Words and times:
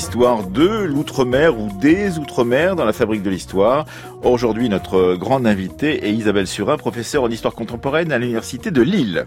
inquiétant 0.00 0.44
d'une 0.44 0.44
histoire 0.44 0.46
de 0.46 0.84
l'outre-mer 0.84 1.58
ou 1.58 1.68
des 1.78 2.18
outre-mer 2.18 2.76
dans 2.76 2.84
la 2.84 2.92
fabrique 2.92 3.22
de 3.22 3.30
l'histoire. 3.30 3.84
Aujourd'hui, 4.22 4.68
notre 4.68 5.16
grande 5.16 5.46
invitée 5.46 6.06
est 6.06 6.12
Isabelle 6.12 6.46
Surin, 6.46 6.76
professeure 6.76 7.24
en 7.24 7.28
histoire 7.28 7.54
contemporaine 7.54 8.12
à 8.12 8.18
l'université 8.18 8.70
de 8.70 8.82
Lille. 8.82 9.26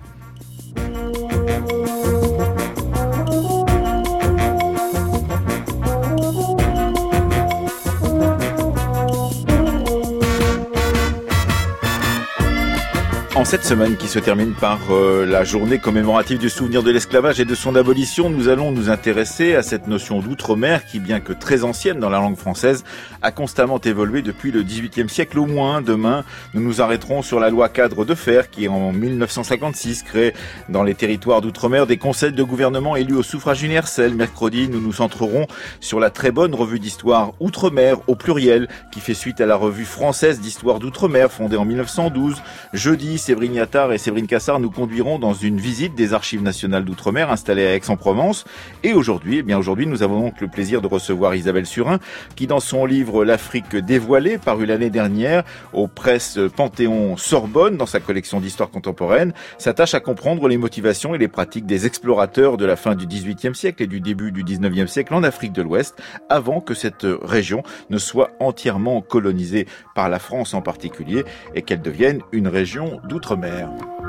Cette 13.54 13.66
semaine 13.66 13.98
qui 13.98 14.08
se 14.08 14.18
termine 14.18 14.54
par 14.56 14.80
euh, 14.90 15.28
la 15.28 15.44
journée 15.44 15.78
commémorative 15.78 16.40
du 16.40 16.50
souvenir 16.50 16.82
de 16.82 16.90
l'esclavage 16.90 17.40
et 17.40 17.46
de 17.46 17.54
son 17.54 17.76
abolition, 17.76 18.32
nous 18.32 18.48
allons 18.48 18.72
nous 18.72 18.90
intéresser 18.90 19.54
à 19.54 19.62
cette 19.62 19.86
notion 19.86 20.22
d'outre-mer 20.22 20.88
qui, 20.88 21.00
bien 21.00 21.20
que 21.20 21.34
très 21.34 21.64
ancienne 21.64 22.00
dans 22.00 22.10
la 22.10 22.18
langue 22.18 22.36
française, 22.36 22.84
a 23.22 23.30
constamment 23.32 23.80
évolué 23.80 24.24
depuis 24.24 24.50
le 24.50 24.64
XVIIIe 24.64 25.08
siècle 25.08 25.38
au 25.38 25.46
moins. 25.46 25.84
Demain, 25.84 26.24
nous 26.56 26.64
nous 26.64 26.82
arrêterons 26.82 27.22
sur 27.22 27.40
la 27.40 27.52
loi 27.52 27.70
cadre 27.70 28.06
de 28.06 28.16
fer 28.16 28.50
qui, 28.50 28.68
en 28.68 28.92
1956, 28.92 30.02
crée 30.02 30.34
dans 30.70 30.82
les 30.82 30.96
territoires 30.96 31.42
d'outre-mer 31.42 31.86
des 31.86 31.98
conseils 31.98 32.34
de 32.34 32.44
gouvernement 32.44 32.96
élus 32.96 33.18
au 33.18 33.24
suffrage 33.24 33.62
universel. 33.62 34.16
Mercredi, 34.16 34.68
nous 34.68 34.82
nous 34.82 34.94
centrerons 34.94 35.46
sur 35.80 36.00
la 36.00 36.10
très 36.10 36.32
bonne 36.32 36.56
revue 36.56 36.80
d'histoire 36.80 37.34
Outre-mer 37.40 37.98
au 38.08 38.16
pluriel 38.16 38.68
qui 38.92 39.00
fait 39.00 39.14
suite 39.14 39.42
à 39.42 39.46
la 39.46 39.58
revue 39.58 39.86
française 39.86 40.40
d'histoire 40.40 40.80
d'outre-mer 40.80 41.32
fondée 41.32 41.58
en 41.58 41.66
1912. 41.66 42.42
Jeudi, 42.74 43.20
c'est 43.20 43.43
Séverine 43.44 43.92
et 43.92 43.98
Séverine 43.98 44.28
Cassard 44.28 44.60
nous 44.62 44.72
conduiront 44.72 45.20
dans 45.20 45.34
une 45.34 45.58
visite 45.58 45.96
des 45.96 46.14
archives 46.14 46.42
nationales 46.42 46.86
d'outre-mer 46.86 47.30
installées 47.30 47.68
à 47.68 47.76
Aix-en-Provence. 47.76 48.46
Et 48.84 48.94
aujourd'hui, 48.94 49.40
eh 49.40 49.44
bien 49.44 49.58
aujourd'hui, 49.58 49.86
nous 49.86 50.02
avons 50.02 50.22
donc 50.22 50.40
le 50.40 50.48
plaisir 50.48 50.82
de 50.82 50.88
recevoir 50.88 51.36
Isabelle 51.36 51.66
Surin, 51.66 52.00
qui 52.38 52.48
dans 52.48 52.62
son 52.62 52.86
livre 52.86 53.26
L'Afrique 53.26 53.76
dévoilée, 53.76 54.38
paru 54.38 54.66
l'année 54.66 54.90
dernière 54.90 55.44
aux 55.74 55.90
presses 55.90 56.40
Panthéon 56.56 57.18
Sorbonne, 57.18 57.76
dans 57.76 57.86
sa 57.86 58.00
collection 58.00 58.40
d'histoire 58.40 58.70
contemporaine, 58.70 59.34
s'attache 59.58 59.94
à 59.94 60.00
comprendre 60.00 60.48
les 60.48 60.58
motivations 60.58 61.14
et 61.14 61.18
les 61.18 61.28
pratiques 61.28 61.66
des 61.66 61.86
explorateurs 61.86 62.56
de 62.56 62.66
la 62.66 62.78
fin 62.78 62.96
du 62.96 63.08
XVIIIe 63.08 63.56
siècle 63.56 63.84
et 63.84 63.88
du 63.88 64.00
début 64.00 64.32
du 64.32 64.46
XIXe 64.46 64.90
siècle 64.90 65.14
en 65.14 65.24
Afrique 65.24 65.52
de 65.52 65.62
l'Ouest, 65.62 66.02
avant 66.30 66.62
que 66.62 66.74
cette 66.74 67.06
région 67.22 67.62
ne 67.90 67.98
soit 67.98 68.32
entièrement 68.40 69.02
colonisée 69.02 69.68
par 69.96 70.08
la 70.08 70.20
France 70.20 70.54
en 70.54 70.62
particulier 70.62 71.26
et 71.56 71.62
qu'elle 71.62 71.82
devienne 71.82 72.22
une 72.32 72.48
région 72.48 73.02
d'outre 73.04 73.33
mer 73.36 74.03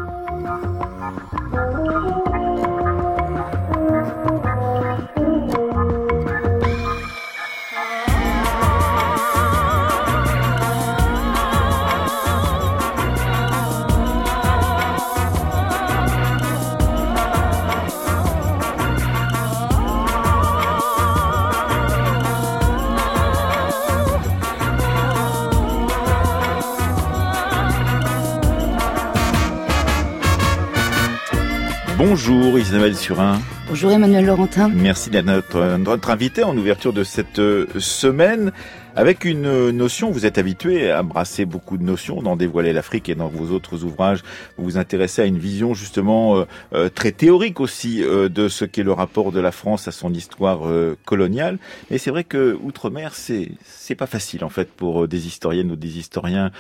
Bonjour 32.15 32.61
Isabelle 32.61 32.95
Surin. 32.95 33.41
Bonjour 33.67 33.91
Emmanuel 33.91 34.27
Laurentin. 34.27 34.71
Merci 34.73 35.11
d'être 35.11 35.27
notre, 35.27 35.79
notre 35.79 36.11
invité 36.11 36.45
en 36.45 36.57
ouverture 36.57 36.93
de 36.93 37.03
cette 37.03 37.41
euh, 37.41 37.67
semaine. 37.81 38.53
Avec 38.97 39.25
une 39.25 39.71
notion, 39.73 40.13
vous 40.13 40.25
êtes 40.25 40.39
habitué 40.39 40.89
à 40.93 41.03
brasser 41.03 41.47
beaucoup 41.47 41.79
de 41.79 41.83
notions 41.83 42.23
dans 42.23 42.37
Dévoiler 42.37 42.73
l'Afrique 42.73 43.09
et 43.09 43.17
dans 43.17 43.27
vos 43.27 43.53
autres 43.53 43.83
ouvrages. 43.83 44.23
Vous 44.57 44.63
vous 44.63 44.79
intéressez 44.79 45.21
à 45.21 45.25
une 45.25 45.39
vision 45.39 45.75
justement 45.75 46.37
euh, 46.37 46.45
euh, 46.75 46.89
très 46.89 47.11
théorique 47.11 47.59
aussi 47.59 48.05
euh, 48.05 48.29
de 48.29 48.47
ce 48.47 48.65
qu'est 48.65 48.85
le 48.85 48.93
rapport 48.93 49.33
de 49.33 49.41
la 49.41 49.51
France 49.51 49.89
à 49.89 49.91
son 49.91 50.15
histoire 50.15 50.61
coloniale. 51.05 51.59
Et 51.91 51.99
c'est 51.99 52.11
vrai 52.11 52.23
que 52.23 52.57
outre-mer, 52.63 53.17
c'est 53.17 53.51
c'est 53.65 53.97
pas 53.97 54.07
facile 54.07 54.45
en 54.45 54.49
fait 54.49 54.71
pour 54.71 55.09
des 55.09 55.27
historiennes 55.27 55.73
ou 55.73 55.77
des 55.77 55.99
historiens 55.99 56.53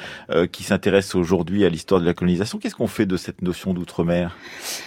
qui 0.51 0.65
s'intéressent 0.65 1.15
aujourd'hui 1.15 1.65
à 1.65 1.69
l'histoire 1.69 2.01
de 2.01 2.06
la 2.06 2.15
colonisation. 2.15 2.59
Qu'est-ce 2.59 2.75
qu'on 2.75 2.89
fait 2.89 3.06
de 3.06 3.16
cette 3.16 3.43
notion 3.43 3.75
d'outre-mer? 3.75 4.37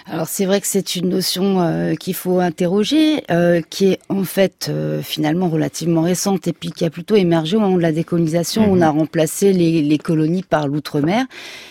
Alors 0.06 0.28
c'est 0.28 0.46
vrai 0.46 0.60
que 0.60 0.68
c'est 0.68 0.96
une 0.96 1.10
notion 1.10 1.96
qu'il 2.00 2.14
faut 2.14 2.40
interroger, 2.40 3.24
qui 3.70 3.92
est 3.92 4.00
en 4.10 4.24
fait 4.24 4.72
finalement 5.02 5.50
relativement 5.50 6.02
récente 6.02 6.48
et 6.48 6.54
puis 6.54 6.72
qui 6.72 6.86
a 6.86 6.90
plutôt 6.90 7.16
émergé 7.16 7.37
au 7.56 7.60
moment 7.60 7.78
de 7.78 7.82
la 7.82 7.92
décolonisation. 7.92 8.72
On 8.72 8.76
mhm. 8.76 8.84
a 8.84 8.90
remplacé 8.90 9.54
les, 9.54 9.98
colonies 9.98 10.44
par 10.44 10.68
l'outre-mer, 10.68 11.26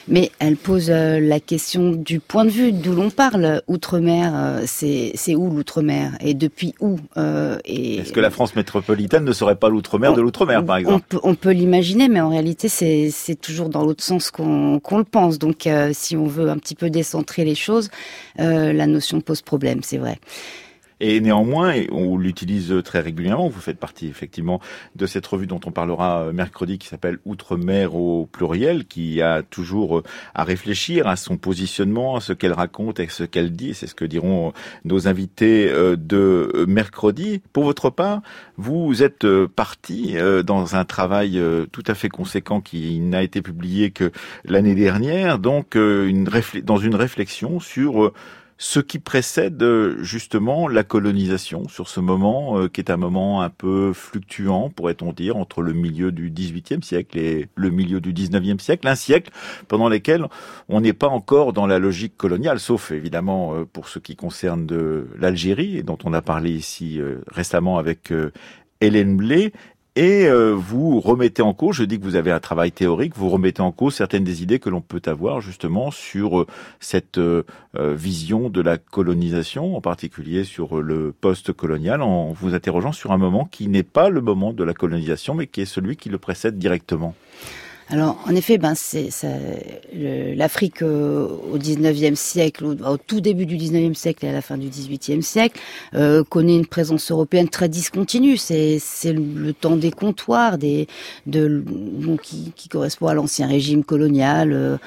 mais 0.08 0.30
elle 0.38 0.56
pose 0.56 0.90
euh, 0.90 1.20
la 1.20 1.40
question 1.40 1.92
du 1.92 2.20
point 2.20 2.44
de 2.44 2.50
vue 2.50 2.72
d'où 2.72 2.92
l'on 2.92 3.10
parle. 3.10 3.62
Outre-mer, 3.68 4.32
euh, 4.34 4.62
c'est 4.66 5.34
où 5.34 5.50
l'outre-mer? 5.50 6.12
Et 6.20 6.34
depuis 6.34 6.74
où 6.80 6.98
euh, 7.16 7.58
Est-ce 7.64 8.12
que 8.12 8.20
la 8.20 8.30
France 8.30 8.56
métropolitaine 8.56 9.24
ne 9.24 9.32
serait 9.32 9.56
pas 9.56 9.68
l'outre-mer 9.68 10.14
de 10.14 10.20
l'outre-mer, 10.20 10.64
par 10.64 10.76
exemple? 10.76 11.18
On 11.22 11.34
peut, 11.34 11.50
l'imaginer, 11.50 12.08
mais 12.08 12.20
en 12.20 12.28
réalité, 12.28 12.68
c'est 12.68 13.40
toujours 13.40 13.68
dans 13.68 13.84
l'autre 13.84 14.02
sens 14.02 14.30
qu'on 14.30 14.80
le 14.90 15.04
pense. 15.04 15.38
Donc, 15.38 15.68
si 15.92 16.16
on 16.16 16.26
veut 16.26 16.50
un 16.50 16.58
petit 16.58 16.74
peu 16.74 16.90
décentrer 16.90 17.44
les 17.44 17.54
choses, 17.54 17.90
la 18.36 18.86
notion 18.86 19.20
pose 19.20 19.42
problème, 19.42 19.80
c'est 19.82 19.98
vrai. 19.98 20.18
Et 20.98 21.20
néanmoins, 21.20 21.74
on 21.92 22.16
l'utilise 22.16 22.74
très 22.82 23.00
régulièrement. 23.00 23.48
Vous 23.48 23.60
faites 23.60 23.78
partie 23.78 24.06
effectivement 24.06 24.60
de 24.94 25.04
cette 25.06 25.26
revue 25.26 25.46
dont 25.46 25.60
on 25.66 25.70
parlera 25.70 26.22
euh, 26.22 26.32
mercredi 26.32 26.78
qui 26.78 26.88
s'appelle 26.88 27.18
Outre-mer 27.26 27.94
au 27.94 28.26
pluriel, 28.26 28.86
qui 28.86 29.20
a 29.20 29.42
toujours 29.42 29.98
euh, 29.98 30.02
à 30.34 30.44
réfléchir 30.44 31.06
à 31.06 31.16
son 31.16 31.36
positionnement, 31.36 32.16
à 32.16 32.20
ce 32.20 32.32
qu'elle 32.32 32.54
raconte 32.54 32.98
et 32.98 33.08
ce 33.08 33.24
qu'elle 33.24 33.52
dit. 33.52 33.74
C'est 33.74 33.86
ce 33.86 33.94
que 33.94 34.06
diront 34.06 34.54
nos 34.86 35.06
invités 35.06 35.68
euh, 35.70 35.96
de 35.96 36.64
mercredi. 36.66 37.42
Pour 37.52 37.64
votre 37.64 37.90
part, 37.90 38.22
vous 38.56 39.02
êtes 39.02 39.26
parti 39.48 40.14
dans 40.44 40.76
un 40.76 40.84
travail 40.84 41.40
tout 41.72 41.82
à 41.86 41.94
fait 41.94 42.08
conséquent 42.08 42.60
qui 42.60 43.00
n'a 43.00 43.22
été 43.22 43.42
publié 43.42 43.90
que 43.90 44.10
l'année 44.44 44.74
dernière, 44.74 45.38
donc 45.38 45.76
dans 45.76 46.78
une 46.78 46.94
réflexion 46.94 47.60
sur 47.60 48.12
ce 48.58 48.80
qui 48.80 48.98
précède 48.98 49.62
euh, 49.62 50.02
justement 50.02 50.66
la 50.66 50.82
colonisation 50.82 51.68
sur 51.68 51.88
ce 51.88 52.00
moment 52.00 52.58
euh, 52.58 52.68
qui 52.68 52.80
est 52.80 52.90
un 52.90 52.96
moment 52.96 53.42
un 53.42 53.50
peu 53.50 53.92
fluctuant, 53.92 54.70
pourrait-on 54.70 55.12
dire, 55.12 55.36
entre 55.36 55.60
le 55.60 55.74
milieu 55.74 56.10
du 56.10 56.30
XVIIIe 56.30 56.82
siècle 56.82 57.18
et 57.18 57.48
le 57.54 57.70
milieu 57.70 58.00
du 58.00 58.12
XIXe 58.12 58.62
siècle, 58.62 58.88
un 58.88 58.94
siècle 58.94 59.30
pendant 59.68 59.88
lequel 59.88 60.26
on 60.68 60.80
n'est 60.80 60.94
pas 60.94 61.08
encore 61.08 61.52
dans 61.52 61.66
la 61.66 61.78
logique 61.78 62.16
coloniale, 62.16 62.58
sauf 62.58 62.92
évidemment 62.92 63.54
euh, 63.54 63.64
pour 63.70 63.88
ce 63.88 63.98
qui 63.98 64.16
concerne 64.16 64.66
de 64.66 65.08
l'Algérie, 65.18 65.82
dont 65.82 65.98
on 66.04 66.14
a 66.14 66.22
parlé 66.22 66.50
ici 66.50 67.00
récemment 67.28 67.78
avec 67.78 68.12
Hélène 68.80 69.16
Blé, 69.16 69.52
et 69.96 70.26
euh, 70.26 70.52
vous 70.52 71.00
remettez 71.00 71.40
en 71.40 71.54
cause, 71.54 71.76
je 71.76 71.84
dis 71.84 71.98
que 71.98 72.04
vous 72.04 72.16
avez 72.16 72.30
un 72.30 72.38
travail 72.38 72.70
théorique, 72.70 73.16
vous 73.16 73.30
remettez 73.30 73.62
en 73.62 73.72
cause 73.72 73.94
certaines 73.94 74.24
des 74.24 74.42
idées 74.42 74.58
que 74.58 74.68
l'on 74.68 74.82
peut 74.82 75.00
avoir 75.06 75.40
justement 75.40 75.90
sur 75.90 76.40
euh, 76.40 76.46
cette 76.80 77.16
euh, 77.16 77.44
vision 77.74 78.50
de 78.50 78.60
la 78.60 78.76
colonisation, 78.76 79.74
en 79.74 79.80
particulier 79.80 80.44
sur 80.44 80.82
le 80.82 81.12
post-colonial, 81.18 82.02
en 82.02 82.30
vous 82.32 82.54
interrogeant 82.54 82.92
sur 82.92 83.10
un 83.10 83.16
moment 83.16 83.46
qui 83.46 83.68
n'est 83.68 83.82
pas 83.82 84.10
le 84.10 84.20
moment 84.20 84.52
de 84.52 84.64
la 84.64 84.74
colonisation, 84.74 85.34
mais 85.34 85.46
qui 85.46 85.62
est 85.62 85.66
celui 85.66 85.96
qui 85.96 86.10
le 86.10 86.18
précède 86.18 86.58
directement. 86.58 87.14
Alors, 87.88 88.18
en 88.26 88.34
effet, 88.34 88.58
ben 88.58 88.74
c'est 88.74 89.10
l'Afrique 89.94 90.82
euh, 90.82 91.28
au 91.52 91.56
19e 91.56 92.16
siècle, 92.16 92.64
au, 92.64 92.96
tout 92.96 93.20
début 93.20 93.46
du 93.46 93.56
19e 93.56 93.94
siècle 93.94 94.26
et 94.26 94.28
à 94.28 94.32
la 94.32 94.42
fin 94.42 94.58
du 94.58 94.66
18e 94.66 95.22
siècle, 95.22 95.60
euh, 95.94 96.24
connaît 96.24 96.56
une 96.56 96.66
présence 96.66 97.12
européenne 97.12 97.48
très 97.48 97.68
discontinue. 97.68 98.38
C'est 98.38 98.80
le 99.12 99.52
temps 99.52 99.76
des 99.76 99.92
comptoirs, 99.92 100.58
qui, 100.58 100.88
qui, 102.56 102.68
correspond 102.68 103.06
à 103.06 103.14
l'ancien 103.14 103.46
régime 103.46 103.84
colonial, 103.84 104.78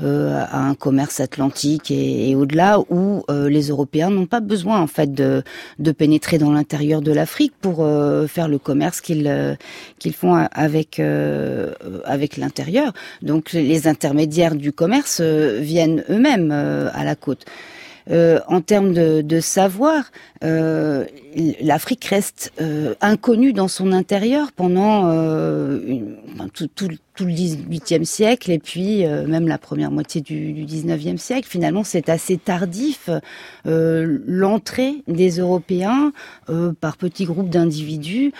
euh, 0.00 0.44
à 0.50 0.66
un 0.66 0.74
commerce 0.74 1.20
atlantique 1.20 1.92
et, 1.92 2.34
au-delà, 2.34 2.80
où 2.90 3.22
les 3.28 3.68
Européens 3.68 4.10
n'ont 4.10 4.26
pas 4.26 4.40
besoin 4.40 4.80
en 4.80 4.88
fait 4.88 5.14
de, 5.14 5.44
pénétrer 5.96 6.38
dans 6.38 6.50
l'intérieur 6.50 7.02
de 7.02 7.12
l'Afrique 7.12 7.52
pour 7.60 7.86
faire 8.28 8.48
le 8.48 8.58
commerce 8.58 9.00
qu'ils 9.00 9.56
qu'ils 9.98 10.12
font 10.12 10.34
avec 10.52 11.00
avec 11.00 12.36
donc 13.22 13.52
les 13.52 13.86
intermédiaires 13.86 14.54
du 14.54 14.72
commerce 14.72 15.18
euh, 15.20 15.58
viennent 15.60 16.04
eux-mêmes 16.10 16.50
euh, 16.52 16.88
à 16.92 17.04
la 17.04 17.14
côte. 17.14 17.44
en 18.10 18.62
termes 18.62 18.94
de, 18.94 19.40
savoir, 19.40 20.10
l'Afrique 20.40 22.06
reste 22.06 22.52
inconnue 23.02 23.52
dans 23.52 23.68
son 23.68 23.92
intérieur 23.92 24.50
pendant 24.52 25.02
tout, 26.46 26.88
le 27.24 27.32
18e 27.32 28.04
siècle 28.04 28.50
et 28.50 28.58
puis 28.58 29.04
euh, 29.04 29.26
même 29.26 29.48
la 29.48 29.58
première 29.58 29.90
moitié 29.90 30.20
du, 30.20 30.52
du 30.52 30.64
19e 30.64 31.16
siècle. 31.16 31.48
Finalement, 31.48 31.84
c'est 31.84 32.08
assez 32.08 32.36
tardif 32.36 33.10
euh, 33.66 34.18
l'entrée 34.26 35.02
des 35.06 35.38
Européens 35.38 36.12
euh, 36.48 36.72
par 36.80 36.96
petits 36.96 37.24
groupes 37.24 37.50
d'individus 37.50 38.32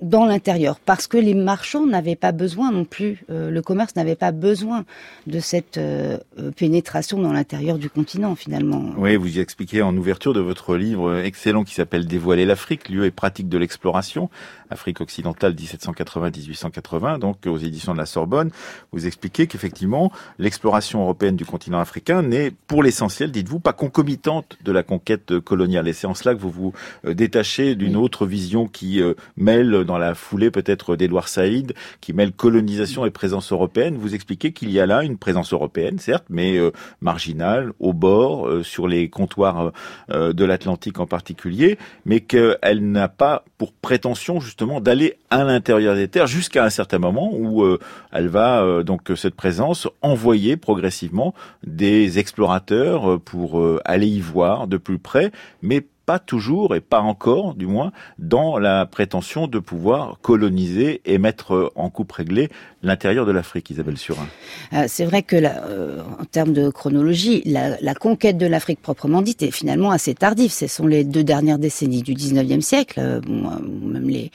dans 0.00 0.26
l'intérieur, 0.26 0.78
parce 0.78 1.06
que 1.06 1.16
les 1.16 1.34
marchands 1.34 1.86
n'avaient 1.86 2.16
pas 2.16 2.32
besoin 2.32 2.70
non 2.70 2.84
plus, 2.84 3.24
euh, 3.30 3.50
le 3.50 3.62
commerce 3.62 3.96
n'avait 3.96 4.16
pas 4.16 4.32
besoin 4.32 4.84
de 5.26 5.40
cette 5.40 5.78
euh, 5.78 6.18
euh, 6.38 6.50
pénétration 6.52 7.18
dans 7.18 7.32
l'intérieur 7.32 7.78
du 7.78 7.90
continent 7.90 8.34
finalement. 8.34 8.92
Oui, 8.96 9.16
vous 9.16 9.38
y 9.38 9.40
expliquez 9.40 9.82
en 9.82 9.96
ouverture 9.96 10.34
de 10.34 10.40
votre 10.40 10.76
livre 10.76 11.18
excellent 11.18 11.64
qui 11.64 11.74
s'appelle 11.74 12.06
Dévoiler 12.06 12.44
l'Afrique, 12.44 12.88
lieu 12.88 13.06
et 13.06 13.10
pratique 13.10 13.48
de 13.48 13.58
l'exploration, 13.58 14.30
Afrique 14.70 15.00
occidentale 15.00 15.54
1780-1880, 15.54 17.18
donc 17.18 17.46
aux 17.46 17.58
éditions 17.58 17.92
de 17.92 17.98
la 17.98 18.06
Sorbonne. 18.06 18.50
Vous 18.92 19.06
expliquez 19.06 19.46
qu'effectivement 19.46 20.12
l'exploration 20.38 21.02
européenne 21.02 21.36
du 21.36 21.44
continent 21.44 21.80
africain 21.80 22.22
n'est 22.22 22.52
pour 22.66 22.82
l'essentiel, 22.82 23.32
dites-vous, 23.32 23.60
pas 23.60 23.72
concomitante 23.72 24.58
de 24.62 24.72
la 24.72 24.82
conquête 24.82 25.40
coloniale. 25.40 25.88
Et 25.88 25.92
c'est 25.92 26.06
en 26.06 26.14
cela 26.14 26.34
que 26.34 26.40
vous 26.40 26.50
vous 26.50 26.72
détachez 27.04 27.74
d'une 27.74 27.96
autre 27.96 28.26
vision 28.26 28.68
qui 28.68 29.00
mêle 29.36 29.84
dans 29.88 29.98
la 29.98 30.14
foulée 30.14 30.50
peut-être 30.50 30.94
d'Edouard 30.96 31.28
Saïd, 31.28 31.72
qui 32.00 32.12
mêle 32.12 32.32
colonisation 32.32 33.06
et 33.06 33.10
présence 33.10 33.50
européenne. 33.50 33.96
Vous 33.96 34.14
expliquez 34.14 34.52
qu'il 34.52 34.70
y 34.70 34.78
a 34.78 34.86
là 34.86 35.02
une 35.02 35.16
présence 35.16 35.52
européenne, 35.52 35.98
certes, 35.98 36.26
mais 36.28 36.56
euh, 36.56 36.70
marginale, 37.00 37.72
au 37.80 37.94
bord, 37.94 38.46
euh, 38.46 38.62
sur 38.62 38.86
les 38.86 39.08
comptoirs 39.08 39.72
euh, 40.10 40.32
de 40.34 40.44
l'Atlantique 40.44 41.00
en 41.00 41.06
particulier, 41.06 41.78
mais 42.04 42.20
qu'elle 42.20 42.90
n'a 42.92 43.08
pas 43.08 43.44
pour 43.56 43.72
prétention 43.72 44.40
justement 44.40 44.80
d'aller 44.80 45.16
à 45.30 45.42
l'intérieur 45.42 45.94
des 45.94 46.06
terres 46.06 46.26
jusqu'à 46.26 46.64
un 46.64 46.70
certain 46.70 46.98
moment 46.98 47.30
où 47.32 47.66
elle 48.12 48.28
va 48.28 48.82
donc 48.84 49.10
cette 49.16 49.34
présence 49.34 49.88
envoyer 50.00 50.56
progressivement 50.56 51.34
des 51.66 52.18
explorateurs 52.18 53.20
pour 53.20 53.60
aller 53.84 54.06
y 54.06 54.20
voir 54.20 54.68
de 54.68 54.76
plus 54.76 54.98
près, 54.98 55.32
mais 55.60 55.84
pas 56.08 56.18
toujours 56.18 56.74
et 56.74 56.80
pas 56.80 57.02
encore, 57.02 57.54
du 57.54 57.66
moins, 57.66 57.92
dans 58.18 58.58
la 58.58 58.86
prétention 58.86 59.46
de 59.46 59.58
pouvoir 59.58 60.16
coloniser 60.22 61.02
et 61.04 61.18
mettre 61.18 61.70
en 61.74 61.90
coupe 61.90 62.12
réglée 62.12 62.48
l'intérieur 62.82 63.26
de 63.26 63.32
l'Afrique, 63.32 63.68
Isabelle 63.68 63.98
Surin. 63.98 64.26
Euh, 64.72 64.84
c'est 64.86 65.04
vrai 65.04 65.22
que, 65.22 65.36
euh, 65.36 66.00
en 66.18 66.24
termes 66.24 66.52
de 66.52 66.70
chronologie, 66.70 67.42
la, 67.44 67.94
conquête 67.94 68.38
de 68.38 68.46
l'Afrique 68.46 68.80
proprement 68.80 69.20
dite 69.20 69.42
est 69.42 69.50
finalement 69.50 69.90
assez 69.90 70.14
tardive. 70.14 70.52
Ce 70.52 70.66
sont 70.66 70.86
les 70.86 71.04
deux 71.04 71.24
dernières 71.24 71.58
décennies 71.58 72.02
du 72.02 72.14
19e 72.14 72.60
siècle, 72.60 73.00
euh, 73.02 73.20
même 73.26 74.08
les, 74.08 74.30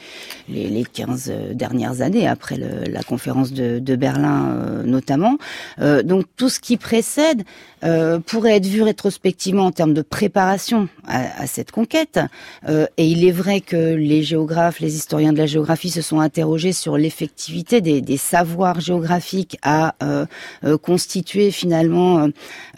les, 0.50 0.84
15 0.84 1.34
dernières 1.54 2.02
années, 2.02 2.28
après 2.28 2.58
la 2.58 3.02
conférence 3.02 3.52
de, 3.52 3.96
Berlin 3.96 4.84
notamment. 4.86 5.38
donc 6.04 6.25
tout 6.36 6.50
ce 6.50 6.60
qui 6.60 6.78
précède 6.78 7.44
pourrait 8.25 8.58
être 8.58 8.66
vu 8.66 8.81
rétrospectivement 8.81 9.66
en 9.66 9.72
termes 9.72 9.94
de 9.94 10.02
préparation 10.02 10.90
à 11.08 11.48
cette 11.48 11.62
conquête. 11.71 12.19
Euh, 12.68 12.86
et 12.98 13.06
il 13.07 13.25
est 13.27 13.31
vrai 13.31 13.62
que 13.62 13.95
les 13.95 14.24
géographes, 14.24 14.80
les 14.80 14.95
historiens 14.95 15.33
de 15.33 15.38
la 15.38 15.45
géographie 15.45 15.89
se 15.89 16.01
sont 16.01 16.19
interrogés 16.19 16.74
sur 16.74 16.98
l'effectivité 16.98 17.81
des, 17.81 18.01
des, 18.01 18.18
savoirs 18.18 18.80
géographiques 18.80 19.57
à 19.63 19.95
euh, 20.04 20.25
euh 20.63 20.77
constituer 20.77 21.51
finalement 21.51 22.27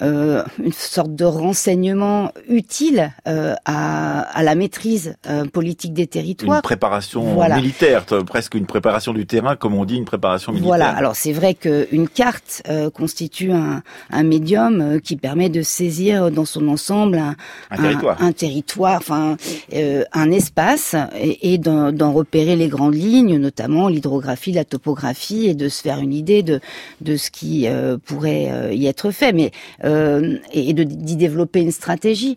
euh, 0.02 0.44
une 0.64 0.74
sorte 0.74 1.16
de 1.16 1.26
renseignement 1.26 2.32
utile 2.48 3.12
à, 3.26 3.56
à, 3.66 4.44
la 4.44 4.56
maîtrise 4.56 5.16
politique 5.54 5.94
des 5.94 6.08
territoires. 6.08 6.58
Une 6.58 6.62
préparation 6.62 7.44
militaire, 7.56 8.06
presque 8.26 8.56
une 8.56 8.66
préparation 8.66 9.14
du 9.14 9.26
terrain, 9.26 9.56
comme 9.56 9.74
on 9.76 9.86
dit, 9.86 9.96
une 9.96 10.06
préparation 10.06 10.52
militaire. 10.52 10.68
Voilà. 10.68 10.90
Alors 10.90 11.16
c'est 11.16 11.32
vrai 11.32 11.54
qu'une 11.54 12.08
carte 12.08 12.64
constitue 12.94 13.52
un, 13.52 13.82
un 14.12 14.24
médium 14.24 15.00
qui 15.02 15.16
permet 15.16 15.50
de 15.50 15.62
saisir 15.62 16.32
dans 16.32 16.46
son 16.46 16.68
ensemble 16.68 17.18
un, 17.18 17.36
un 17.72 17.78
territoire. 17.78 18.22
un 18.22 18.32
territoire 18.32 18.75
enfin 18.84 19.38
euh, 19.74 20.04
un 20.14 20.32
espace 20.32 20.96
et, 21.16 21.58
d'en 21.58 22.14
repérer 22.14 22.56
les 22.56 22.68
grandes 22.68 22.96
lignes, 22.96 23.38
notamment 23.38 23.88
l'hydrographie, 23.88 24.52
la 24.52 24.66
topographie, 24.66 25.48
et 25.48 25.54
de 25.54 25.70
se 25.70 25.82
faire 25.82 26.00
une 26.00 26.14
idée 26.14 26.44
de 26.44 26.60
de 27.02 27.18
ce 27.18 27.32
qui 27.32 27.68
euh, 27.68 27.98
pourrait 28.04 28.50
euh, 28.52 28.74
y 28.74 28.88
être 28.88 29.12
fait, 29.12 29.34
mais 29.34 29.52
et 29.84 30.74
de 30.74 30.84
d'y 30.84 31.16
développer 31.16 31.62
une 31.62 31.72
stratégie. 31.72 32.36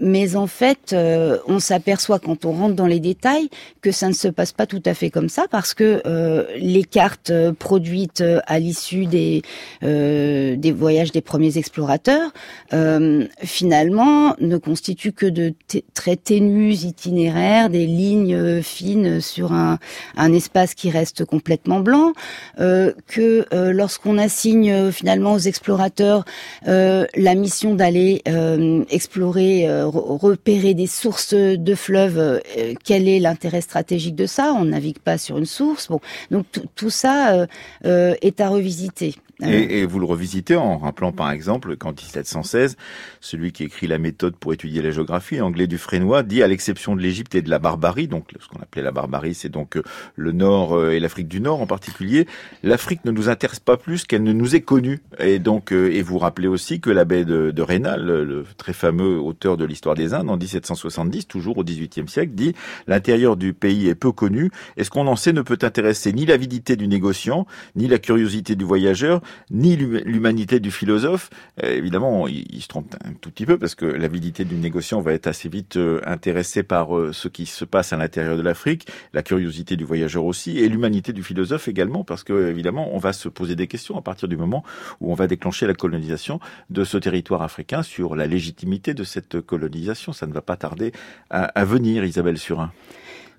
mais 0.00 0.36
en 0.36 0.46
fait, 0.46 0.94
on 1.48 1.58
s'aperçoit 1.58 2.18
quand 2.18 2.44
on 2.44 2.52
rentre 2.52 2.74
dans 2.74 2.86
les 2.86 3.00
détails 3.00 3.48
que 3.80 3.90
ça 3.90 4.08
ne 4.08 4.12
se 4.12 4.28
passe 4.28 4.52
pas 4.52 4.66
tout 4.66 4.82
à 4.84 4.94
fait 4.94 5.10
comme 5.10 5.28
ça, 5.28 5.46
parce 5.50 5.74
que 5.74 6.02
les 6.58 6.84
cartes 6.84 7.32
produites 7.58 8.22
à 8.46 8.58
l'issue 8.58 9.06
des 9.06 9.42
des 9.82 10.72
voyages 10.72 11.12
des 11.12 11.20
premiers 11.20 11.58
explorateurs, 11.58 12.32
finalement, 13.42 14.34
ne 14.40 14.56
constituent 14.56 15.12
que 15.12 15.26
de 15.26 15.54
très 15.94 16.16
ténus 16.16 16.84
itinéraires, 16.84 17.70
des 17.70 17.86
lignes 17.86 18.34
euh, 18.34 18.62
fines 18.62 19.20
sur 19.20 19.52
un, 19.52 19.78
espace 20.16 20.74
qui 20.74 20.90
reste 20.90 21.24
complètement 21.24 21.80
blanc, 21.80 22.12
euh, 22.58 22.92
que 23.06 23.46
euh, 23.52 23.72
lorsqu'on 23.72 24.18
assigne 24.18 24.90
finalement 24.90 25.34
aux 25.34 25.38
explorateurs 25.38 26.24
la 26.66 27.34
mission 27.34 27.74
d'aller 27.74 28.22
explorer, 28.90 29.66
repérer 29.82 30.74
des 30.74 30.86
sources 30.86 31.34
de 31.34 31.74
fleuves, 31.74 32.40
quel 32.84 33.08
est 33.08 33.18
l'intérêt 33.18 33.60
stratégique 33.60 34.14
de 34.14 34.26
ça? 34.26 34.54
On 34.58 34.64
navigue 34.64 34.98
pas 34.98 35.18
sur 35.18 35.38
une 35.38 35.46
source. 35.46 35.88
Bon, 35.88 36.00
donc 36.30 36.46
tout 36.74 36.90
ça 36.90 37.46
est 37.84 38.40
à 38.40 38.48
revisiter. 38.48 39.14
Ah 39.42 39.52
et, 39.52 39.84
vous 39.84 39.98
le 39.98 40.06
revisitez 40.06 40.54
en 40.54 40.78
rappelant 40.78 41.10
par 41.10 41.32
exemple 41.32 41.76
qu'en 41.76 41.90
1716, 41.90 42.76
celui 43.20 43.50
qui 43.50 43.64
écrit 43.64 43.88
la 43.88 43.98
méthode 43.98 44.36
pour 44.36 44.52
étudier 44.52 44.80
la 44.80 44.92
géographie, 44.92 45.40
anglais 45.40 45.66
du 45.66 45.76
Frénois, 45.76 46.22
dit 46.22 46.42
à 46.42 46.46
l'exception 46.46 46.94
de 46.94 47.00
l'Égypte 47.00 47.34
et 47.34 47.42
de 47.42 47.50
la 47.50 47.58
barbarie, 47.58 48.06
donc 48.06 48.28
ce 48.38 48.46
qu'on 48.48 48.60
appelait 48.60 48.82
la 48.82 48.92
barbarie, 48.92 49.34
c'est 49.34 49.48
donc 49.48 49.76
euh, 49.76 49.82
le 50.14 50.30
Nord 50.30 50.76
euh, 50.76 50.92
et 50.92 51.00
l'Afrique 51.00 51.26
du 51.26 51.40
Nord 51.40 51.60
en 51.60 51.66
particulier, 51.66 52.28
l'Afrique 52.62 53.04
ne 53.04 53.10
nous 53.10 53.28
intéresse 53.28 53.58
pas 53.58 53.76
plus 53.76 54.04
qu'elle 54.04 54.22
ne 54.22 54.32
nous 54.32 54.54
est 54.54 54.60
connue. 54.60 55.00
Et 55.18 55.40
donc, 55.40 55.72
euh, 55.72 55.92
et 55.92 56.02
vous 56.02 56.18
rappelez 56.18 56.48
aussi 56.48 56.80
que 56.80 56.90
l'abbé 56.90 57.24
de, 57.24 57.50
de 57.50 57.62
Rénal, 57.62 58.04
le 58.04 58.44
très 58.56 58.72
fameux 58.72 59.18
auteur 59.18 59.56
de 59.56 59.64
l'histoire 59.64 59.96
des 59.96 60.14
Indes, 60.14 60.30
en 60.30 60.36
1770, 60.36 61.26
toujours 61.26 61.58
au 61.58 61.64
XVIIIe 61.64 62.08
siècle, 62.08 62.32
dit 62.34 62.54
l'intérieur 62.86 63.36
du 63.36 63.52
pays 63.52 63.88
est 63.88 63.96
peu 63.96 64.12
connu, 64.12 64.52
et 64.76 64.84
ce 64.84 64.90
qu'on 64.90 65.08
en 65.08 65.16
sait 65.16 65.32
ne 65.32 65.42
peut 65.42 65.58
intéresser 65.62 66.12
ni 66.12 66.24
l'avidité 66.24 66.76
du 66.76 66.86
négociant, 66.86 67.46
ni 67.74 67.88
la 67.88 67.98
curiosité 67.98 68.54
du 68.54 68.64
voyageur, 68.64 69.20
ni 69.50 69.76
l'humanité 69.76 70.60
du 70.60 70.70
philosophe. 70.70 71.30
Euh, 71.62 71.76
évidemment, 71.76 72.26
il, 72.28 72.60
se 72.60 72.68
trompe 72.68 72.94
un 73.04 73.12
tout 73.12 73.30
petit 73.30 73.46
peu 73.46 73.58
parce 73.58 73.74
que 73.74 73.86
l'avidité 73.86 74.44
du 74.44 74.54
négociant 74.54 75.00
va 75.00 75.12
être 75.12 75.26
assez 75.26 75.48
vite 75.48 75.76
euh, 75.76 76.00
intéressée 76.04 76.62
par 76.62 76.96
euh, 76.96 77.12
ce 77.12 77.28
qui 77.28 77.46
se 77.46 77.64
passe 77.64 77.92
à 77.92 77.96
l'intérieur 77.96 78.36
de 78.36 78.42
l'Afrique, 78.42 78.86
la 79.12 79.22
curiosité 79.22 79.76
du 79.76 79.84
voyageur 79.84 80.24
aussi, 80.24 80.58
et 80.58 80.68
l'humanité 80.68 81.12
du 81.12 81.22
philosophe 81.22 81.68
également, 81.68 82.04
parce 82.04 82.24
que 82.24 82.48
évidemment, 82.48 82.88
on 82.92 82.98
va 82.98 83.12
se 83.12 83.28
poser 83.28 83.56
des 83.56 83.66
questions 83.66 83.96
à 83.96 84.02
partir 84.02 84.28
du 84.28 84.36
moment 84.36 84.64
où 85.00 85.12
on 85.12 85.14
va 85.14 85.26
déclencher 85.26 85.66
la 85.66 85.74
colonisation 85.74 86.40
de 86.70 86.84
ce 86.84 86.98
territoire 86.98 87.42
africain 87.42 87.82
sur 87.82 88.16
la 88.16 88.26
légitimité 88.26 88.94
de 88.94 89.04
cette 89.04 89.40
colonisation. 89.40 90.12
Ça 90.12 90.26
ne 90.26 90.32
va 90.32 90.42
pas 90.42 90.56
tarder 90.56 90.92
à, 91.30 91.44
à 91.44 91.64
venir, 91.64 92.04
Isabelle 92.04 92.38
Surin 92.38 92.72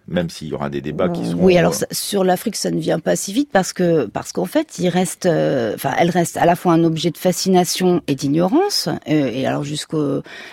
même 0.07 0.29
s'il 0.29 0.49
y 0.49 0.53
aura 0.53 0.69
des 0.69 0.81
débats 0.81 1.09
qui 1.09 1.25
seront. 1.25 1.43
Oui, 1.43 1.57
alors 1.57 1.73
euh, 1.73 1.85
sur 1.91 2.23
l'Afrique, 2.23 2.55
ça 2.55 2.69
ne 2.69 2.79
vient 2.79 2.99
pas 2.99 3.15
si 3.15 3.33
vite 3.33 3.49
parce 3.51 3.73
que 3.73 4.05
parce 4.05 4.31
qu'en 4.31 4.45
fait, 4.45 4.77
il 4.77 4.89
reste, 4.89 5.25
euh, 5.25 5.73
enfin, 5.75 5.93
elle 5.97 6.11
reste 6.11 6.37
à 6.37 6.45
la 6.45 6.55
fois 6.55 6.73
un 6.73 6.83
objet 6.83 7.09
de 7.09 7.17
fascination 7.17 8.01
et 8.07 8.13
d'ignorance. 8.13 8.87
Euh, 8.87 9.31
et 9.33 9.47
alors 9.47 9.63
jusqu'à 9.63 9.97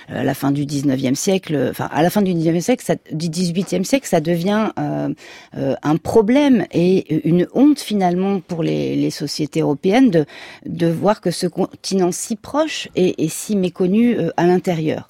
la 0.09 0.35
fin 0.35 0.53
du 0.53 0.65
19e 0.65 1.15
siècle, 1.15 1.69
enfin 1.71 1.89
à 1.93 2.03
la 2.03 2.11
fin 2.11 2.23
du 2.23 2.33
19e 2.33 2.61
siècle, 2.61 2.85
ça, 2.85 2.95
du 3.13 3.29
18e 3.29 3.85
siècle, 3.85 4.07
ça 4.07 4.21
devient 4.21 4.71
un 5.55 5.97
problème 5.97 6.67
et 6.73 7.29
une 7.29 7.47
honte 7.55 7.81
finalement 7.81 8.41
pour 8.41 8.63
les, 8.63 8.97
les, 8.97 9.11
sociétés 9.11 9.61
européennes 9.61 10.11
de 10.11 10.25
de 10.67 10.87
voir 10.87 11.21
que 11.21 11.31
ce 11.31 11.47
continent 11.47 12.13
si 12.13 12.37
proche 12.37 12.89
est, 12.97 13.21
est 13.21 13.29
si 13.29 13.57
méconnu 13.57 14.17
à 14.37 14.47
l'intérieur. 14.47 15.09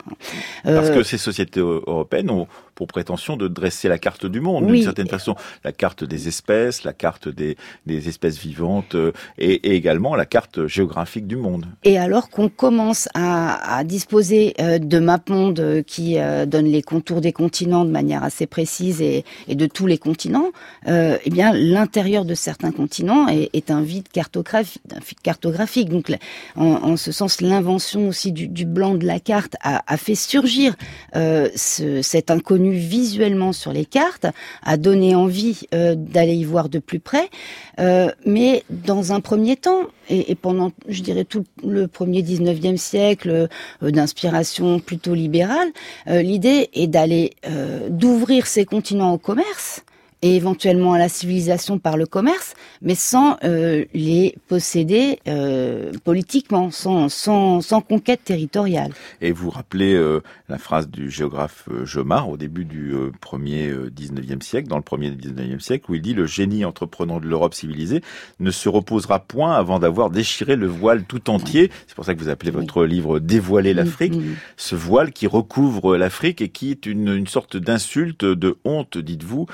Parce 0.65 0.91
que 0.91 1.03
ces 1.03 1.19
sociétés 1.19 1.61
européennes 1.61 2.31
ont 2.31 2.47
pour 2.75 2.87
prétention 2.87 3.37
de 3.37 3.49
dresser 3.49 3.89
la 3.89 3.99
carte 3.99 4.27
du 4.27 4.41
monde 4.41 4.67
d'une 4.67 4.83
certaine 4.83 5.09
façon, 5.09 5.35
la 5.65 5.73
carte 5.73 6.05
des 6.05 6.29
espèces, 6.29 6.85
la 6.85 6.93
carte 6.93 7.29
des, 7.29 7.57
des 7.87 8.09
espèces 8.09 8.39
vivantes 8.39 8.97
et, 9.39 9.53
et, 9.55 9.75
également 9.75 10.15
la 10.15 10.27
carte 10.27 10.67
géographique 10.67 11.27
du 11.27 11.37
monde. 11.37 11.67
Et 11.85 11.99
alors 11.99 12.31
qu'on 12.31 12.49
commence 12.49 13.09
à, 13.15 13.77
à 13.77 13.85
disposer 13.85 14.55
de 14.59 14.99
mapmondes 14.99 15.83
qui 15.87 16.17
donnent 16.47 16.67
les 16.67 16.83
contours 16.83 17.21
des 17.21 17.33
continents 17.33 17.85
de 17.85 17.91
manière 17.91 18.23
assez 18.23 18.47
précise 18.47 19.01
et, 19.01 19.25
et 19.49 19.55
de 19.55 19.67
tous 19.67 19.87
les 19.87 19.99
continents, 19.99 20.51
eh 20.87 21.31
bien 21.31 21.53
l'intérieur 21.53 22.25
de 22.25 22.35
certains 22.35 22.73
continents 22.73 23.29
est, 23.29 23.51
est 23.53 23.71
un 23.71 23.83
vide 23.83 24.09
cartographique. 24.09 24.83
cartographique. 25.23 25.89
Donc 25.89 26.13
en, 26.57 26.65
en 26.65 26.97
ce 26.97 27.13
sens, 27.13 27.41
l'invention 27.41 28.09
aussi 28.09 28.33
du, 28.33 28.49
du, 28.49 28.65
blanc 28.65 28.95
de 28.95 29.07
la 29.07 29.21
carte 29.21 29.57
a, 29.63 29.83
a 29.87 29.97
fait 29.97 30.15
surgir 30.15 30.75
euh, 31.17 31.49
ce, 31.55 32.03
cet 32.03 32.31
inconnu 32.31 32.62
visuellement 32.71 33.53
sur 33.53 33.73
les 33.73 33.85
cartes, 33.85 34.27
a 34.63 34.77
donné 34.77 35.15
envie 35.15 35.61
euh, 35.75 35.95
d'aller 35.95 36.35
y 36.35 36.45
voir 36.45 36.69
de 36.69 36.79
plus 36.79 37.01
près. 37.01 37.29
Euh, 37.81 38.11
mais 38.25 38.65
dans 38.71 39.13
un 39.13 39.21
premier 39.21 39.57
temps, 39.57 39.83
et, 40.09 40.35
pendant, 40.35 40.73
je 40.89 41.03
dirais, 41.03 41.25
tout 41.25 41.45
le 41.65 41.89
premier 41.89 42.23
19e 42.23 42.77
siècle 42.77 43.49
euh, 43.83 43.91
d'inspiration 43.91 44.81
plutôt 44.81 45.15
libérale, 45.15 45.69
l'idée 46.07 46.69
est 46.75 46.87
d'aller 46.87 47.33
d'ouvrir 47.89 48.47
ces 48.47 48.65
continents 48.65 49.13
au 49.13 49.19
commerce 49.19 49.83
et 50.23 50.37
éventuellement 50.37 50.93
à 50.93 50.99
la 50.99 51.09
civilisation 51.09 51.79
par 51.79 51.97
le 51.97 52.07
commerce, 52.07 52.55
mais 52.81 52.95
sans 52.95 53.37
euh, 53.45 53.85
les 53.93 54.37
posséder 54.49 55.19
euh, 55.27 55.93
politiquement, 56.05 56.71
sans, 56.71 57.09
sans, 57.09 57.61
sans, 57.61 57.81
conquête 57.81 58.23
territoriale. 58.25 58.93
Et 59.21 59.33
vous 59.33 59.51
rappelez 59.51 59.95
euh, 59.95 60.21
la 60.49 60.59
phrase 60.59 60.89
du 60.89 61.11
géographe 61.11 61.65
euh, 61.71 61.85
Jomard 61.85 62.29
au 62.29 62.37
début 62.37 62.65
du 62.65 62.93
euh, 62.93 63.11
premier 63.21 63.73
19e 63.73 64.37
euh, 64.37 64.41
siècle, 64.41 64.69
dans 64.69 64.77
le 64.77 64.83
premier 64.83 65.11
19e 65.11 65.61
siècle, 65.61 65.91
où 65.91 65.95
il 65.95 66.03
dit 66.03 66.15
le 66.15 66.27
génie 66.27 66.65
entreprenant 66.65 67.21
de 67.21 67.27
l'Europe 67.27 67.55
civilisée 67.55 68.03
ne 68.39 68.51
se 68.51 68.69
reposera 68.69 69.19
point 69.19 69.55
avant 69.55 69.79
d'avoir 69.79 70.11
déchiré 70.11 70.57
le 70.57 70.67
voile 70.67 71.05
tout 71.05 71.31
entier. 71.31 71.71
C'est 71.87 71.97
pour 71.97 72.05
ça 72.05 72.15
que 72.15 72.21
vous 72.21 72.29
appelez 72.29 72.51
votre 72.51 72.83
oui. 72.83 72.91
livre 72.91 73.19
Dévoiler 73.19 73.75
l'Afrique. 73.75 74.13
Oui, 74.15 74.35
Ce 74.57 74.75
voile 74.75 75.13
qui 75.13 75.27
recouvre 75.27 75.97
l'Afrique 75.97 76.43
et 76.43 76.51
qui 76.51 76.71
est 76.71 76.87
une, 76.87 77.09
une 77.09 77.27
sorte 77.27 77.57
d'insulte, 77.57 78.25
de 78.25 78.59
honte, 78.65 78.99
dites-vous, 78.99 79.47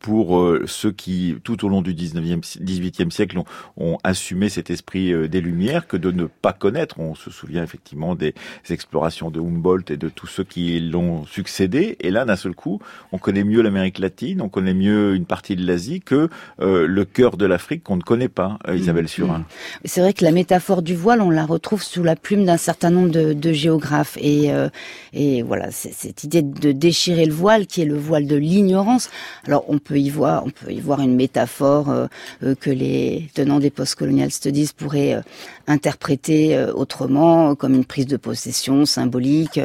pour 0.00 0.11
pour 0.12 0.38
euh, 0.38 0.64
ceux 0.66 0.92
qui, 0.92 1.36
tout 1.42 1.64
au 1.64 1.70
long 1.70 1.80
du 1.80 1.94
19e, 1.94 2.42
18e 2.42 3.10
siècle, 3.10 3.38
ont, 3.38 3.46
ont 3.78 3.96
assumé 4.04 4.50
cet 4.50 4.68
esprit 4.68 5.10
euh, 5.10 5.26
des 5.26 5.40
Lumières 5.40 5.86
que 5.86 5.96
de 5.96 6.10
ne 6.10 6.26
pas 6.26 6.52
connaître. 6.52 7.00
On 7.00 7.14
se 7.14 7.30
souvient 7.30 7.62
effectivement 7.62 8.14
des 8.14 8.34
explorations 8.68 9.30
de 9.30 9.40
Humboldt 9.40 9.90
et 9.90 9.96
de 9.96 10.10
tous 10.10 10.26
ceux 10.26 10.44
qui 10.44 10.78
l'ont 10.80 11.24
succédé. 11.24 11.96
Et 12.00 12.10
là, 12.10 12.26
d'un 12.26 12.36
seul 12.36 12.54
coup, 12.54 12.78
on 13.10 13.16
connaît 13.16 13.42
mieux 13.42 13.62
l'Amérique 13.62 13.98
latine, 13.98 14.42
on 14.42 14.50
connaît 14.50 14.74
mieux 14.74 15.14
une 15.14 15.24
partie 15.24 15.56
de 15.56 15.64
l'Asie 15.66 16.02
que 16.02 16.28
euh, 16.60 16.86
le 16.86 17.06
cœur 17.06 17.38
de 17.38 17.46
l'Afrique 17.46 17.82
qu'on 17.82 17.96
ne 17.96 18.02
connaît 18.02 18.28
pas, 18.28 18.58
euh, 18.68 18.76
Isabelle 18.76 19.04
mmh, 19.04 19.08
Surin. 19.08 19.46
C'est 19.86 20.02
vrai 20.02 20.12
que 20.12 20.26
la 20.26 20.32
métaphore 20.32 20.82
du 20.82 20.94
voile, 20.94 21.22
on 21.22 21.30
la 21.30 21.46
retrouve 21.46 21.82
sous 21.82 22.02
la 22.02 22.16
plume 22.16 22.44
d'un 22.44 22.58
certain 22.58 22.90
nombre 22.90 23.10
de, 23.10 23.32
de 23.32 23.52
géographes. 23.54 24.18
Et, 24.20 24.52
euh, 24.52 24.68
et 25.14 25.42
voilà, 25.42 25.70
cette 25.70 26.22
idée 26.22 26.42
de 26.42 26.72
déchirer 26.72 27.24
le 27.24 27.32
voile, 27.32 27.66
qui 27.66 27.80
est 27.80 27.86
le 27.86 27.96
voile 27.96 28.26
de 28.26 28.36
l'ignorance. 28.36 29.08
Alors, 29.46 29.64
on 29.68 29.78
peut 29.78 30.01
y 30.02 30.10
voir, 30.10 30.44
on 30.44 30.50
peut 30.50 30.72
y 30.72 30.80
voir 30.80 31.00
une 31.00 31.14
métaphore 31.14 31.90
euh, 31.90 32.06
euh, 32.42 32.54
que 32.54 32.70
les 32.70 33.30
tenants 33.34 33.60
des 33.60 33.70
postcolonial 33.70 34.30
studies 34.30 34.70
pourraient 34.76 35.14
euh, 35.14 35.22
interpréter 35.66 36.58
autrement, 36.74 37.54
comme 37.54 37.74
une 37.74 37.84
prise 37.84 38.06
de 38.06 38.16
possession 38.16 38.84
symbolique, 38.84 39.60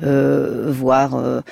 voire 0.00 1.42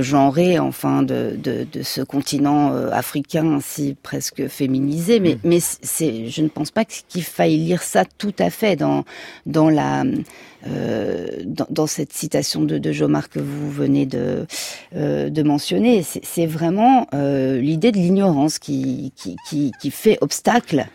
genrée, 0.00 0.58
enfin, 0.58 1.02
de, 1.02 1.36
de, 1.36 1.66
de 1.70 1.82
ce 1.82 2.00
continent 2.00 2.74
africain 2.90 3.52
ainsi 3.52 3.96
presque 4.02 4.48
féminisé. 4.48 5.20
Mais, 5.20 5.34
mmh. 5.34 5.38
mais 5.44 5.58
c'est, 5.60 6.28
je 6.28 6.40
ne 6.40 6.48
pense 6.48 6.70
pas 6.70 6.86
qu'il 6.86 7.22
faille 7.22 7.58
lire 7.58 7.82
ça 7.82 8.04
tout 8.06 8.34
à 8.38 8.48
fait 8.48 8.76
dans 8.76 9.04
dans 9.44 9.68
la 9.68 10.04
dans, 10.66 11.66
dans, 11.70 11.86
cette 11.86 12.12
citation 12.12 12.62
de, 12.62 12.78
de 12.78 12.92
Jomar 12.92 13.28
que 13.28 13.38
vous 13.38 13.70
venez 13.70 14.06
de, 14.06 14.46
euh, 14.94 15.30
de 15.30 15.42
mentionner. 15.42 16.02
C'est 16.02 16.46
vraiment 16.46 17.06
euh, 17.14 17.60
l'idée 17.60 17.92
de 17.92 17.98
l'ignorance 17.98 18.58
qui, 18.58 19.12
qui, 19.16 19.36
qui, 19.48 19.72
qui, 19.80 19.90
fait 19.90 20.18
obstacle. 20.20 20.86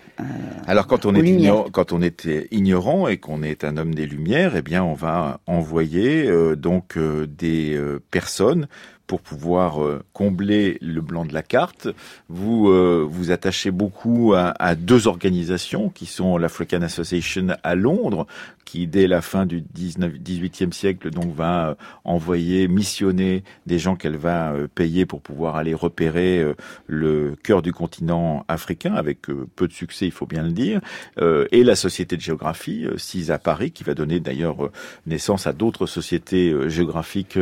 Alors 0.68 0.88
quand 0.88 1.06
on, 1.06 1.16
est 1.16 1.26
ignor, 1.26 1.70
quand 1.72 1.94
on 1.94 2.02
est 2.02 2.28
ignorant 2.52 3.08
et 3.08 3.18
qu'on 3.18 3.42
est 3.42 3.64
un 3.64 3.78
homme 3.78 3.96
des 3.96 4.06
Lumières, 4.06 4.58
eh 4.58 4.62
bien 4.62 4.84
on 4.84 4.94
va 4.94 5.40
envoyer 5.48 6.30
donc 6.58 6.98
des 6.98 7.80
personnes 8.12 8.68
pour 9.10 9.22
pouvoir 9.22 9.84
euh, 9.84 10.04
combler 10.14 10.78
le 10.82 11.02
blanc 11.02 11.26
de 11.26 11.34
la 11.34 11.42
carte. 11.42 11.88
Vous 12.30 12.70
euh, 12.70 13.04
vous 13.10 13.32
attachez 13.32 13.72
beaucoup 13.72 14.36
à, 14.36 14.76
deux 14.76 15.08
organisations 15.08 15.90
qui 15.90 16.06
sont 16.06 16.38
l'African 16.38 16.84
Association 16.84 17.48
à 17.64 17.74
Londres, 17.74 18.28
qui 18.66 18.86
dès 18.86 19.08
la 19.08 19.22
fin 19.22 19.48
du 19.48 19.62
19, 19.62 20.14
18e 20.20 20.72
siècle 20.74 21.10
donc 21.10 21.34
va 21.34 21.70
euh, 21.70 21.76
envoyer, 22.04 22.68
missionner 22.68 23.44
des 23.66 23.80
gens 23.80 23.96
qu'elle 23.96 24.16
va 24.16 24.54
payer 24.76 25.08
pour 25.08 25.22
pouvoir 25.22 25.56
aller 25.56 25.74
repérer 25.74 26.46
le 26.86 27.36
cœur 27.42 27.64
du 27.64 27.74
continent 27.74 28.46
africain, 28.48 28.94
avec 28.94 29.22
peu 29.56 29.68
de 29.68 29.74
succès, 29.74 30.06
il 30.06 30.12
faut 30.12 30.28
bien 30.28 30.44
le 30.44 30.52
dire, 30.52 30.82
et 31.20 31.64
la 31.64 31.76
Société 31.76 32.16
de 32.16 32.22
géographie, 32.22 32.86
CIS 32.98 33.32
à 33.32 33.40
Paris, 33.40 33.72
qui 33.72 33.84
va 33.84 33.94
donner 33.94 34.20
d'ailleurs 34.20 34.70
naissance 35.08 35.48
à 35.48 35.54
d'autres 35.54 35.88
sociétés 35.88 36.54
géographiques 36.70 37.40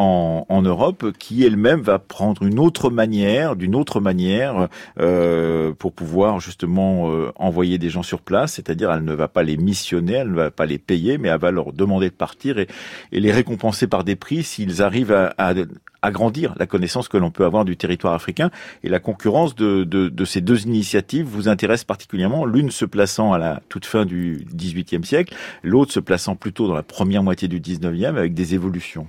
en, 0.00 0.62
Europe 0.62 1.12
qui 1.18 1.44
elle-même 1.44 1.80
va 1.80 1.98
prendre 1.98 2.42
une 2.42 2.58
autre 2.58 2.90
manière, 2.90 3.56
d'une 3.56 3.74
autre 3.74 4.00
manière, 4.00 4.68
euh, 4.98 5.72
pour 5.72 5.92
pouvoir 5.92 6.40
justement 6.40 7.10
euh, 7.10 7.32
envoyer 7.36 7.78
des 7.78 7.88
gens 7.88 8.02
sur 8.02 8.20
place. 8.20 8.54
C'est-à-dire, 8.54 8.92
elle 8.92 9.04
ne 9.04 9.14
va 9.14 9.28
pas 9.28 9.42
les 9.42 9.56
missionner, 9.56 10.14
elle 10.14 10.30
ne 10.30 10.36
va 10.36 10.50
pas 10.50 10.66
les 10.66 10.78
payer, 10.78 11.18
mais 11.18 11.28
elle 11.28 11.40
va 11.40 11.50
leur 11.50 11.72
demander 11.72 12.10
de 12.10 12.14
partir 12.14 12.58
et, 12.58 12.68
les 13.12 13.32
récompenser 13.32 13.86
par 13.86 14.04
des 14.04 14.16
prix 14.16 14.42
s'ils 14.42 14.82
arrivent 14.82 15.12
à, 15.12 15.54
agrandir 16.02 16.54
la 16.58 16.66
connaissance 16.66 17.08
que 17.08 17.18
l'on 17.18 17.30
peut 17.30 17.44
avoir 17.44 17.66
du 17.66 17.76
territoire 17.76 18.14
africain. 18.14 18.50
Et 18.82 18.88
la 18.88 19.00
concurrence 19.00 19.54
de, 19.54 19.84
de, 19.84 20.08
de 20.08 20.24
ces 20.24 20.40
deux 20.40 20.62
initiatives 20.62 21.26
vous 21.26 21.48
intéresse 21.48 21.84
particulièrement, 21.84 22.46
l'une 22.46 22.70
se 22.70 22.86
plaçant 22.86 23.34
à 23.34 23.38
la 23.38 23.60
toute 23.68 23.84
fin 23.84 24.06
du 24.06 24.46
XVIIIe 24.54 25.04
siècle, 25.04 25.34
l'autre 25.62 25.92
se 25.92 26.00
plaçant 26.00 26.36
plutôt 26.36 26.68
dans 26.68 26.74
la 26.74 26.82
première 26.82 27.22
moitié 27.22 27.48
du 27.48 27.60
XIXe 27.60 28.04
avec 28.04 28.32
des 28.32 28.54
évolutions. 28.54 29.06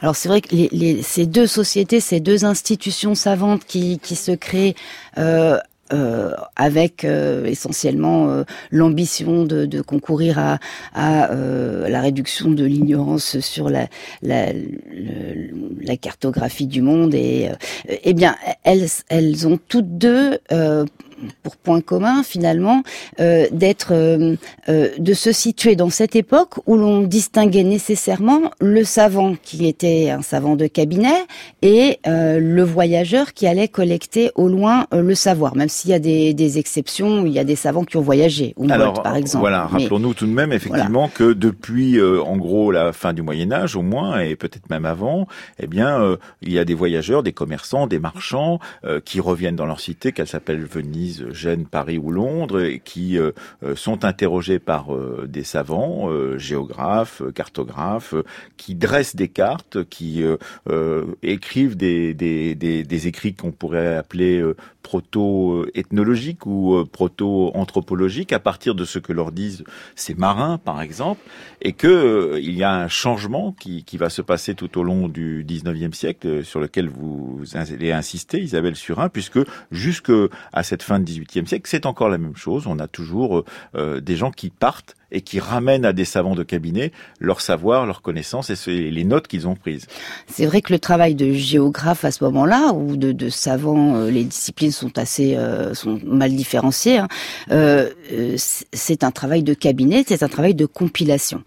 Alors 0.00 0.16
c'est 0.16 0.28
vrai 0.28 0.40
que 0.40 0.48
ces 1.02 1.26
deux 1.26 1.46
sociétés, 1.46 2.00
ces 2.00 2.20
deux 2.20 2.44
institutions 2.44 3.14
savantes 3.14 3.64
qui, 3.66 3.98
se 4.02 4.32
créent 4.32 4.74
euh, 5.18 5.58
euh, 5.92 6.32
avec 6.56 7.04
euh, 7.04 7.44
essentiellement 7.44 8.44
l'ambition 8.70 9.44
de, 9.44 9.80
concourir 9.80 10.38
à, 10.38 10.58
la 10.94 12.00
réduction 12.00 12.50
de 12.50 12.64
l'ignorance 12.64 13.40
sur 13.40 13.70
la, 13.70 13.88
la, 14.22 15.96
cartographie 16.00 16.66
du 16.66 16.82
monde 16.82 17.14
et 17.14 17.50
eh 17.88 18.14
bien 18.14 18.36
elles, 18.64 18.86
elles 19.08 19.46
ont 19.46 19.58
toutes 19.68 19.98
deux 19.98 20.38
pour 21.42 21.56
point 21.56 21.80
commun 21.80 22.22
finalement 22.22 22.82
euh, 23.20 23.46
d'être 23.52 23.92
euh, 23.92 24.36
euh, 24.68 24.90
de 24.98 25.14
se 25.14 25.32
situer 25.32 25.76
dans 25.76 25.90
cette 25.90 26.16
époque 26.16 26.54
où 26.66 26.76
l'on 26.76 27.02
distinguait 27.02 27.64
nécessairement 27.64 28.50
le 28.60 28.84
savant 28.84 29.34
qui 29.42 29.66
était 29.66 30.10
un 30.10 30.22
savant 30.22 30.56
de 30.56 30.66
cabinet 30.66 31.24
et 31.62 31.98
euh, 32.06 32.38
le 32.40 32.62
voyageur 32.62 33.32
qui 33.32 33.46
allait 33.46 33.68
collecter 33.68 34.30
au 34.34 34.48
loin 34.48 34.86
euh, 34.92 35.02
le 35.02 35.14
savoir 35.14 35.56
même 35.56 35.68
s'il 35.68 35.90
y 35.90 35.94
a 35.94 35.98
des, 35.98 36.34
des, 36.34 36.58
exceptions 36.58 37.26
il 37.26 37.32
y 37.32 37.38
a 37.38 37.44
des 37.44 37.56
savants 37.56 37.84
qui 37.84 37.96
ont 37.96 38.02
voyagé 38.02 38.54
ou 38.56 38.70
Alors, 38.70 39.02
par 39.02 39.16
exemple 39.16 39.40
voilà 39.40 39.66
rappelons-nous 39.66 40.14
tout 40.14 40.26
de 40.26 40.32
même 40.32 40.52
effectivement 40.52 41.08
voilà. 41.08 41.14
que 41.14 41.32
depuis 41.32 41.98
euh, 41.98 42.22
en 42.22 42.36
gros 42.36 42.70
la 42.70 42.92
fin 42.92 43.12
du 43.12 43.22
Moyen 43.22 43.52
Âge 43.52 43.76
au 43.76 43.82
moins 43.82 44.20
et 44.20 44.36
peut-être 44.36 44.68
même 44.70 44.86
avant 44.86 45.26
eh 45.60 45.66
bien 45.66 46.16
il 46.42 46.52
y 46.52 46.58
a 46.58 46.64
des 46.64 46.74
voyageurs 46.74 47.22
des 47.22 47.32
commerçants 47.32 47.86
des 47.86 47.98
marchands 47.98 48.58
qui 49.04 49.20
reviennent 49.20 49.56
dans 49.56 49.66
leur 49.66 49.80
cité 49.80 50.12
qu'elle 50.12 50.26
s'appelle 50.26 50.64
Venise 50.64 51.05
Gênes, 51.30 51.66
Paris 51.66 51.98
ou 51.98 52.10
Londres, 52.10 52.62
et 52.62 52.80
qui 52.80 53.18
euh, 53.18 53.32
euh, 53.62 53.76
sont 53.76 54.04
interrogés 54.04 54.58
par 54.58 54.94
euh, 54.94 55.26
des 55.28 55.44
savants, 55.44 56.08
géographes, 56.38 57.22
cartographes, 57.34 58.14
qui 58.56 58.74
dressent 58.74 59.16
des 59.16 59.28
cartes, 59.28 59.84
qui 59.84 60.24
écrivent 61.22 61.76
des, 61.76 63.06
écrits 63.06 63.34
qu'on 63.34 63.52
pourrait 63.52 63.96
appeler 63.96 64.44
proto-ethnologiques 64.82 66.46
ou 66.46 66.84
proto-anthropologiques 66.90 68.32
à 68.32 68.38
partir 68.38 68.74
de 68.74 68.84
ce 68.84 68.98
que 68.98 69.12
leur 69.12 69.32
disent 69.32 69.64
ces 69.94 70.14
marins, 70.14 70.58
par 70.58 70.80
exemple, 70.80 71.20
et 71.60 71.72
que 71.72 72.38
il 72.40 72.54
y 72.56 72.62
a 72.62 72.74
un 72.74 72.88
changement 72.88 73.52
qui, 73.58 73.84
qui 73.84 73.96
va 73.96 74.10
se 74.10 74.22
passer 74.22 74.54
tout 74.54 74.78
au 74.78 74.82
long 74.82 75.08
du 75.08 75.44
19e 75.44 75.92
siècle, 75.92 76.44
sur 76.44 76.60
lequel 76.60 76.88
vous 76.88 77.42
allez 77.54 77.92
insister, 77.92 78.40
Isabelle 78.40 78.76
Surin, 78.76 79.08
puisque 79.08 79.40
jusque 79.70 80.12
à 80.52 80.62
cette 80.62 80.82
fin 80.82 80.95
du 80.98 81.24
XVIIIe 81.24 81.46
siècle, 81.46 81.68
c'est 81.68 81.86
encore 81.86 82.08
la 82.08 82.18
même 82.18 82.36
chose. 82.36 82.66
On 82.66 82.78
a 82.78 82.88
toujours 82.88 83.44
euh, 83.74 84.00
des 84.00 84.16
gens 84.16 84.30
qui 84.30 84.50
partent 84.50 84.96
et 85.16 85.22
qui 85.22 85.40
ramènent 85.40 85.86
à 85.86 85.94
des 85.94 86.04
savants 86.04 86.34
de 86.34 86.42
cabinet 86.42 86.92
leur 87.20 87.40
savoir, 87.40 87.86
leurs 87.86 88.02
connaissances 88.02 88.50
et 88.50 88.90
les 88.90 89.04
notes 89.04 89.28
qu'ils 89.28 89.48
ont 89.48 89.54
prises. 89.54 89.86
C'est 90.28 90.44
vrai 90.44 90.60
que 90.60 90.74
le 90.74 90.78
travail 90.78 91.14
de 91.14 91.32
géographe 91.32 92.04
à 92.04 92.10
ce 92.10 92.22
moment-là, 92.24 92.74
ou 92.74 92.96
de, 92.96 93.12
de 93.12 93.30
savants, 93.30 93.96
euh, 93.96 94.10
les 94.10 94.24
disciplines 94.24 94.72
sont 94.72 94.98
assez 94.98 95.34
euh, 95.34 95.72
sont 95.72 95.98
mal 96.04 96.32
différenciées. 96.32 96.98
Hein, 96.98 97.08
euh, 97.50 97.90
c'est 98.36 99.04
un 99.04 99.10
travail 99.10 99.42
de 99.42 99.54
cabinet, 99.54 100.04
c'est 100.06 100.22
un 100.22 100.28
travail 100.28 100.54
de 100.54 100.66
compilation. 100.66 101.42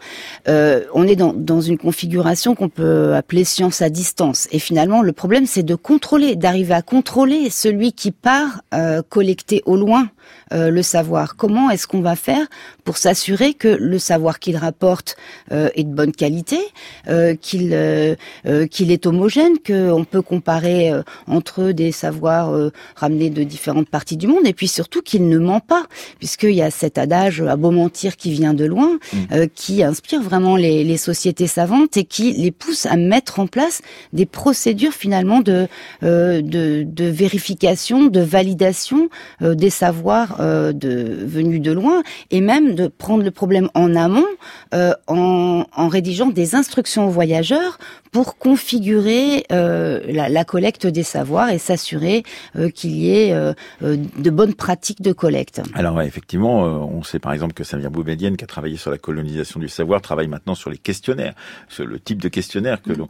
on 0.48 1.04
est 1.04 1.16
dans, 1.16 1.34
dans 1.34 1.62
une 1.62 1.78
configuration 1.78 2.56
qu'on 2.56 2.70
peut 2.70 3.14
appeler 3.14 3.44
science 3.44 3.84
à 3.84 3.90
distance. 3.90 4.48
Et 4.52 4.58
finalement, 4.58 5.04
le 5.04 5.14
problème, 5.14 5.46
c'est 5.46 5.64
de 5.64 5.76
contrôler, 5.76 6.36
d'arriver 6.36 6.74
à 6.74 6.82
contrôler 6.82 7.52
celui 7.52 7.94
qui 7.94 8.12
part 8.12 8.62
collecter 9.10 9.62
au 9.66 9.76
loin 9.76 10.10
le 10.52 10.82
savoir. 10.82 11.36
Comment 11.36 11.70
est-ce 11.70 11.88
qu'on 11.88 12.02
va 12.02 12.16
faire 12.16 12.48
pour 12.84 12.98
s'assurer 12.98 13.54
que 13.60 13.68
le 13.68 14.00
savoir 14.00 14.39
qu'il 14.39 14.58
rapporte 14.58 15.18
euh, 15.51 15.70
est 15.75 15.84
de 15.84 15.94
bonne 15.94 16.12
qualité, 16.12 16.58
euh, 17.08 17.36
qu'il 17.36 17.60
qu'il 18.72 18.92
est 18.92 19.06
homogène, 19.06 19.58
qu'on 19.66 20.06
peut 20.06 20.22
comparer 20.22 20.92
entre 21.28 21.72
des 21.72 21.92
savoirs 21.92 22.72
ramenés 22.96 23.30
de 23.30 23.44
différentes 23.44 23.89
parties 23.89 24.18
du 24.18 24.28
monde, 24.28 24.46
et 24.46 24.54
puis 24.54 24.68
surtout 24.68 25.01
qu'il 25.01 25.28
ne 25.28 25.38
ment 25.38 25.60
pas, 25.60 25.86
puisqu'il 26.18 26.54
y 26.54 26.62
a 26.62 26.72
cet 26.72 26.98
adage 26.98 27.42
à 27.42 27.56
beau 27.56 27.72
mentir 27.72 28.18
qui 28.18 28.32
vient 28.32 28.54
de 28.54 28.66
loin, 28.66 28.98
mmh. 29.13 29.46
qui 29.54 29.84
inspire 29.84 30.22
vraiment 30.22 30.56
les, 30.56 30.84
les, 30.84 30.98
sociétés 30.98 31.48
savantes 31.48 31.98
et 31.98 32.06
qui 32.06 32.34
les 32.34 32.51
pousse 32.51 32.86
à 32.86 32.96
mettre 32.96 33.39
en 33.39 33.48
place 33.48 33.82
des 34.13 34.25
procédures 34.25 34.94
finalement 34.94 35.42
de, 35.42 35.68
de, 36.01 36.42
de 36.42 37.06
vérification, 37.06 38.08
de 38.08 38.22
validation 38.22 39.10
des 39.42 39.70
savoirs 39.70 40.39
euh, 40.39 40.74
de 40.74 41.25
venus 41.25 41.62
de 41.62 41.72
loin 41.72 42.04
et 42.32 42.42
même 42.42 42.75
de 42.75 42.88
prendre 42.88 43.24
le 43.24 43.32
problème 43.39 43.69
en 43.74 43.96
amont 43.96 44.27
euh, 44.74 44.91
en, 45.08 45.63
en, 45.74 45.88
rédigeant 45.88 46.27
des 46.27 46.55
instructions 46.55 47.08
aux 47.08 47.10
voyageurs 47.10 47.79
pour 48.12 48.38
configurer 48.38 49.46
euh, 49.51 50.01
la, 50.08 50.27
la, 50.27 50.43
collecte 50.43 50.86
des 50.86 51.03
savoirs 51.03 51.50
et 51.50 51.58
s'assurer 51.58 52.24
euh, 52.58 52.69
qu'il 52.69 52.98
y 52.98 53.12
ait 53.12 53.34
de 53.81 54.29
bonnes 54.29 54.55
pratiques 54.55 55.01
de 55.01 55.13
collecte. 55.13 55.62
Alors 55.74 55.96
ouais, 55.96 56.05
effectivement, 56.05 56.63
on 56.63 57.01
sait 57.03 57.19
par 57.19 57.31
exemple 57.31 57.53
que 57.53 57.63
Samir 57.63 57.91
Boumedienne, 57.91 58.36
qui 58.36 58.43
a 58.43 58.48
travaillé 58.48 58.75
sur 58.75 58.91
la 58.91 58.98
colonisation 58.98 59.60
du 59.60 59.69
savoir, 59.69 60.01
travaille 60.01 60.27
maintenant 60.27 60.55
sur 60.55 60.69
les 60.69 60.77
questionnaires, 60.77 61.34
sur 61.69 61.86
le 61.86 61.98
type 61.98 62.22
de 62.22 62.27
questionnaire 62.27 62.81
que 62.81 62.91
l'on, 62.91 63.08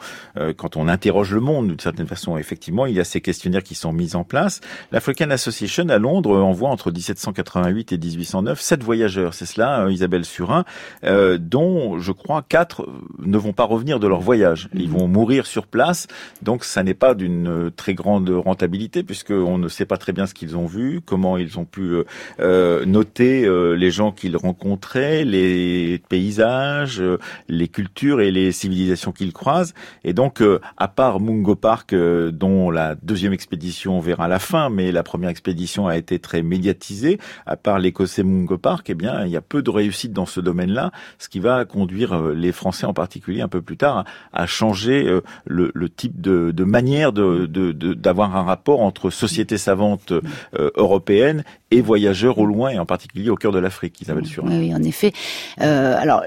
quand 0.58 0.78
on 0.78 0.88
interroge 0.88 1.34
le 1.34 1.42
monde 1.42 1.70
d'une 1.70 1.80
certaine 1.80 2.08
façon, 2.08 2.38
effectivement, 2.38 2.86
il 2.86 2.94
y 2.94 3.00
a 3.00 3.04
ces 3.04 3.22
questionnaires 3.22 3.64
qui 3.64 3.76
sont 3.76 3.94
mis 3.94 4.16
en 4.16 4.24
place. 4.24 4.62
L'African 4.92 5.32
Association 5.32 5.90
à 5.90 5.98
Londres 5.98 6.38
envoie 6.38 6.70
entre 6.70 6.92
1788 6.92 7.94
et 7.94 7.98
1809 7.98 8.60
sept 8.60 8.84
voyageurs, 8.84 9.34
c'est 9.34 9.46
cela, 9.46 9.88
Isabelle 9.90 10.19
Surin, 10.24 10.66
dont 11.04 12.00
je 12.00 12.12
crois 12.12 12.44
quatre 12.48 12.88
ne 13.20 13.38
vont 13.38 13.54
pas 13.54 13.64
revenir 13.64 14.00
de 14.00 14.08
leur 14.08 14.22
voyage 14.22 14.70
ils 14.74 14.90
vont 14.90 15.08
mourir 15.08 15.46
sur 15.46 15.68
place. 15.68 16.08
Donc 16.42 16.64
ça 16.64 16.84
n'est 16.84 16.94
pas 16.94 17.14
d'une 17.14 17.48
euh, 17.48 17.70
très 17.70 17.94
grande 17.94 18.30
rentabilité 18.30 19.04
puisqu'on 19.04 19.58
ne 19.58 19.68
sait 19.68 19.86
pas 19.86 19.98
très 19.98 20.14
bien 20.14 20.26
ce 20.26 20.34
qu'ils 20.34 20.58
ont 20.58 20.66
vu, 20.66 21.02
comment 21.06 21.38
ils 21.38 21.60
ont 21.60 21.66
pu 21.66 21.82
euh, 21.82 22.04
euh 22.40 22.86
noter 22.86 23.46
euh, 23.46 23.74
les 23.74 23.92
gens 23.92 24.12
qu'ils 24.12 24.38
rencontraient, 24.38 25.26
les 25.26 26.02
paysages, 26.10 27.04
les 27.48 27.68
cultures 27.68 28.22
et 28.22 28.32
les 28.32 28.52
civilisations 28.52 29.12
qu'ils 29.12 29.34
croisent. 29.34 29.74
Et 30.04 30.14
donc 30.14 30.42
à 30.78 30.88
part 30.88 31.20
Mungo 31.20 31.56
Park 31.56 31.94
dont 31.94 32.72
la 32.72 32.96
deuxième 32.96 33.34
expédition 33.34 34.00
verra 34.00 34.28
la 34.28 34.40
fin, 34.40 34.70
mais 34.70 34.92
la 34.92 35.04
première 35.04 35.30
expédition 35.30 35.88
a 35.88 35.98
été 35.98 36.20
très 36.20 36.42
médiatisée, 36.42 37.20
à 37.46 37.56
part 37.58 37.80
l'écossais 37.80 38.24
Mungo 38.24 38.58
Park, 38.58 38.90
eh 38.90 38.96
bien 38.96 39.26
il 39.26 39.32
y 39.32 39.38
a 39.38 39.42
peu 39.42 39.62
de 39.62 39.70
réussite 39.70 40.09
dans 40.14 40.26
ce 40.26 40.40
domaine-là, 40.40 40.92
ce 41.18 41.30
qui 41.30 41.40
va 41.40 41.66
conduire 41.66 42.20
les 42.30 42.52
Français 42.52 42.86
en 42.86 42.94
particulier 42.94 43.42
un 43.42 43.48
peu 43.48 43.62
plus 43.62 43.78
tard 43.78 44.06
à 44.34 44.46
changer 44.46 45.06
euh, 45.08 45.22
le, 45.46 45.72
le, 45.74 45.90
type 45.90 46.20
de, 46.22 46.52
de 46.52 46.64
manière 46.64 47.12
de, 47.14 47.46
d'avoir 47.94 48.36
un 48.36 48.44
rapport 48.44 48.82
entre 48.82 49.10
société 49.10 49.58
savante 49.58 50.12
euh, 50.12 50.72
européenne 50.76 51.44
et 51.72 51.82
voyageurs 51.82 52.40
au 52.40 52.46
loin, 52.46 52.72
et 52.72 52.80
en 52.80 52.86
particulier 52.86 53.30
au 53.30 53.36
cœur 53.36 53.52
de 53.52 53.60
l'Afrique, 53.60 54.02
Isabelle 54.02 54.26
Surin. 54.26 54.50
Oui, 54.50 54.74
en 54.74 54.82
effet. 54.82 55.14
Euh, 55.62 55.96
alors, 56.00 56.24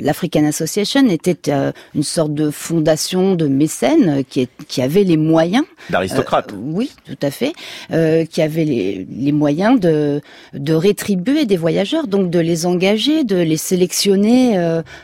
l'African 0.00 0.44
Association 0.44 1.08
était 1.08 1.52
euh, 1.52 1.70
une 1.94 2.02
sorte 2.02 2.34
de 2.34 2.50
fondation 2.50 3.36
de 3.36 3.46
mécènes 3.46 4.24
qui, 4.24 4.40
est, 4.40 4.50
qui 4.66 4.82
avait 4.82 5.04
les 5.04 5.16
moyens... 5.16 5.64
D'aristocrates. 5.88 6.52
oui, 6.56 6.90
tout 7.04 7.18
à 7.22 7.30
fait. 7.30 7.52
qui 8.26 8.42
avait 8.42 8.64
les, 8.64 9.06
les 9.08 9.32
moyens 9.32 9.78
de, 9.78 10.20
de 10.52 10.74
rétribuer 10.74 11.46
des 11.46 11.56
voyageurs, 11.56 11.99
donc 12.06 12.30
de 12.30 12.38
les 12.38 12.66
engager, 12.66 13.24
de 13.24 13.36
les 13.36 13.56
sélectionner 13.56 14.56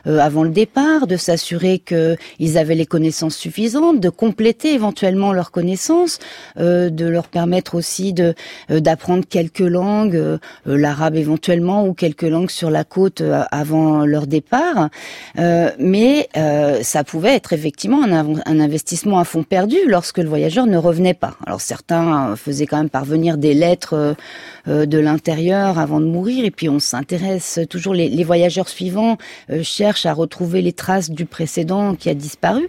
avant 0.04 0.42
le 0.42 0.50
départ, 0.50 1.06
de 1.06 1.16
s'assurer 1.16 1.78
qu'ils 1.78 2.59
avaient 2.59 2.74
les 2.74 2.87
connaissances 2.87 3.37
suffisantes, 3.37 4.00
de 4.00 4.09
compléter 4.09 4.74
éventuellement 4.74 5.32
leurs 5.32 5.50
connaissances, 5.50 6.18
euh, 6.59 6.90
de 6.90 7.06
leur 7.06 7.28
permettre 7.28 7.74
aussi 7.74 8.12
de 8.12 8.35
euh, 8.70 8.80
d'apprendre 8.80 9.24
quelques 9.28 9.61
langues, 9.61 10.16
euh, 10.16 10.38
l'arabe 10.64 11.16
éventuellement 11.16 11.87
ou 11.87 11.94
quelques 11.94 12.22
langues 12.22 12.50
sur 12.50 12.70
la 12.70 12.85
côte 12.85 13.22
avant 13.50 14.04
leur 14.04 14.26
départ. 14.26 14.90
mais 15.78 16.28
ça 16.82 17.04
pouvait 17.04 17.35
être 17.35 17.52
effectivement 17.52 18.02
un, 18.04 18.40
un, 18.44 18.61
investissement 18.61 19.18
à 19.18 19.24
fond 19.24 19.42
perdu 19.42 19.76
lorsque 19.87 20.18
le 20.18 20.28
voyageur 20.28 20.66
ne 20.66 20.76
revenait 20.76 21.14
pas. 21.14 21.37
Alors 21.46 21.61
certains 21.61 22.35
faisaient 22.37 22.66
quand 22.66 22.78
même 22.78 22.90
parvenir 22.90 23.38
des 23.38 23.54
lettres 23.54 24.14
de 24.66 24.98
l'intérieur 24.98 25.78
avant 25.78 26.00
de 26.00 26.06
mourir, 26.06 26.44
et 26.44 26.50
puis 26.50 26.68
on 26.68 26.78
s'intéresse 26.87 27.61
toujours 27.68 27.94
les, 27.94 28.09
les, 28.09 28.25
voyageurs 28.25 28.68
suivants 28.68 29.18
cherchent 29.62 30.07
à 30.07 30.12
retrouver 30.12 30.62
les 30.62 30.72
traces 30.72 31.11
du 31.11 31.27
précédent 31.27 31.94
qui 31.94 32.09
a 32.09 32.14
disparu. 32.14 32.68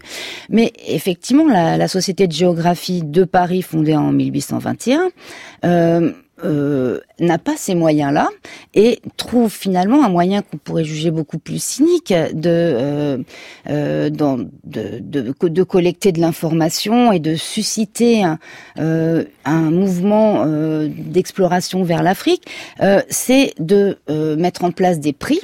Mais 0.50 0.74
effectivement, 0.88 1.48
la, 1.48 1.88
Société 1.88 2.28
de 2.28 2.34
géographie 2.34 3.02
de 3.02 3.24
Paris, 3.24 3.62
fondée 3.62 3.96
en 3.96 4.12
1821, 4.12 5.10
euh, 6.43 6.78
euh, 6.88 7.00
n'a 7.19 7.38
pas 7.38 7.56
ces 7.58 7.76
moyens-là 7.76 8.30
et 8.73 9.02
trouve 9.17 9.52
finalement 9.52 10.06
un 10.06 10.10
moyen 10.10 10.41
qu'on 10.41 10.58
pourrait 10.58 10.84
juger 10.84 11.10
beaucoup 11.12 11.39
plus 11.39 11.62
cynique 11.62 12.13
de, 12.13 12.50
euh, 12.50 13.17
euh 13.69 14.10
de, 14.10 14.50
de, 14.63 15.34
de, 15.47 15.63
collecter 15.63 16.12
de 16.12 16.21
l'information 16.21 17.12
et 17.12 17.19
de 17.19 17.36
susciter 17.36 18.23
un, 18.23 18.38
euh, 18.80 19.26
un 19.45 19.71
mouvement 19.71 20.45
d'exploration 20.88 21.84
vers 21.84 22.04
l'Afrique, 22.04 22.45
c'est 23.10 23.54
de 23.60 23.97
mettre 24.36 24.63
en 24.63 24.71
place 24.71 25.00
des 25.00 25.13
prix 25.13 25.39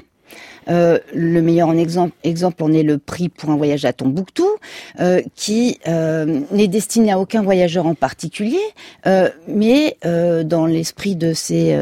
euh, 0.69 0.99
le 1.13 1.41
meilleur 1.41 1.67
en 1.67 1.77
exemple, 1.77 2.13
exemple 2.23 2.63
en 2.63 2.71
est 2.71 2.83
le 2.83 2.97
prix 2.97 3.29
pour 3.29 3.49
un 3.49 3.55
voyage 3.55 3.85
à 3.85 3.93
Tombouctou, 3.93 4.47
euh, 4.99 5.21
qui 5.35 5.79
euh, 5.87 6.41
n'est 6.51 6.67
destiné 6.67 7.11
à 7.11 7.19
aucun 7.19 7.41
voyageur 7.41 7.85
en 7.85 7.95
particulier, 7.95 8.61
mais 9.47 9.97
dans 10.03 10.65
l'esprit 10.65 11.15
de 11.15 11.33
ces 11.33 11.77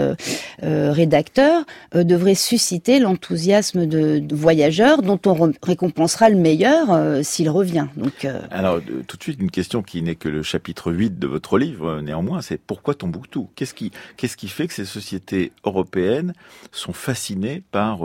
rédacteurs, 0.61 1.65
devrait 1.93 2.35
susciter 2.35 2.99
l'enthousiasme 2.99 3.85
de, 3.85 4.23
voyageurs 4.31 5.01
dont 5.01 5.19
on 5.25 5.51
récompensera 5.61 6.29
le 6.29 6.37
meilleur 6.37 7.23
s'il 7.23 7.49
revient. 7.49 7.87
Donc, 7.95 8.27
Alors, 8.51 8.79
tout 9.07 9.17
de 9.17 9.23
suite, 9.23 9.39
une 9.39 9.51
question 9.51 9.81
qui 9.81 10.01
n'est 10.01 10.15
que 10.15 10.29
le 10.29 10.43
chapitre 10.43 10.91
8 10.91 11.19
de 11.19 11.27
votre 11.27 11.57
livre, 11.57 12.01
néanmoins, 12.01 12.41
c'est 12.41 12.59
pourquoi 12.59 12.93
Tombouctou? 12.93 13.49
Qu'est-ce 13.55 13.73
qui, 13.73 13.91
qu'est-ce 14.17 14.37
qui 14.37 14.47
fait 14.47 14.67
que 14.67 14.73
ces 14.73 14.85
sociétés 14.85 15.51
européennes 15.63 16.33
sont 16.71 16.93
fascinées 16.93 17.63
par 17.71 17.99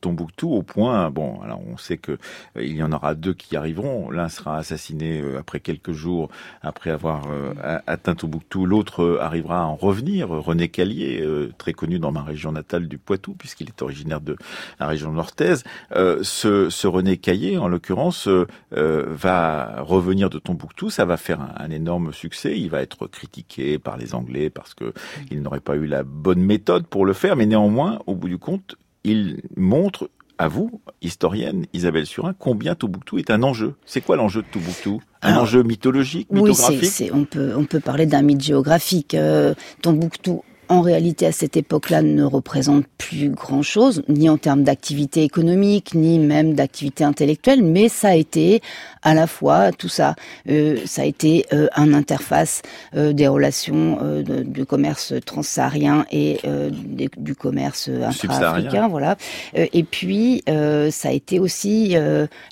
Tombouctou 0.00 0.11
Tombouctou 0.12 0.52
au 0.52 0.62
point, 0.62 1.08
bon, 1.08 1.40
alors 1.40 1.62
on 1.66 1.78
sait 1.78 1.96
que 1.96 2.12
euh, 2.12 2.62
il 2.62 2.76
y 2.76 2.82
en 2.82 2.92
aura 2.92 3.14
deux 3.14 3.32
qui 3.32 3.56
arriveront. 3.56 4.10
L'un 4.10 4.28
sera 4.28 4.58
assassiné 4.58 5.22
euh, 5.22 5.38
après 5.38 5.58
quelques 5.60 5.92
jours 5.92 6.28
après 6.60 6.90
avoir 6.90 7.22
euh, 7.30 7.54
atteint 7.86 8.14
Tombouctou. 8.14 8.66
L'autre 8.66 9.18
arrivera 9.22 9.62
à 9.62 9.64
en 9.64 9.74
revenir. 9.74 10.28
René 10.28 10.68
Callier, 10.68 11.26
très 11.56 11.72
connu 11.72 11.98
dans 11.98 12.12
ma 12.12 12.22
région 12.22 12.52
natale 12.52 12.88
du 12.88 12.98
Poitou, 12.98 13.32
puisqu'il 13.32 13.68
est 13.68 13.80
originaire 13.80 14.20
de 14.20 14.36
la 14.78 14.86
région 14.86 15.12
nortaise. 15.12 15.64
Ce, 15.94 16.68
ce, 16.68 16.86
René 16.86 17.16
Caillé, 17.16 17.56
en 17.56 17.68
l'occurrence, 17.68 18.28
va 18.70 19.80
revenir 19.80 20.28
de 20.28 20.38
Tombouctou. 20.38 20.90
Ça 20.90 21.06
va 21.06 21.16
faire 21.16 21.40
un, 21.40 21.54
un, 21.56 21.70
énorme 21.70 22.12
succès. 22.12 22.58
Il 22.58 22.68
va 22.68 22.82
être 22.82 23.06
critiqué 23.06 23.78
par 23.78 23.96
les 23.96 24.14
Anglais 24.14 24.50
parce 24.50 24.74
que 24.74 24.92
il 25.30 25.40
n'aurait 25.40 25.60
pas 25.60 25.76
eu 25.76 25.86
la 25.86 26.02
bonne 26.02 26.42
méthode 26.42 26.86
pour 26.86 27.06
le 27.06 27.14
faire. 27.14 27.36
Mais 27.36 27.46
néanmoins, 27.46 28.00
au 28.06 28.14
bout 28.14 28.28
du 28.28 28.38
compte, 28.38 28.76
il 29.04 29.42
montre 29.56 30.10
à 30.38 30.48
vous, 30.48 30.80
historienne 31.02 31.66
Isabelle 31.72 32.06
Surin, 32.06 32.34
combien 32.36 32.74
Toubouctou 32.74 33.18
est 33.18 33.30
un 33.30 33.42
enjeu. 33.42 33.74
C'est 33.86 34.00
quoi 34.00 34.16
l'enjeu 34.16 34.42
de 34.42 34.46
Toubouctou? 34.48 35.00
Un 35.22 35.36
enjeu 35.36 35.62
mythologique, 35.62 36.30
mythographique? 36.30 36.92
Oui, 37.00 37.10
on, 37.12 37.24
peut, 37.24 37.52
on 37.56 37.64
peut 37.64 37.78
parler 37.78 38.06
d'un 38.06 38.22
mythe 38.22 38.42
géographique. 38.42 39.14
Euh, 39.14 39.54
Tombouctou 39.82 40.42
en 40.68 40.80
réalité 40.80 41.26
à 41.26 41.32
cette 41.32 41.56
époque-là 41.56 42.02
ne 42.02 42.24
représente 42.24 42.84
plus 42.98 43.30
grand-chose, 43.30 44.02
ni 44.08 44.28
en 44.28 44.38
termes 44.38 44.62
d'activité 44.62 45.22
économique, 45.22 45.94
ni 45.94 46.18
même 46.18 46.54
d'activité 46.54 47.04
intellectuelle, 47.04 47.62
mais 47.62 47.88
ça 47.88 48.08
a 48.08 48.14
été 48.14 48.60
à 49.02 49.14
la 49.14 49.26
fois 49.26 49.72
tout 49.72 49.88
ça. 49.88 50.14
Euh, 50.48 50.78
ça 50.86 51.02
a 51.02 51.04
été 51.04 51.46
euh, 51.52 51.68
un 51.74 51.92
interface 51.92 52.62
euh, 52.94 53.12
des 53.12 53.28
relations 53.28 53.98
euh, 54.02 54.22
de, 54.22 54.42
du 54.42 54.64
commerce 54.64 55.12
transsaharien 55.26 56.06
et 56.10 56.38
euh, 56.44 56.70
des, 56.72 57.10
du 57.16 57.34
commerce 57.34 57.88
intra-africain, 57.88 58.88
voilà. 58.88 59.16
Euh, 59.56 59.66
et 59.72 59.82
puis 59.82 60.42
ça 60.46 61.08
a 61.08 61.12
été 61.12 61.38
aussi 61.38 61.94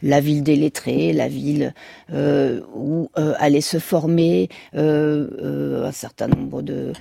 la 0.02 0.20
ville 0.20 0.42
des 0.42 0.56
lettrés, 0.56 1.12
la 1.12 1.28
ville 1.28 1.74
où 2.12 3.08
allait 3.14 3.60
se 3.60 3.78
former 3.78 4.48
un 4.74 5.92
certain 5.92 6.28
nombre 6.28 6.62
de 6.62 6.92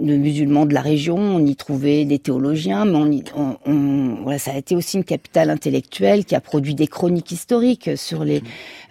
de 0.00 0.16
musulmans 0.16 0.66
de 0.66 0.74
la 0.74 0.80
région, 0.80 1.16
on 1.16 1.44
y 1.44 1.56
trouvait 1.56 2.04
des 2.04 2.18
théologiens, 2.18 2.84
mais 2.84 2.96
on, 2.96 3.10
y, 3.10 3.24
on, 3.34 3.56
on, 3.66 4.16
voilà, 4.22 4.38
ça 4.38 4.52
a 4.52 4.56
été 4.56 4.76
aussi 4.76 4.96
une 4.96 5.04
capitale 5.04 5.50
intellectuelle 5.50 6.24
qui 6.24 6.34
a 6.34 6.40
produit 6.40 6.74
des 6.74 6.86
chroniques 6.86 7.32
historiques 7.32 7.90
sur 7.96 8.24
les, 8.24 8.42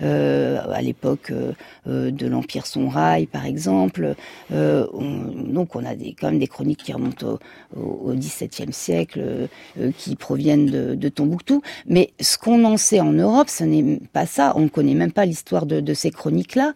euh, 0.01 0.59
à 0.71 0.81
l'époque 0.81 1.31
euh, 1.31 1.53
euh 1.87 2.11
de 2.11 2.27
l'Empire 2.27 2.65
Sonrail, 2.65 3.25
par 3.25 3.45
exemple. 3.45 4.15
Euh, 4.51 4.87
on, 4.93 5.53
donc 5.53 5.75
on 5.75 5.85
a 5.85 5.95
des, 5.95 6.15
quand 6.19 6.29
même 6.29 6.39
des 6.39 6.47
chroniques 6.47 6.83
qui 6.83 6.93
remontent 6.93 7.39
au, 7.75 8.13
XVIIe 8.13 8.71
siècle, 8.71 9.47
euh, 9.79 9.91
qui 9.97 10.15
proviennent 10.15 10.65
de, 10.65 10.95
de, 10.95 11.09
Tombouctou. 11.09 11.61
Mais 11.87 12.11
ce 12.19 12.37
qu'on 12.37 12.63
en 12.63 12.77
sait 12.77 12.99
en 12.99 13.11
Europe, 13.13 13.49
ce 13.49 13.63
n'est 13.63 13.99
pas 14.13 14.25
ça. 14.25 14.53
On 14.55 14.61
ne 14.61 14.67
connaît 14.69 14.93
même 14.93 15.11
pas 15.11 15.25
l'histoire 15.25 15.65
de, 15.65 15.79
de, 15.79 15.93
ces 15.93 16.11
chroniques-là. 16.11 16.73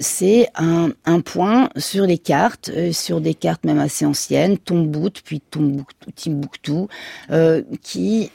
C'est 0.00 0.48
un, 0.56 0.90
un, 1.04 1.20
point 1.20 1.68
sur 1.76 2.06
les 2.06 2.18
cartes, 2.18 2.70
sur 2.92 3.20
des 3.20 3.34
cartes 3.34 3.53
même 3.62 3.78
assez 3.78 4.04
anciennes, 4.04 4.58
Tombout, 4.58 5.20
puis 5.24 5.40
Tombouctou, 5.40 6.10
Timbuktu, 6.16 6.88
qui 7.82 8.30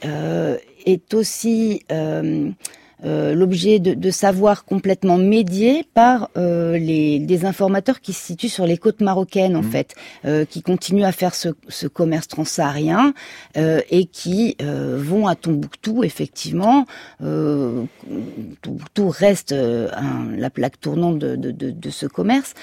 est 0.86 1.14
aussi 1.14 1.82
euh, 1.92 2.50
euh, 3.04 3.34
l'objet 3.34 3.78
de, 3.78 3.94
de 3.94 4.10
savoirs 4.10 4.64
complètement 4.66 5.16
médiés 5.16 5.86
par 5.94 6.28
euh, 6.36 6.76
les, 6.76 7.18
des 7.18 7.46
informateurs 7.46 8.00
qui 8.00 8.12
se 8.12 8.26
situent 8.26 8.50
sur 8.50 8.66
les 8.66 8.76
côtes 8.76 9.00
marocaines 9.00 9.56
en 9.56 9.62
mmh. 9.62 9.70
fait, 9.70 9.94
euh, 10.26 10.44
qui 10.44 10.60
continuent 10.60 11.04
à 11.04 11.12
faire 11.12 11.34
ce, 11.34 11.48
ce 11.68 11.86
commerce 11.86 12.28
transsaharien 12.28 13.14
euh, 13.56 13.80
et 13.90 14.04
qui 14.04 14.56
euh, 14.60 14.98
vont 15.00 15.26
à 15.26 15.34
Tombouctou 15.34 16.04
effectivement. 16.04 16.84
Tombouctou 17.20 19.08
reste 19.08 19.52
un, 19.52 20.36
la 20.36 20.50
plaque 20.50 20.78
tournante 20.78 21.18
de, 21.18 21.36
de, 21.36 21.50
de, 21.52 21.70
de 21.70 21.90
ce 21.90 22.04
commerce 22.06 22.54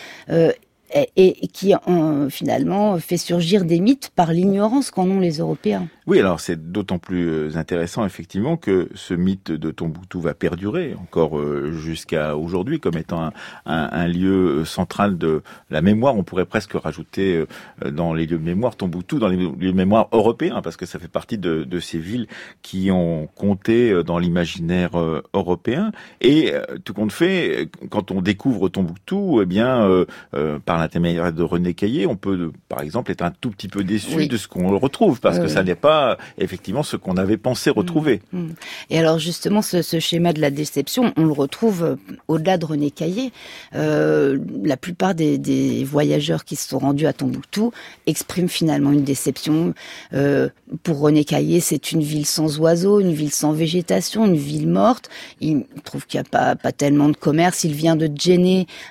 et, 0.94 1.48
qui 1.48 1.74
en, 1.76 2.30
finalement 2.30 2.98
fait 3.00 3.18
surgir 3.18 3.66
des 3.66 3.80
mythes 3.80 4.12
par 4.16 4.32
l'ignorance 4.32 4.92
qu'en 4.92 5.10
ont 5.10 5.20
les 5.20 5.38
Européens. 5.38 5.88
Oui, 6.08 6.22
alors 6.22 6.40
c'est 6.40 6.72
d'autant 6.72 7.00
plus 7.00 7.28
euh, 7.28 7.58
intéressant 7.58 8.06
effectivement 8.06 8.56
que 8.56 8.88
ce 8.96 9.14
mythe 9.14 9.52
de 9.52 9.72
Tombouctou 9.72 10.22
va 10.22 10.34
perdurer 10.34 10.96
encore 11.02 11.38
euh, 11.38 11.74
jusqu'à 11.74 12.38
aujourd'hui 12.38 12.80
comme 12.80 12.96
étant 12.96 13.22
un, 13.22 13.34
un, 13.66 13.90
un, 13.92 14.08
lieu 14.08 14.60
euh, 14.60 14.66
central 14.66 15.18
de 15.18 15.42
la 15.70 15.82
mémoire. 15.82 16.16
On 16.16 16.24
pourrait 16.24 16.46
presque 16.46 16.72
rajouter 16.76 17.44
dans 17.86 18.14
les 18.14 18.26
lieux 18.26 18.38
de 18.38 18.44
mémoire 18.44 18.78
Tombouctou 18.78 19.20
dans 19.20 19.28
les 19.28 19.36
lieux 19.36 19.52
de 19.52 19.72
mémoire 19.74 20.08
européens 20.14 20.62
parce 20.62 20.78
que 20.78 20.86
ça 20.86 20.98
fait 20.98 21.10
partie 21.10 21.38
de, 21.38 21.66
de 21.66 21.80
ces 21.82 22.00
villes 22.00 22.28
qui 22.62 22.90
ont 22.90 23.28
compté 23.36 24.02
dans 24.04 24.18
l'imaginaire 24.18 24.92
européen. 25.34 25.92
Et 26.22 26.54
tout 26.86 26.94
compte 26.94 27.12
fait, 27.12 27.70
quand 27.90 28.12
on 28.12 28.22
découvre 28.22 28.70
Tombouctou, 28.70 29.42
eh 29.42 29.46
bien 29.46 30.06
euh, 30.34 30.60
par 30.60 30.78
l'intermédiaire 30.78 31.34
de 31.34 31.44
René 31.44 31.74
Caillé, 31.74 32.08
on 32.08 32.16
peut 32.16 32.52
par 32.70 32.82
exemple 32.82 33.12
être 33.12 33.24
un 33.24 33.32
tout 33.32 33.52
petit 33.52 33.68
peu 33.68 33.84
déçu 33.84 34.16
oui. 34.16 34.28
de 34.28 34.38
ce 34.38 34.48
qu'on 34.48 34.78
retrouve 34.78 35.20
parce 35.20 35.40
que 35.40 35.48
ça 35.48 35.64
n'est 35.64 35.76
pas 35.76 35.97
effectivement 36.38 36.84
ce 36.84 36.98
qu'on 36.98 37.18
avait 37.18 37.38
pensé 37.38 37.70
retrouver. 37.70 38.22
Mmh, 38.32 38.40
mmh. 38.40 38.56
Et 38.90 39.00
alors 39.00 39.20
justement, 39.20 39.62
ce, 39.62 39.82
ce, 39.82 40.00
schéma 40.00 40.34
de 40.34 40.42
la 40.42 40.52
déception, 40.52 41.14
on 41.18 41.26
le 41.26 41.32
retrouve 41.32 41.84
euh, 41.84 41.96
au-delà 42.28 42.58
de 42.58 42.66
René 42.66 42.92
Caillé. 42.92 43.32
Euh, 43.76 44.38
la 44.64 44.78
plupart 44.78 45.16
des, 45.16 45.38
des, 45.38 45.84
voyageurs 45.84 46.46
qui 46.46 46.56
se 46.56 46.68
sont 46.70 46.80
rendus 46.80 47.08
à 47.08 47.14
Tombouctou 47.14 47.72
expriment 48.06 48.50
finalement 48.50 48.92
une 48.92 49.04
déception. 49.04 49.74
Euh, 50.14 50.50
pour 50.84 51.00
René 51.00 51.24
Caillé, 51.24 51.60
c'est 51.60 51.92
une 51.92 52.02
ville 52.02 52.26
sans 52.26 52.60
oiseaux, 52.60 53.00
une 53.00 53.14
ville 53.14 53.32
sans 53.32 53.54
végétation, 53.54 54.26
une 54.26 54.36
ville 54.36 54.68
morte. 54.68 55.10
Il 55.40 55.66
trouve 55.84 56.06
qu'il 56.06 56.20
n'y 56.20 56.28
a 56.28 56.30
pas, 56.30 56.56
pas 56.56 56.72
tellement 56.72 57.10
de 57.10 57.16
commerce. 57.16 57.64
Il 57.64 57.74
vient 57.74 57.96
de 57.96 58.08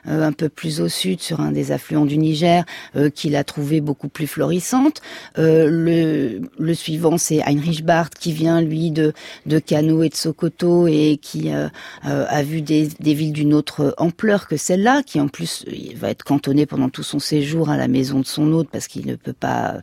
euh, 0.08 0.22
un 0.22 0.32
peu 0.32 0.48
plus 0.48 0.80
au 0.80 0.88
sud, 0.88 1.20
sur 1.20 1.40
un 1.40 1.52
des 1.52 1.72
affluents 1.72 2.06
du 2.06 2.18
Niger, 2.18 2.64
euh, 2.96 3.10
qu'il 3.10 3.36
a 3.36 3.44
trouvé 3.44 3.80
beaucoup 3.80 4.08
plus 4.08 4.26
florissante. 4.26 5.02
Euh, 5.38 5.68
le, 5.68 6.40
le 6.58 6.74
suivant 6.74 6.95
c'est 7.18 7.42
Heinrich 7.42 7.84
Barth 7.84 8.14
qui 8.14 8.32
vient 8.32 8.60
lui 8.60 8.90
de 8.90 9.12
de 9.46 9.58
Kano 9.58 10.02
et 10.02 10.08
de 10.08 10.14
Sokoto 10.14 10.86
et 10.86 11.18
qui 11.20 11.52
euh, 11.52 11.68
euh, 12.06 12.26
a 12.28 12.42
vu 12.42 12.62
des, 12.62 12.88
des 13.00 13.14
villes 13.14 13.32
d'une 13.32 13.54
autre 13.54 13.94
ampleur 13.98 14.48
que 14.48 14.56
celle-là, 14.56 15.02
qui 15.02 15.20
en 15.20 15.28
plus 15.28 15.64
il 15.70 15.96
va 15.96 16.10
être 16.10 16.24
cantonné 16.24 16.66
pendant 16.66 16.88
tout 16.88 17.02
son 17.02 17.18
séjour 17.18 17.70
à 17.70 17.76
la 17.76 17.88
maison 17.88 18.20
de 18.20 18.26
son 18.26 18.52
hôte 18.52 18.68
parce 18.70 18.88
qu'il 18.88 19.06
ne 19.06 19.16
peut 19.16 19.32
pas 19.32 19.80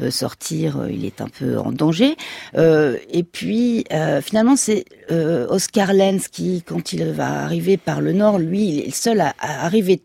euh, 0.00 0.10
sortir, 0.10 0.78
euh, 0.78 0.90
il 0.90 1.04
est 1.04 1.20
un 1.20 1.28
peu 1.28 1.58
en 1.58 1.72
danger. 1.72 2.16
Euh, 2.56 2.96
et 3.10 3.22
puis 3.22 3.84
finalement 4.22 4.56
c'est 4.56 4.84
Oscar 5.10 5.92
Lenz 5.92 6.28
qui, 6.28 6.62
quand 6.62 6.92
il 6.92 7.04
va 7.04 7.42
arriver 7.42 7.76
par 7.76 8.00
le 8.00 8.12
nord, 8.12 8.38
lui, 8.38 8.68
il 8.68 8.80
est 8.80 8.86
le 8.86 8.92
seul 8.92 9.20
à, 9.20 9.34
arriver 9.38 10.00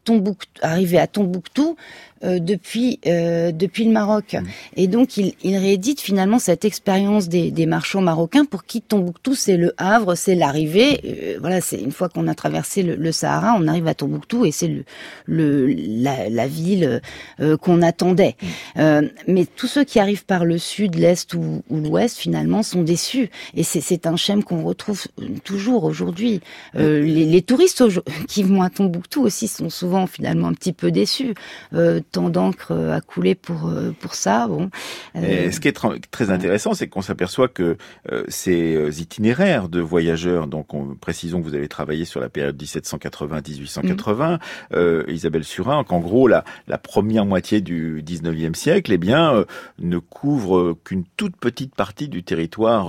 à 1.00 1.08
Tombouctou 1.08 1.78
euh, 2.24 2.40
depuis 2.40 3.00
euh, 3.06 3.52
depuis 3.52 3.86
le 3.86 3.92
Maroc. 3.92 4.34
Mmh. 4.34 4.44
Et 4.76 4.88
donc 4.88 5.18
il, 5.18 5.34
il 5.44 5.58
réédite 5.58 6.02
finalement 6.02 6.40
cette 6.40 6.66
expérience 6.66 7.28
des, 7.30 7.52
des 7.52 7.66
marchands 7.66 8.02
marocains 8.02 8.46
pour 8.46 8.66
qui 8.66 8.82
Tombouctou 8.82 9.36
c'est 9.36 9.58
le 9.58 9.74
Havre, 9.78 10.16
c'est 10.16 10.36
l'arrivée. 10.36 11.00
Euh, 11.06 11.38
voilà, 11.40 11.62
c'est 11.62 11.80
une 11.80 11.92
fois 11.92 12.10
qu'on 12.10 12.28
a 12.28 12.36
traversé 12.36 12.84
le, 12.84 12.96
le, 12.96 13.12
Sahara, 13.12 13.56
on 13.60 13.68
arrive 13.68 13.88
à 13.88 13.94
Tombouctou 13.94 14.46
et 14.46 14.52
c'est 14.52 14.68
le, 14.68 14.84
le 15.26 15.68
la, 15.68 16.30
la 16.30 16.48
ville 16.48 17.02
euh, 17.40 17.58
qu'on 17.58 17.82
attendait. 17.82 18.36
Mmh. 18.42 18.48
Euh, 18.80 19.10
mais 19.28 19.46
tous 19.46 19.68
ceux 19.68 19.84
qui 19.84 20.00
arrivent 20.00 20.26
par 20.26 20.46
le 20.46 20.58
sud, 20.58 20.96
l'est 20.96 21.34
ou, 21.34 21.64
ou 21.70 21.78
l'ouest 21.80 22.18
finalement 22.18 22.64
sont 22.64 22.84
déçus. 22.84 23.30
Et 23.56 23.64
c'est 23.64 24.08
un 24.08 24.16
schème 24.16 24.44
qu'on 24.44 24.64
retrouve 24.64 25.06
toujours 25.44 25.84
aujourd'hui. 25.84 26.42
Mmh. 26.74 26.80
les, 26.80 27.26
les 27.26 27.42
touristes 27.42 27.84
qui 28.28 28.44
vont 28.44 28.62
à 28.62 28.70
Tombouctou 28.70 29.22
aussi 29.24 29.48
sont 29.48 29.70
souvent 29.70 30.08
finalement 30.08 30.48
un 30.48 30.54
petit 30.54 30.74
peu 30.74 30.92
déçus. 30.92 31.34
Euh, 31.74 32.02
tant 32.12 32.30
d'encre 32.30 32.72
à 32.74 33.02
couler 33.02 33.36
pour 33.36 33.67
euh, 33.67 33.91
pour 34.00 34.15
ça. 34.15 34.48
Bon. 34.48 34.70
Euh... 35.15 35.52
ce 35.52 35.60
qui 35.60 35.67
est 35.67 35.78
très 36.12 36.30
intéressant, 36.30 36.74
c'est 36.74 36.88
qu'on 36.88 37.02
s'aperçoit 37.02 37.48
que 37.48 37.78
euh, 38.12 38.24
ces 38.28 38.76
euh, 38.76 38.91
itinéraires 39.00 39.70
de 39.70 39.80
voyageurs, 39.80 40.48
donc 40.48 40.74
on, 40.74 40.96
précisons 40.96 41.39
que 41.39 41.46
vous 41.46 41.56
avez 41.56 41.67
travaillé 41.67 42.06
sur 42.06 42.20
la 42.20 42.30
période 42.30 42.62
1780-1880, 42.62 44.36
mmh. 44.36 44.39
euh, 44.74 45.04
Isabelle 45.08 45.43
Surin, 45.43 45.84
qu'en 45.84 46.00
gros 46.00 46.28
la, 46.28 46.43
la 46.67 46.78
première 46.78 47.26
moitié 47.26 47.62
du 47.62 48.04
19e 48.06 48.54
siècle, 48.54 48.91
eh 48.93 48.98
bien, 48.98 49.46
ne 49.80 49.98
couvre 49.98 50.76
qu'une 50.84 51.04
toute 51.17 51.36
petite 51.38 51.76
partie 51.76 52.08
du 52.08 52.24
territoire 52.24 52.88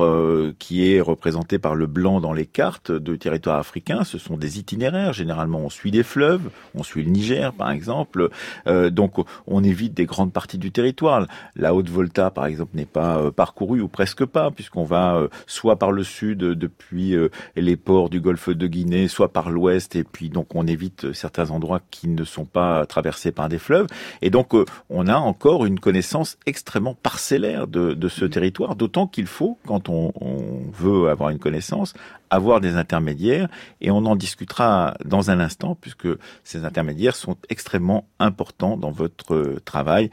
qui 0.58 0.92
est 0.92 1.00
représenté 1.00 1.58
par 1.58 1.74
le 1.74 1.86
blanc 1.86 2.20
dans 2.20 2.32
les 2.32 2.46
cartes 2.46 2.92
de 2.92 3.16
territoire 3.16 3.58
africain. 3.58 4.04
Ce 4.04 4.18
sont 4.18 4.36
des 4.36 4.58
itinéraires. 4.58 5.12
Généralement, 5.12 5.60
on 5.60 5.70
suit 5.70 5.90
des 5.90 6.02
fleuves, 6.02 6.50
on 6.74 6.82
suit 6.82 7.02
le 7.02 7.10
Niger, 7.10 7.52
par 7.52 7.70
exemple. 7.70 8.28
donc 8.66 9.07
donc 9.08 9.26
on 9.46 9.64
évite 9.64 9.94
des 9.94 10.06
grandes 10.06 10.32
parties 10.32 10.58
du 10.58 10.70
territoire. 10.70 11.26
La 11.56 11.74
Haute-Volta, 11.74 12.30
par 12.30 12.46
exemple, 12.46 12.76
n'est 12.76 12.86
pas 12.86 13.18
euh, 13.18 13.30
parcourue 13.30 13.80
ou 13.80 13.88
presque 13.88 14.24
pas, 14.24 14.50
puisqu'on 14.50 14.84
va 14.84 15.16
euh, 15.16 15.28
soit 15.46 15.76
par 15.76 15.92
le 15.92 16.04
sud 16.04 16.42
euh, 16.42 16.54
depuis 16.54 17.16
les 17.56 17.76
ports 17.76 18.10
du 18.10 18.20
golfe 18.20 18.50
de 18.50 18.66
Guinée, 18.66 19.08
soit 19.08 19.32
par 19.32 19.50
l'ouest, 19.50 19.96
et 19.96 20.04
puis 20.04 20.28
donc 20.28 20.54
on 20.54 20.66
évite 20.66 21.12
certains 21.12 21.50
endroits 21.50 21.80
qui 21.90 22.08
ne 22.08 22.24
sont 22.24 22.44
pas 22.44 22.84
traversés 22.86 23.32
par 23.32 23.48
des 23.48 23.58
fleuves. 23.58 23.86
Et 24.22 24.30
donc 24.30 24.54
on 24.90 25.06
a 25.06 25.16
encore 25.16 25.64
une 25.64 25.80
connaissance 25.80 26.36
extrêmement 26.46 26.94
parcellaire 26.94 27.66
de, 27.66 27.94
de 27.94 28.08
ce 28.08 28.24
territoire, 28.24 28.76
d'autant 28.76 29.06
qu'il 29.06 29.26
faut, 29.26 29.58
quand 29.66 29.88
on, 29.88 30.12
on 30.20 30.70
veut 30.72 31.08
avoir 31.08 31.30
une 31.30 31.38
connaissance, 31.38 31.94
avoir 32.30 32.60
des 32.60 32.76
intermédiaires 32.76 33.48
et 33.80 33.90
on 33.90 34.04
en 34.04 34.16
discutera 34.16 34.94
dans 35.04 35.30
un 35.30 35.40
instant 35.40 35.76
puisque 35.80 36.08
ces 36.44 36.64
intermédiaires 36.64 37.16
sont 37.16 37.36
extrêmement 37.48 38.06
importants 38.18 38.76
dans 38.76 38.90
votre 38.98 39.58
travail. 39.64 40.10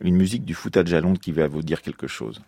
Une 0.00 0.16
musique 0.16 0.44
du 0.44 0.54
Fouta 0.54 0.82
de 0.82 0.88
Jalonde 0.88 1.18
qui 1.18 1.32
va 1.32 1.46
vous 1.46 1.62
dire 1.62 1.82
quelque 1.82 2.08
chose. 2.08 2.42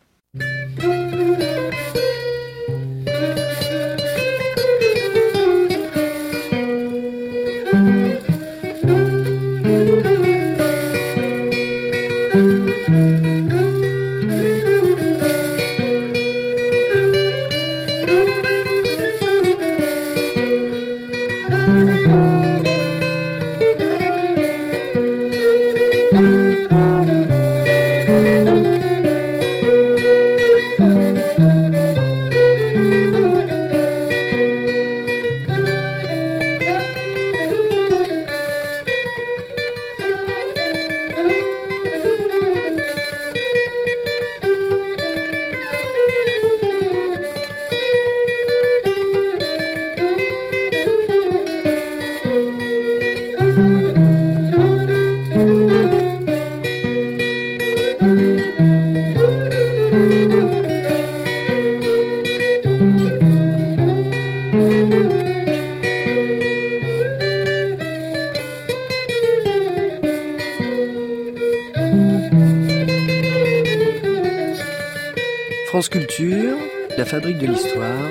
France 75.84 76.00
Culture, 76.00 76.56
la 76.96 77.04
fabrique 77.04 77.36
de 77.36 77.46
l'histoire. 77.46 78.08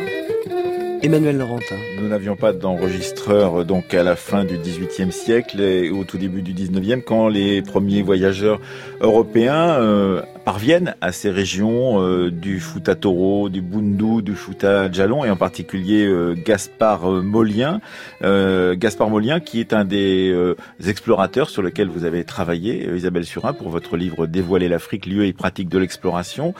Emmanuel 1.01 1.37
Laurentin. 1.39 1.75
Nous 1.99 2.07
n'avions 2.07 2.35
pas 2.35 2.53
d'enregistreur 2.53 3.65
donc 3.65 3.95
à 3.95 4.03
la 4.03 4.15
fin 4.15 4.45
du 4.45 4.59
XVIIIe 4.59 5.11
siècle 5.11 5.59
et 5.59 5.89
au 5.89 6.03
tout 6.03 6.19
début 6.19 6.43
du 6.43 6.53
XIXe 6.53 7.03
quand 7.03 7.29
les 7.29 7.63
premiers 7.63 8.03
voyageurs 8.03 8.61
européens 9.03 9.79
euh, 9.79 10.21
parviennent 10.45 10.95
à 11.01 11.11
ces 11.11 11.29
régions 11.29 12.01
euh, 12.01 12.31
du 12.31 12.59
Fouta 12.59 12.95
Toro, 12.95 13.49
du 13.49 13.61
Bundu, 13.61 14.21
du 14.21 14.33
Fouta 14.33 14.91
Djalon 14.91 15.25
et 15.25 15.29
en 15.29 15.35
particulier 15.35 16.05
euh, 16.05 16.35
Gaspard 16.35 17.09
Molien. 17.09 17.81
Gaspard 18.21 19.09
Molien 19.09 19.41
qui 19.41 19.59
est 19.59 19.73
un 19.73 19.83
des 19.83 20.33
explorateurs 20.87 21.49
sur 21.49 21.61
lequel 21.61 21.89
vous 21.89 22.05
avez 22.05 22.23
travaillé, 22.23 22.89
Isabelle 22.95 23.25
Surin, 23.25 23.51
pour 23.51 23.69
votre 23.69 23.97
livre 23.97 24.27
Dévoiler 24.27 24.69
l'Afrique, 24.69 25.05
lieu 25.05 25.25
et 25.25 25.33
pratique 25.33 25.67
de 25.67 25.77
l'exploration. 25.77 26.53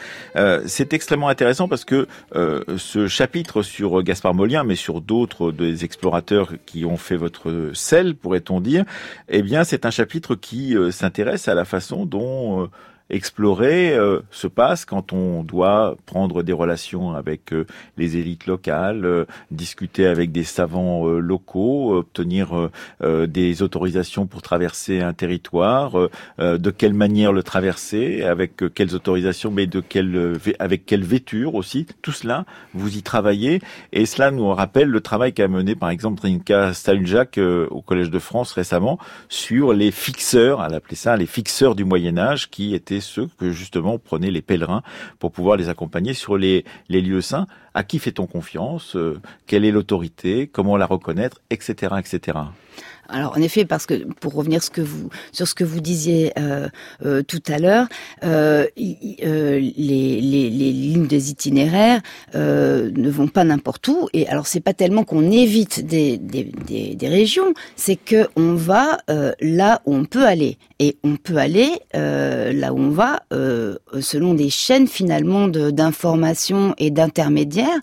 C'est 0.65 0.91
extrêmement 0.91 1.29
intéressant 1.29 1.69
parce 1.69 1.85
que 1.85 2.07
ce 2.33 3.07
chapitre 3.07 3.61
sur 3.61 4.03
Gaspard 4.03 4.33
Molien, 4.33 4.65
mais 4.65 4.75
sur 4.75 4.99
d'autres 4.99 5.51
des 5.51 5.85
explorateurs 5.85 6.51
qui 6.65 6.83
ont 6.83 6.97
fait 6.97 7.15
votre 7.15 7.71
sel, 7.73 8.15
pourrait-on 8.15 8.59
dire, 8.59 8.83
eh 9.29 9.41
bien 9.41 9.63
c'est 9.63 9.85
un 9.85 9.91
chapitre 9.91 10.35
qui 10.35 10.75
s'intéresse 10.91 11.47
à 11.47 11.53
la 11.53 11.65
façon 11.65 12.05
dont 12.05 12.32
euh, 12.33 12.67
explorer 13.13 13.93
euh, 13.93 14.19
se 14.31 14.47
passe 14.47 14.85
quand 14.85 15.13
on 15.13 15.43
doit 15.43 15.95
prendre 16.05 16.43
des 16.43 16.53
relations 16.53 17.13
avec 17.13 17.53
euh, 17.53 17.65
les 17.97 18.17
élites 18.17 18.47
locales, 18.47 19.05
euh, 19.05 19.25
discuter 19.51 20.07
avec 20.07 20.31
des 20.31 20.43
savants 20.43 21.05
locaux, 21.05 21.95
obtenir 21.95 22.69
des 23.01 23.61
autorisations 23.61 24.25
pour 24.25 24.41
traverser 24.41 25.01
un 25.01 25.13
territoire, 25.13 25.93
de 26.39 26.71
quelle 26.71 26.93
manière 26.93 27.31
le 27.31 27.43
traverser, 27.43 28.23
avec 28.23 28.73
quelles 28.73 28.95
autorisations, 28.95 29.51
mais 29.51 29.67
de 29.67 29.79
quelle, 29.79 30.37
avec 30.59 30.85
quelle 30.85 31.03
vêture 31.03 31.55
aussi. 31.55 31.85
Tout 32.01 32.11
cela, 32.11 32.45
vous 32.73 32.97
y 32.97 33.03
travaillez 33.03 33.61
et 33.91 34.05
cela 34.05 34.31
nous 34.31 34.47
rappelle 34.49 34.89
le 34.89 35.01
travail 35.01 35.33
qu'a 35.33 35.47
mené 35.47 35.75
par 35.75 35.89
exemple 35.89 36.19
Trinka 36.19 36.73
Stalunjak 36.73 37.37
au 37.37 37.81
Collège 37.81 38.09
de 38.09 38.19
France 38.19 38.53
récemment 38.53 38.97
sur 39.29 39.73
les 39.73 39.91
fixeurs, 39.91 40.63
elle 40.65 40.73
appelait 40.73 40.95
ça 40.95 41.15
les 41.15 41.27
fixeurs 41.27 41.75
du 41.75 41.85
Moyen 41.85 42.17
Âge 42.17 42.49
qui 42.49 42.73
étaient 42.73 43.01
ceux 43.03 43.27
que 43.37 43.51
justement 43.51 43.99
prenaient 43.99 44.31
les 44.31 44.41
pèlerins 44.41 44.81
pour 45.19 45.31
pouvoir 45.31 45.57
les 45.57 45.69
accompagner 45.69 46.13
sur 46.13 46.37
les, 46.37 46.65
lieux 46.89 47.21
saints. 47.21 47.47
À 47.75 47.83
qui 47.83 47.99
fait-on 47.99 48.25
confiance? 48.25 48.95
Euh, 48.95 49.19
Quelle 49.45 49.65
est 49.65 49.71
l'autorité? 49.71 50.47
Comment 50.47 50.77
la 50.77 50.85
reconnaître? 50.85 51.41
Etc. 51.49 51.93
etc. 51.99 52.39
Alors 53.13 53.37
en 53.37 53.41
effet, 53.41 53.63
parce 53.63 53.85
que 53.85 53.93
pour 54.19 54.33
revenir 54.33 54.63
ce 54.63 54.71
que 54.71 54.81
vous, 54.81 55.09
sur 55.31 55.47
ce 55.47 55.53
que 55.53 55.63
vous 55.63 55.81
disiez 55.81 56.33
euh, 56.39 56.67
euh, 57.05 57.21
tout 57.21 57.43
à 57.47 57.59
l'heure, 57.59 57.87
euh, 58.23 58.65
les, 58.75 59.61
lignes 59.69 61.05
des 61.05 61.29
itinéraires 61.29 62.01
ne 62.33 63.09
vont 63.09 63.27
pas 63.27 63.43
n'importe 63.43 63.87
où. 63.87 64.09
Et 64.13 64.27
alors 64.27 64.47
c'est 64.47 64.61
pas 64.61 64.73
tellement 64.73 65.03
qu'on 65.03 65.29
évite 65.29 65.85
des, 65.85 66.19
régions, 67.03 67.53
c'est 67.75 67.97
que 67.97 68.27
on 68.35 68.55
va 68.55 68.97
là 69.39 69.81
où 69.85 69.95
on 69.95 70.05
peut 70.05 70.25
aller. 70.25 70.57
Et 70.79 70.97
on 71.03 71.15
peut 71.15 71.37
aller 71.37 71.69
là 71.93 72.73
où 72.73 72.79
on 72.79 72.89
va 72.89 73.21
selon 74.01 74.33
des 74.33 74.49
chaînes 74.49 74.87
finalement 74.87 75.47
d'information 75.47 76.73
et 76.79 76.89
d'intermédiaires 76.89 77.79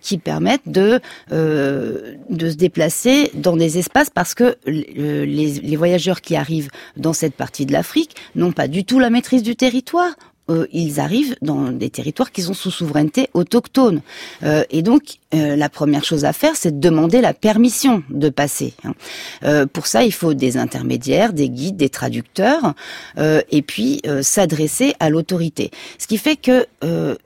qui 0.00 0.18
permettent 0.18 0.68
de 0.68 1.00
se 1.30 2.54
déplacer 2.54 3.32
dans 3.34 3.56
des 3.56 3.78
espaces 3.78 4.10
parce 4.10 4.34
que 4.34 4.43
les, 4.66 5.24
les 5.60 5.76
voyageurs 5.76 6.20
qui 6.20 6.36
arrivent 6.36 6.70
dans 6.96 7.12
cette 7.12 7.34
partie 7.34 7.66
de 7.66 7.72
l'Afrique 7.72 8.16
n'ont 8.34 8.52
pas 8.52 8.68
du 8.68 8.84
tout 8.84 8.98
la 8.98 9.10
maîtrise 9.10 9.42
du 9.42 9.56
territoire. 9.56 10.14
Euh, 10.50 10.66
ils 10.72 11.00
arrivent 11.00 11.36
dans 11.40 11.70
des 11.70 11.88
territoires 11.88 12.30
qui 12.30 12.42
sont 12.42 12.52
sous 12.52 12.70
souveraineté 12.70 13.28
autochtone. 13.32 14.02
Euh, 14.42 14.62
et 14.70 14.82
donc, 14.82 15.16
euh, 15.34 15.56
la 15.56 15.70
première 15.70 16.04
chose 16.04 16.26
à 16.26 16.34
faire, 16.34 16.54
c'est 16.54 16.78
de 16.78 16.80
demander 16.80 17.22
la 17.22 17.32
permission 17.32 18.02
de 18.10 18.28
passer. 18.28 18.74
Hein. 18.84 19.66
Pour 19.72 19.86
ça, 19.86 20.04
il 20.04 20.12
faut 20.12 20.34
des 20.34 20.56
intermédiaires, 20.56 21.32
des 21.32 21.48
guides, 21.48 21.76
des 21.76 21.88
traducteurs, 21.88 22.74
et 23.18 23.62
puis 23.62 24.00
s'adresser 24.22 24.94
à 25.00 25.10
l'autorité. 25.10 25.70
Ce 25.98 26.06
qui 26.06 26.18
fait 26.18 26.36
que 26.36 26.66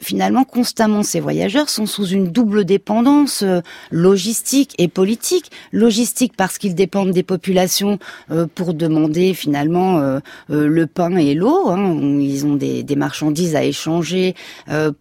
finalement, 0.00 0.44
constamment, 0.44 1.02
ces 1.02 1.20
voyageurs 1.20 1.68
sont 1.68 1.87
sous 1.87 2.07
une 2.07 2.31
double 2.31 2.64
dépendance 2.64 3.44
logistique 3.90 4.74
et 4.78 4.88
politique. 4.88 5.50
Logistique 5.72 6.33
parce 6.37 6.59
qu'ils 6.59 6.74
dépendent 6.74 7.12
des 7.12 7.22
populations 7.22 7.98
pour 8.54 8.74
demander 8.74 9.35
finalement 9.35 10.20
le 10.48 10.87
pain 10.87 11.16
et 11.16 11.35
l'eau. 11.35 11.68
Hein. 11.68 11.98
Ils 12.20 12.46
ont 12.46 12.57
des, 12.57 12.83
des, 12.83 12.96
marchandises 13.09 13.57
à 13.57 13.64
échanger 13.64 14.35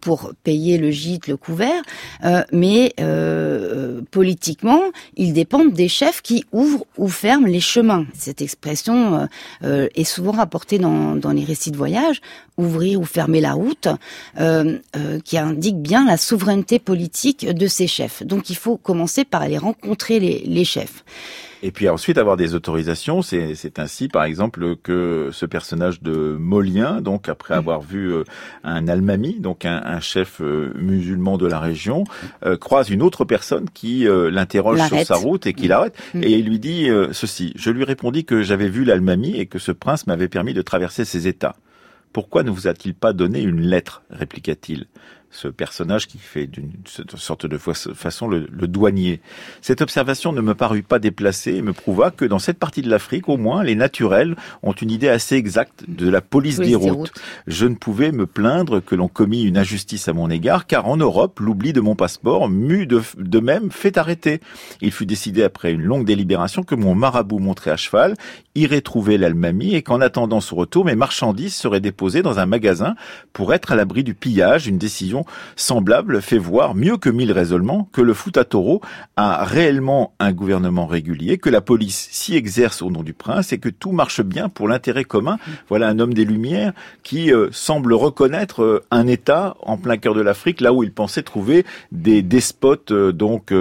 pour 0.00 0.32
payer 0.42 0.78
le 0.78 0.90
gîte, 0.90 1.26
le 1.26 1.36
couvert, 1.36 1.82
mais 2.52 2.92
euh, 3.00 4.00
politiquement, 4.10 4.80
ils 5.16 5.32
dépendent 5.32 5.72
des 5.72 5.88
chefs 5.88 6.22
qui 6.22 6.44
ouvrent 6.52 6.84
ou 6.96 7.08
ferment 7.08 7.46
les 7.46 7.60
chemins. 7.60 8.06
Cette 8.14 8.42
expression 8.42 9.14
euh, 9.14 9.26
euh, 9.64 9.88
est 9.94 10.04
souvent 10.04 10.32
rapportée 10.32 10.78
dans, 10.78 11.14
dans, 11.16 11.32
les 11.32 11.44
récits 11.44 11.70
de 11.70 11.76
voyage, 11.76 12.20
ouvrir 12.56 13.00
ou 13.00 13.04
fermer 13.04 13.40
la 13.40 13.52
route, 13.52 13.88
qui 15.24 15.38
indique 15.38 15.80
bien 15.80 16.06
la 16.06 16.16
souveraineté 16.16 16.78
politique 16.78 17.46
de 17.46 17.66
ces 17.66 17.86
chefs. 17.86 18.22
Donc 18.22 18.50
il 18.50 18.56
faut 18.56 18.76
commencer 18.76 19.24
par 19.24 19.42
aller 19.42 19.58
rencontrer 19.58 20.20
les, 20.20 20.42
les 20.46 20.64
chefs. 20.64 21.04
Et 21.62 21.72
puis 21.72 21.88
ensuite 21.88 22.18
avoir 22.18 22.36
des 22.36 22.54
autorisations, 22.54 23.22
c'est 23.22 23.78
ainsi 23.78 24.08
par 24.08 24.24
exemple 24.24 24.76
que 24.76 25.30
ce 25.32 25.46
personnage 25.46 26.02
de 26.02 26.36
Molien, 26.38 27.00
donc 27.00 27.28
après 27.28 27.54
mm. 27.54 27.58
avoir 27.58 27.80
vu 27.80 28.12
euh, 28.12 28.24
un 28.62 28.86
Almami, 28.86 29.40
donc 29.40 29.64
un, 29.64 29.82
un 29.84 30.00
chef 30.00 30.40
euh, 30.40 30.72
musulman 30.76 31.36
de 31.36 31.46
la 31.46 31.58
région, 31.58 32.04
euh, 32.44 32.56
croise 32.56 32.90
une 32.90 33.02
autre 33.02 33.24
personne 33.24 33.68
qui 33.70 34.06
l'interroge 34.08 34.80
sur 34.86 35.00
sa 35.04 35.16
route 35.16 35.46
et 35.46 35.52
qui 35.52 35.66
mm. 35.66 35.68
l'arrête 35.68 35.94
mm. 36.14 36.22
et 36.22 36.30
il 36.32 36.46
lui 36.46 36.58
dit 36.58 36.88
ceci. 37.12 37.52
Je 37.56 37.70
lui 37.70 37.84
répondis 37.84 38.24
que 38.24 38.42
j'avais 38.42 38.68
vu 38.68 38.84
l'Almami 38.84 39.36
et 39.36 39.46
que 39.46 39.58
ce 39.58 39.72
prince 39.72 40.06
m'avait 40.06 40.28
permis 40.28 40.54
de 40.54 40.62
traverser 40.62 41.04
ses 41.04 41.26
États. 41.26 41.56
Pourquoi 42.12 42.42
ne 42.42 42.50
vous 42.50 42.68
a-t-il 42.68 42.94
pas 42.94 43.12
donné 43.12 43.42
une 43.42 43.60
lettre? 43.60 44.02
répliqua-t-il 44.10 44.86
ce 45.30 45.48
personnage 45.48 46.06
qui 46.06 46.18
fait 46.18 46.46
d'une 46.46 46.72
sorte 47.16 47.46
de 47.46 47.58
façon 47.58 48.28
le, 48.28 48.46
douanier. 48.66 49.20
Cette 49.60 49.82
observation 49.82 50.32
ne 50.32 50.40
me 50.40 50.54
parut 50.54 50.82
pas 50.82 50.98
déplacée 50.98 51.54
et 51.54 51.62
me 51.62 51.72
prouva 51.72 52.10
que 52.10 52.24
dans 52.24 52.38
cette 52.38 52.58
partie 52.58 52.82
de 52.82 52.90
l'Afrique, 52.90 53.28
au 53.28 53.36
moins, 53.36 53.62
les 53.62 53.74
naturels 53.74 54.36
ont 54.62 54.72
une 54.72 54.90
idée 54.90 55.08
assez 55.08 55.36
exacte 55.36 55.84
de 55.88 56.08
la 56.08 56.20
police 56.20 56.58
des 56.58 56.74
routes. 56.74 57.12
Je 57.46 57.66
ne 57.66 57.74
pouvais 57.74 58.10
me 58.10 58.26
plaindre 58.26 58.80
que 58.80 58.94
l'on 58.94 59.08
commit 59.08 59.42
une 59.42 59.58
injustice 59.58 60.08
à 60.08 60.12
mon 60.12 60.30
égard, 60.30 60.66
car 60.66 60.86
en 60.86 60.96
Europe, 60.96 61.40
l'oubli 61.40 61.72
de 61.72 61.80
mon 61.80 61.94
passeport 61.94 62.48
m'eut 62.48 62.86
de, 62.86 63.02
de, 63.18 63.40
même 63.40 63.70
fait 63.70 63.98
arrêter. 63.98 64.40
Il 64.80 64.92
fut 64.92 65.06
décidé 65.06 65.42
après 65.42 65.72
une 65.72 65.82
longue 65.82 66.06
délibération 66.06 66.62
que 66.62 66.74
mon 66.74 66.94
marabout 66.94 67.38
montré 67.38 67.70
à 67.70 67.76
cheval 67.76 68.14
irait 68.54 68.80
trouver 68.80 69.18
l'Almami 69.18 69.74
et 69.74 69.82
qu'en 69.82 70.00
attendant 70.00 70.40
son 70.40 70.56
retour, 70.56 70.84
mes 70.84 70.96
marchandises 70.96 71.54
seraient 71.54 71.80
déposées 71.80 72.22
dans 72.22 72.38
un 72.38 72.46
magasin 72.46 72.96
pour 73.32 73.54
être 73.54 73.72
à 73.72 73.76
l'abri 73.76 74.02
du 74.02 74.14
pillage, 74.14 74.66
une 74.66 74.78
décision 74.78 75.17
semblable 75.56 76.22
fait 76.22 76.38
voir, 76.38 76.74
mieux 76.74 76.96
que 76.96 77.10
mille 77.10 77.32
raisonnements, 77.32 77.88
que 77.92 78.00
le 78.00 78.14
Toro 78.44 78.80
a 79.16 79.44
réellement 79.44 80.14
un 80.18 80.32
gouvernement 80.32 80.86
régulier, 80.86 81.38
que 81.38 81.50
la 81.50 81.60
police 81.60 82.08
s'y 82.10 82.36
exerce 82.36 82.82
au 82.82 82.90
nom 82.90 83.02
du 83.02 83.12
prince 83.12 83.52
et 83.52 83.58
que 83.58 83.68
tout 83.68 83.92
marche 83.92 84.22
bien 84.22 84.48
pour 84.48 84.68
l'intérêt 84.68 85.04
commun. 85.04 85.38
Voilà 85.68 85.88
un 85.88 85.98
homme 85.98 86.14
des 86.14 86.24
Lumières 86.24 86.72
qui 87.02 87.32
euh, 87.32 87.48
semble 87.52 87.94
reconnaître 87.94 88.62
euh, 88.62 88.84
un 88.90 89.06
État 89.06 89.56
en 89.62 89.76
plein 89.76 89.96
cœur 89.96 90.14
de 90.14 90.20
l'Afrique, 90.20 90.60
là 90.60 90.72
où 90.72 90.82
il 90.82 90.92
pensait 90.92 91.22
trouver 91.22 91.64
des 91.92 92.22
despotes 92.22 92.92
euh, 92.92 93.12
donc 93.12 93.52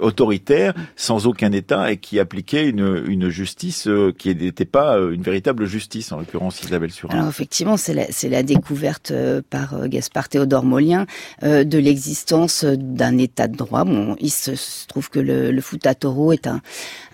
autoritaires, 0.00 0.74
sans 0.96 1.26
aucun 1.26 1.52
État 1.52 1.92
et 1.92 1.96
qui 1.96 2.18
appliquaient 2.18 2.68
une, 2.68 3.04
une 3.06 3.28
justice 3.28 3.88
qui 4.18 4.34
n'était 4.34 4.64
pas 4.64 4.98
une 4.98 5.22
véritable 5.22 5.66
justice, 5.66 6.12
en 6.12 6.18
l'occurrence 6.18 6.62
Isabelle 6.62 6.90
Surin. 6.90 7.14
Alors 7.14 7.28
effectivement, 7.28 7.76
c'est 7.76 7.94
la, 7.94 8.06
la, 8.28 8.42
découverte 8.42 9.12
par 9.50 9.88
Gaspard 9.88 10.28
Théodore 10.28 10.64
Euh, 11.42 11.64
de 11.64 11.78
l'existence 11.78 12.64
d'un 12.64 13.18
État 13.18 13.48
de 13.48 13.56
droit. 13.56 13.84
Bon, 13.84 14.16
il 14.20 14.30
se, 14.30 14.86
trouve 14.86 15.10
que 15.10 15.18
le, 15.18 15.50
le 15.50 15.62
Toro 15.94 16.32
est 16.32 16.46
un, 16.46 16.60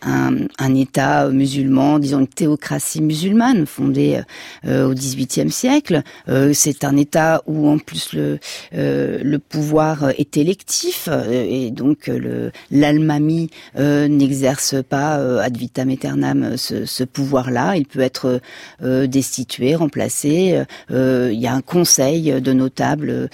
un, 0.06 0.74
État 0.74 1.28
musulman, 1.28 1.98
disons 1.98 2.20
une 2.20 2.28
théocratie 2.28 3.02
musulmane 3.02 3.66
fondée 3.66 4.20
euh, 4.66 4.88
au 4.88 4.94
XVIIIe 4.94 5.50
siècle. 5.50 6.02
Euh, 6.28 6.52
c'est 6.54 6.84
un 6.84 6.96
État 6.96 7.42
où 7.46 7.68
en 7.68 7.78
plus 7.78 8.12
le, 8.12 8.38
le 8.72 9.36
pouvoir 9.38 10.10
est 10.10 10.36
électif 10.36 11.08
et 11.30 11.70
donc 11.70 12.06
le 12.06 12.50
l'almami 12.70 13.50
n'exerce 13.76 14.76
pas 14.88 15.14
ad 15.42 15.56
vitam 15.56 15.90
aeternam 15.90 16.56
ce, 16.56 16.84
ce 16.84 17.04
pouvoir-là. 17.04 17.76
Il 17.76 17.86
peut 17.86 18.00
être 18.00 18.40
destitué, 18.82 19.74
remplacé. 19.74 20.62
il 20.90 21.40
y 21.40 21.46
a 21.46 21.54
un 21.54 21.60
conseil 21.60 22.40
de 22.40 22.52
notables 22.52 23.28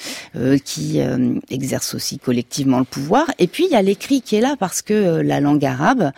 qui 0.64 1.00
exercent 1.50 1.94
aussi 1.94 2.18
collectivement 2.18 2.78
le 2.78 2.84
pouvoir. 2.84 3.26
Et 3.38 3.46
puis 3.46 3.66
il 3.66 3.72
y 3.72 3.76
a 3.76 3.82
l'écrit 3.82 4.22
qui 4.22 4.36
est 4.36 4.40
là 4.40 4.56
parce 4.58 4.82
que 4.82 5.20
la 5.20 5.40
langue 5.40 5.64
arabe 5.64 6.12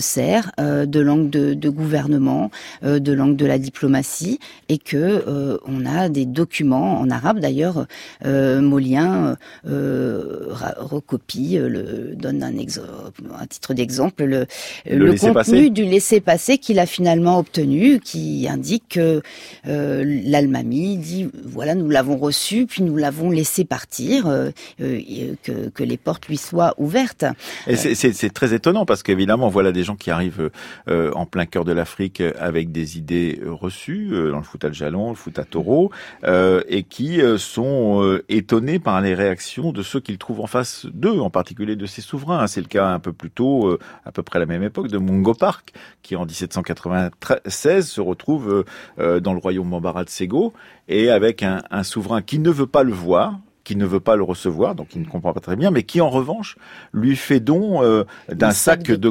sert 0.00 0.52
de 0.58 1.00
langue 1.00 1.30
de, 1.30 1.54
de 1.54 1.68
gouvernement, 1.68 2.50
de 2.82 3.12
langue 3.12 3.36
de 3.36 3.46
la 3.46 3.58
diplomatie, 3.58 4.38
et 4.68 4.78
que 4.78 5.58
on 5.66 5.86
a 5.86 6.08
des 6.08 6.26
documents 6.26 7.00
en 7.00 7.10
arabe. 7.10 7.40
D'ailleurs, 7.40 7.86
Molien 8.24 9.36
recopie, 9.64 11.58
le, 11.58 12.14
donne 12.14 12.42
un, 12.42 12.52
un 12.52 13.46
titre 13.46 13.74
d'exemple, 13.74 14.24
le, 14.24 14.46
le, 14.86 15.14
contenu 15.14 15.70
du 15.70 15.84
laissez-passer 15.84 16.58
qu'il 16.58 16.78
a 16.78 16.86
finalement 16.86 17.38
obtenu, 17.38 18.00
qui 18.00 18.46
indique 18.48 18.84
que 18.90 19.22
euh, 19.66 20.20
l'Almami 20.24 20.96
dit 20.96 21.28
voilà 21.44 21.74
nous 21.74 21.88
l'avons 21.88 22.16
reçu 22.16 22.66
puis 22.66 22.82
nous 22.82 22.96
l'avons 22.96 23.30
laissé 23.30 23.64
partir, 23.64 24.26
euh, 24.26 24.50
euh, 24.80 25.00
que, 25.42 25.68
que, 25.68 25.82
les 25.82 25.96
portes 25.96 26.28
lui 26.28 26.36
soient 26.36 26.74
ouvertes. 26.78 27.24
Et 27.66 27.76
c'est 27.76 28.30
très 28.32 28.54
étonnant 28.54 28.86
parce 28.86 29.02
qu'évidemment 29.02 29.48
voilà 29.48 29.71
des 29.72 29.82
gens 29.82 29.96
qui 29.96 30.10
arrivent 30.10 30.50
en 30.88 31.26
plein 31.26 31.46
cœur 31.46 31.64
de 31.64 31.72
l'Afrique 31.72 32.22
avec 32.38 32.72
des 32.72 32.98
idées 32.98 33.40
reçues 33.46 34.10
dans 34.30 34.38
le 34.38 34.42
foot 34.42 34.64
à 34.64 34.72
jalon, 34.72 35.10
le 35.10 35.14
foot 35.14 35.38
à 35.38 35.44
taureau, 35.44 35.90
et 36.24 36.82
qui 36.82 37.20
sont 37.38 38.20
étonnés 38.28 38.78
par 38.78 39.00
les 39.00 39.14
réactions 39.14 39.72
de 39.72 39.82
ceux 39.82 40.00
qu'ils 40.00 40.18
trouvent 40.18 40.40
en 40.40 40.46
face 40.46 40.86
d'eux, 40.86 41.20
en 41.20 41.30
particulier 41.30 41.76
de 41.76 41.86
ces 41.86 42.00
souverains. 42.00 42.46
C'est 42.46 42.60
le 42.60 42.66
cas 42.66 42.88
un 42.88 42.98
peu 42.98 43.12
plus 43.12 43.30
tôt, 43.30 43.78
à 44.04 44.12
peu 44.12 44.22
près 44.22 44.38
à 44.38 44.40
la 44.40 44.46
même 44.46 44.62
époque, 44.62 44.88
de 44.88 44.98
Mungo 44.98 45.34
Park, 45.34 45.72
qui 46.02 46.16
en 46.16 46.24
1796 46.24 47.88
se 47.88 48.00
retrouve 48.00 48.64
euh, 48.98 49.20
dans 49.20 49.32
le 49.32 49.38
royaume 49.38 49.70
Bambara 49.70 50.04
de 50.04 50.10
Sego, 50.10 50.52
et 50.88 51.10
avec 51.10 51.42
un, 51.42 51.82
souverain 51.82 52.22
qui 52.22 52.38
ne 52.38 52.50
veut 52.50 52.66
pas 52.66 52.82
le 52.82 52.92
voir, 52.92 53.38
qui 53.64 53.76
ne 53.76 53.86
veut 53.86 54.00
pas 54.00 54.16
le 54.16 54.22
recevoir, 54.22 54.74
donc 54.74 54.94
il 54.94 55.02
ne 55.02 55.06
comprend 55.06 55.32
pas 55.32 55.40
très 55.40 55.56
bien, 55.56 55.70
mais 55.70 55.82
qui 55.82 56.00
en 56.00 56.10
revanche 56.10 56.56
lui 56.92 57.16
fait 57.16 57.40
don 57.40 57.82
euh, 57.82 58.04
d'un 58.28 58.52
sac, 58.52 58.82
de, 58.82 58.96
de 58.96 59.10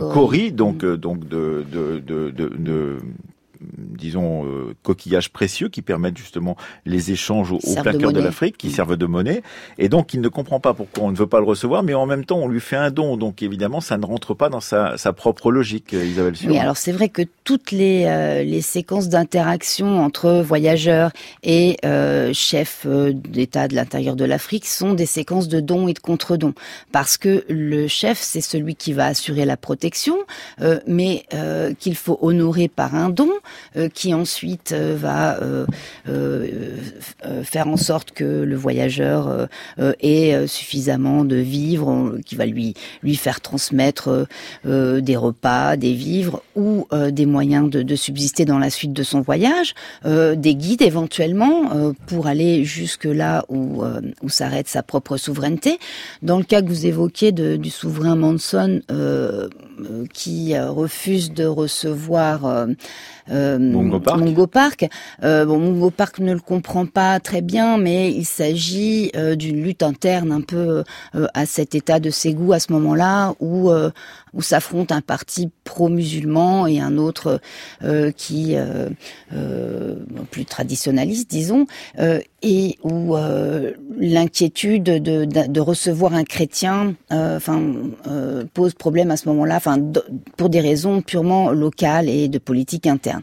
donc, 0.51 0.83
euh, 0.83 0.97
donc 0.97 1.27
de, 1.27 1.65
de, 1.71 1.99
de 1.99 2.97
disons, 3.61 4.45
euh, 4.45 4.75
coquillages 4.83 5.29
précieux 5.29 5.69
qui 5.69 5.81
permettent 5.81 6.17
justement 6.17 6.57
les 6.85 7.11
échanges 7.11 7.51
au, 7.51 7.59
plein 7.81 7.97
cœur 7.97 8.13
de, 8.13 8.19
l'Afrique, 8.19 8.57
qui 8.57 8.67
mm. 8.67 8.71
servent 8.71 8.97
de 8.97 9.05
monnaie. 9.05 9.43
Et 9.77 9.89
donc, 9.89 10.13
il 10.13 10.21
ne 10.21 10.27
comprend 10.27 10.59
pas 10.59 10.73
pourquoi 10.73 11.03
on 11.03 11.11
ne 11.11 11.15
veut 11.15 11.27
pas 11.27 11.39
le 11.39 11.45
recevoir, 11.45 11.83
mais 11.83 11.93
en 11.93 12.05
même 12.05 12.25
temps, 12.25 12.37
on 12.37 12.47
lui 12.47 12.59
fait 12.59 12.75
un 12.75 12.91
don. 12.91 13.17
Donc, 13.17 13.41
évidemment, 13.41 13.81
ça 13.81 13.97
ne 13.97 14.05
rentre 14.05 14.33
pas 14.33 14.49
dans 14.49 14.59
sa, 14.59 14.97
sa 14.97 15.13
propre 15.13 15.51
logique, 15.51 15.93
euh, 15.93 16.05
Isabelle 16.05 16.33
Oui, 16.45 16.57
alors 16.57 16.77
c'est 16.77 16.91
vrai 16.91 17.09
que 17.09 17.21
toutes 17.43 17.71
les, 17.71 18.05
euh, 18.05 18.43
les 18.43 18.61
séquences 18.61 19.09
d'interaction 19.09 20.03
entre 20.03 20.41
voyageurs 20.41 21.11
et 21.43 21.77
euh, 21.85 22.33
chefs 22.33 22.85
d'État 22.87 23.67
de 23.67 23.75
l'intérieur 23.75 24.15
de 24.15 24.25
l'Afrique 24.25 24.65
sont 24.65 24.93
des 24.93 25.05
séquences 25.05 25.47
de 25.47 25.59
dons 25.59 25.87
et 25.87 25.93
de 25.93 25.99
contre-dons. 25.99 26.53
Parce 26.91 27.17
que 27.17 27.45
le 27.49 27.87
chef, 27.87 28.19
c'est 28.19 28.41
celui 28.41 28.75
qui 28.75 28.93
va 28.93 29.07
assurer 29.07 29.45
la 29.45 29.57
protection, 29.57 30.17
mais 30.87 31.25
qu'il 31.79 31.95
faut 31.95 32.17
honorer 32.21 32.67
par 32.67 32.95
un 32.95 33.09
don. 33.09 33.29
Euh, 33.77 33.87
qui 33.87 34.13
ensuite 34.13 34.73
euh, 34.73 34.97
va 34.99 35.39
euh, 35.39 35.65
faire 37.43 37.69
en 37.69 37.77
sorte 37.77 38.11
que 38.11 38.25
le 38.25 38.55
voyageur 38.57 39.47
ait 39.99 40.47
suffisamment 40.47 41.23
de 41.23 41.37
vivres, 41.37 42.17
qui 42.25 42.35
va 42.35 42.45
lui 42.45 42.73
lui 43.01 43.15
faire 43.15 43.39
transmettre 43.41 44.27
des 44.65 45.15
repas, 45.15 45.77
des 45.77 45.93
vivres 45.93 46.41
ou 46.55 46.87
des 47.11 47.25
moyens 47.25 47.69
de, 47.69 47.81
de, 47.81 47.95
subsister 47.95 48.45
dans 48.45 48.59
la 48.59 48.69
suite 48.69 48.93
de 48.93 49.03
son 49.03 49.21
voyage, 49.21 49.73
des 50.05 50.55
guides 50.55 50.81
éventuellement 50.81 51.93
pour 52.07 52.27
aller 52.27 52.65
jusque 52.65 53.05
là 53.05 53.45
où, 53.49 53.83
où 54.21 54.29
s'arrête 54.29 54.67
sa 54.67 54.83
propre 54.83 55.17
souveraineté. 55.17 55.79
Dans 56.21 56.37
le 56.37 56.43
cas 56.43 56.61
que 56.61 56.67
vous 56.67 56.85
évoquez 56.85 57.31
de, 57.31 57.55
du 57.55 57.69
souverain 57.69 58.15
Manson 58.15 58.81
qui 60.13 60.57
refuse 60.57 61.31
de 61.31 61.45
recevoir 61.45 62.67
euh, 63.29 63.57
Mungo 63.59 64.47
Park. 64.47 64.87
Euh, 65.23 65.45
bon, 65.45 65.59
Mungo 65.59 65.89
Park 65.89 66.19
ne 66.19 66.33
le 66.33 66.39
comprend 66.39 66.85
pas 66.85 67.19
très 67.19 67.41
bien, 67.41 67.77
mais 67.77 68.11
il 68.11 68.25
s'agit 68.25 69.11
euh, 69.15 69.35
d'une 69.35 69.61
lutte 69.63 69.83
interne 69.83 70.31
un 70.31 70.41
peu 70.41 70.83
euh, 71.15 71.27
à 71.33 71.45
cet 71.45 71.75
état 71.75 71.99
de 71.99 72.09
Ségou 72.09 72.53
à 72.53 72.59
ce 72.59 72.71
moment-là, 72.73 73.33
où 73.39 73.71
où 74.33 74.41
s'affrontent 74.41 74.95
un 74.95 75.01
parti 75.01 75.49
pro-musulman 75.63 76.67
et 76.67 76.79
un 76.79 76.97
autre 76.97 77.39
qui 78.15 78.55
plus 80.31 80.45
traditionnaliste, 80.45 81.29
disons, 81.29 81.65
et 82.41 82.77
où 82.83 83.15
l'inquiétude 83.97 84.83
de, 84.83 85.25
de, 85.25 85.59
recevoir 85.59 86.13
un 86.13 86.23
chrétien, 86.23 86.95
pose 88.53 88.73
problème 88.73 89.11
à 89.11 89.17
ce 89.17 89.27
moment-là, 89.29 89.55
enfin, 89.57 89.77
pour 90.37 90.49
des 90.49 90.61
raisons 90.61 91.01
purement 91.01 91.51
locales 91.51 92.09
et 92.09 92.27
de 92.27 92.37
politique 92.37 92.87
interne. 92.87 93.21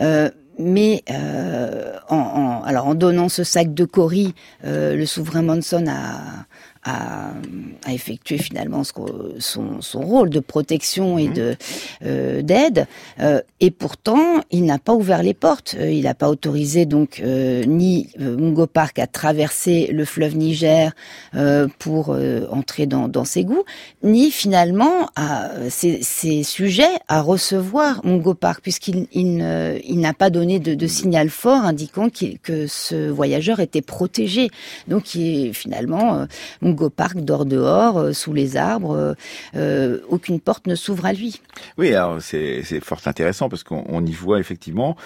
Euh, 0.00 0.30
mais 0.58 1.04
euh, 1.10 1.92
en, 2.08 2.62
alors 2.64 2.88
en 2.88 2.94
donnant 2.96 3.28
ce 3.28 3.44
sac 3.44 3.74
de 3.74 3.84
Cori, 3.84 4.34
euh, 4.64 4.96
le 4.96 5.06
souverain 5.06 5.42
Monson 5.42 5.84
a, 5.88 6.46
a, 6.88 7.32
a 7.84 7.92
effectué 7.92 8.38
finalement 8.38 8.82
son, 8.84 9.80
son, 9.80 10.00
rôle 10.00 10.30
de 10.30 10.40
protection 10.40 11.18
et 11.18 11.28
mhm. 11.28 11.34
de 11.34 11.56
euh, 12.04 12.42
d'aide. 12.42 12.86
Euh, 13.20 13.40
et 13.60 13.70
pourtant, 13.70 14.40
il 14.50 14.64
n'a 14.64 14.78
pas 14.78 14.94
ouvert 14.94 15.22
les 15.22 15.34
portes. 15.34 15.76
Euh, 15.78 15.90
il 15.90 16.04
n'a 16.04 16.14
pas 16.14 16.28
autorisé 16.28 16.86
donc 16.86 17.20
ni 17.20 18.10
Mungo 18.18 18.66
Park 18.66 18.98
à 18.98 19.06
traverser 19.06 19.88
le 19.92 20.04
fleuve 20.04 20.36
Niger 20.36 20.92
pour 21.78 22.16
entrer 22.50 22.86
dans, 22.86 23.08
dans 23.08 23.24
ses 23.24 23.44
goûts, 23.44 23.64
ni 24.02 24.30
finalement 24.30 25.10
à 25.16 25.50
ses, 25.68 26.02
ses 26.02 26.42
sujets 26.42 26.84
à 27.08 27.20
recevoir 27.20 28.00
Mungo 28.04 28.34
Park, 28.34 28.60
puisqu'il 28.62 29.06
il, 29.12 29.80
il 29.84 30.00
n'a 30.00 30.14
pas 30.14 30.30
donné 30.30 30.58
de, 30.60 30.74
de, 30.74 30.86
signal 30.86 31.28
fort 31.30 31.62
indiquant 31.62 32.08
que 32.42 32.66
ce 32.66 33.08
voyageur 33.10 33.60
était 33.60 33.82
protégé. 33.82 34.50
Donc, 34.86 35.14
il, 35.14 35.52
finalement, 35.54 36.26
Mungo 36.62 36.77
Park 36.86 37.18
dort 37.18 37.44
dehors, 37.44 37.98
euh, 37.98 38.12
sous 38.12 38.32
les 38.32 38.56
arbres, 38.56 38.96
euh, 38.96 39.14
euh, 39.56 39.98
aucune 40.08 40.40
porte 40.40 40.66
ne 40.66 40.74
s'ouvre 40.74 41.06
à 41.06 41.12
lui. 41.12 41.40
Oui, 41.76 41.92
alors 41.92 42.22
c'est 42.22 42.62
fort 42.80 43.00
intéressant 43.06 43.48
parce 43.48 43.64
qu'on 43.64 44.04
y 44.04 44.12
voit 44.12 44.38
effectivement 44.38 44.96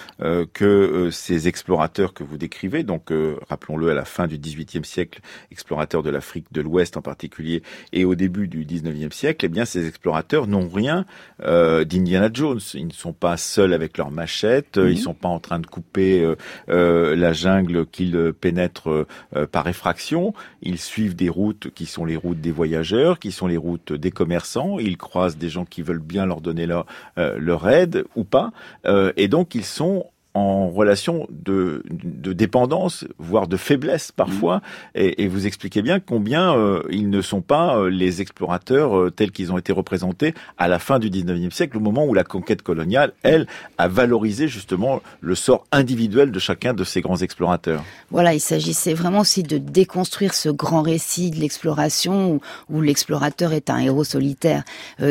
que 0.53 1.09
ces 1.11 1.47
explorateurs 1.47 2.13
que 2.13 2.23
vous 2.23 2.37
décrivez, 2.37 2.83
donc 2.83 3.11
rappelons-le 3.49 3.89
à 3.89 3.93
la 3.93 4.05
fin 4.05 4.27
du 4.27 4.37
XVIIIe 4.37 4.85
siècle, 4.85 5.21
explorateurs 5.51 6.03
de 6.03 6.09
l'Afrique 6.09 6.45
de 6.51 6.61
l'Ouest 6.61 6.97
en 6.97 7.01
particulier, 7.01 7.63
et 7.91 8.05
au 8.05 8.15
début 8.15 8.47
du 8.47 8.65
XIXe 8.65 9.15
siècle, 9.15 9.45
eh 9.45 9.49
bien 9.49 9.65
ces 9.65 9.87
explorateurs 9.87 10.47
n'ont 10.47 10.69
rien 10.69 11.05
d'Indiana 11.39 12.29
Jones. 12.31 12.59
Ils 12.73 12.87
ne 12.87 12.93
sont 12.93 13.13
pas 13.13 13.37
seuls 13.37 13.73
avec 13.73 13.97
leurs 13.97 14.11
machettes, 14.11 14.75
ils 14.75 14.83
ne 14.83 14.89
mhm. 14.89 14.97
sont 14.97 15.13
pas 15.13 15.29
en 15.29 15.39
train 15.39 15.59
de 15.59 15.67
couper 15.67 16.33
la 16.67 17.33
jungle 17.33 17.85
qu'ils 17.85 18.33
pénètrent 18.39 19.05
par 19.51 19.67
effraction. 19.67 20.33
Ils 20.61 20.79
suivent 20.79 21.15
des 21.15 21.29
routes 21.29 21.52
qui 21.73 21.85
sont 21.85 22.05
les 22.05 22.15
routes 22.15 22.41
des 22.41 22.51
voyageurs, 22.51 23.19
qui 23.19 23.31
sont 23.31 23.47
les 23.47 23.57
routes 23.57 23.93
des 23.93 24.11
commerçants. 24.11 24.79
Ils 24.79 24.97
croisent 24.97 25.37
des 25.37 25.49
gens 25.49 25.65
qui 25.65 25.81
veulent 25.81 25.99
bien 25.99 26.25
leur 26.25 26.41
donner 26.41 26.65
leur, 26.65 26.85
euh, 27.17 27.69
aide 27.69 28.05
ou 28.15 28.23
pas. 28.23 28.51
Euh, 28.85 29.13
et 29.17 29.27
donc 29.27 29.55
ils 29.55 29.65
sont 29.65 30.05
en 30.33 30.69
relation 30.69 31.27
de, 31.29 31.83
de, 31.91 32.33
dépendance, 32.33 33.05
voire 33.19 33.47
de 33.47 33.55
faiblesse 33.55 34.11
parfois, 34.11 34.57
mmh. 34.57 34.61
et, 34.95 35.23
et, 35.23 35.27
vous 35.27 35.45
expliquez 35.45 35.83
bien 35.83 35.99
combien 35.99 36.57
euh, 36.57 36.81
ils 36.89 37.09
ne 37.09 37.21
sont 37.21 37.41
pas 37.41 37.77
euh, 37.77 37.89
les 37.89 38.21
explorateurs 38.21 38.97
euh, 38.97 39.11
tels 39.11 39.31
qu'ils 39.31 39.51
ont 39.51 39.59
été 39.59 39.71
représentés 39.71 40.33
à 40.57 40.67
la 40.67 40.79
fin 40.79 40.97
du 40.97 41.11
19e 41.11 41.51
siècle, 41.51 41.77
au 41.77 41.79
moment 41.79 42.05
où 42.05 42.15
la 42.15 42.23
conquête 42.23 42.63
coloniale, 42.63 43.13
elle, 43.21 43.45
a 43.77 43.87
valorisé 43.87 44.47
justement 44.47 45.01
le 45.21 45.35
sort 45.35 45.65
individuel 45.71 46.31
de 46.31 46.39
chacun 46.39 46.73
de 46.73 46.83
ces 46.83 47.01
grands 47.01 47.17
explorateurs. 47.17 47.83
Voilà, 48.09 48.33
il 48.33 48.39
s'agissait 48.39 48.95
vraiment 48.95 49.19
aussi 49.19 49.43
de 49.43 49.59
déconstruire 49.59 50.33
ce 50.33 50.49
grand 50.49 50.81
récit 50.81 51.29
de 51.29 51.39
l'exploration 51.39 52.33
où, 52.33 52.41
où 52.71 52.81
l'explorateur 52.81 53.53
est 53.53 53.69
un 53.69 53.77
héros 53.77 54.03
solitaire 54.03 54.63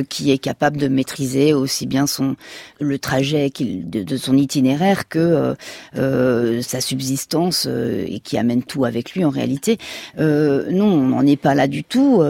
qui 0.08 0.30
est 0.30 0.38
capable 0.38 0.78
de 0.78 0.88
maîtriser 0.88 1.54
aussi 1.54 1.86
bien 1.86 2.06
son 2.06 2.36
le 2.80 2.98
trajet 2.98 3.50
de, 3.50 4.02
de 4.02 4.16
son 4.16 4.36
itinéraire 4.36 5.08
que 5.12 5.18
euh, 5.18 5.54
euh, 5.98 6.62
sa 6.62 6.80
subsistance 6.80 7.66
euh, 7.68 8.06
et 8.08 8.20
qui 8.20 8.38
amène 8.38 8.62
tout 8.62 8.86
avec 8.86 9.12
lui 9.12 9.24
en 9.24 9.30
réalité. 9.30 9.78
non, 10.18 10.86
on 10.86 11.08
n'en 11.08 11.26
est 11.26 11.36
pas 11.36 11.54
là 11.54 11.68
du 11.68 11.84
tout. 11.84 12.22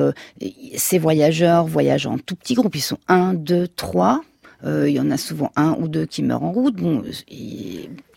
ces 0.77 0.99
voyageurs 0.99 1.67
voyagent 1.67 2.07
en 2.07 2.19
tout 2.19 2.35
petits 2.35 2.55
groupes. 2.55 2.75
Ils 2.75 2.81
sont 2.81 2.99
un, 3.09 3.35
deux, 3.35 3.69
trois. 3.69 4.23
il 4.65 4.91
y 4.91 5.01
en 5.01 5.11
a 5.11 5.17
souvent 5.17 5.53
un 5.57 5.77
ou 5.79 5.89
deux 5.89 6.07
qui 6.07 6.23
meurent 6.23 6.43
en 6.43 6.53
route. 6.53 6.77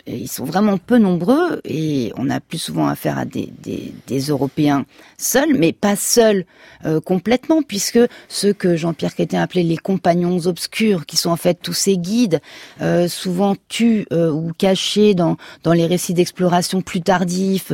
Ils 0.07 0.29
sont 0.29 0.45
vraiment 0.45 0.77
peu 0.77 0.97
nombreux 0.97 1.61
et 1.65 2.11
on 2.17 2.29
a 2.29 2.39
plus 2.39 2.59
souvent 2.59 2.87
affaire 2.87 3.17
à 3.17 3.25
des, 3.25 3.51
des, 3.63 4.19
Européens 4.29 4.85
seuls, 5.17 5.55
mais 5.55 5.71
pas 5.71 5.95
seuls 5.95 6.45
euh, 6.85 6.99
complètement, 6.99 7.61
puisque 7.61 7.99
ceux 8.27 8.53
que 8.53 8.75
Jean-Pierre 8.75 9.15
Quétin 9.15 9.41
appelait 9.41 9.63
les 9.63 9.77
compagnons 9.77 10.45
obscurs, 10.45 11.05
qui 11.05 11.17
sont 11.17 11.29
en 11.29 11.35
fait 11.35 11.59
tous 11.61 11.73
ces 11.73 11.97
guides, 11.97 12.39
euh, 12.81 13.07
souvent 13.07 13.55
tus 13.67 14.05
euh, 14.11 14.31
ou 14.31 14.51
cachés 14.57 15.13
dans, 15.13 15.37
dans 15.63 15.73
les 15.73 15.85
récits 15.85 16.13
d'exploration 16.13 16.81
plus 16.81 17.01
tardifs, 17.01 17.71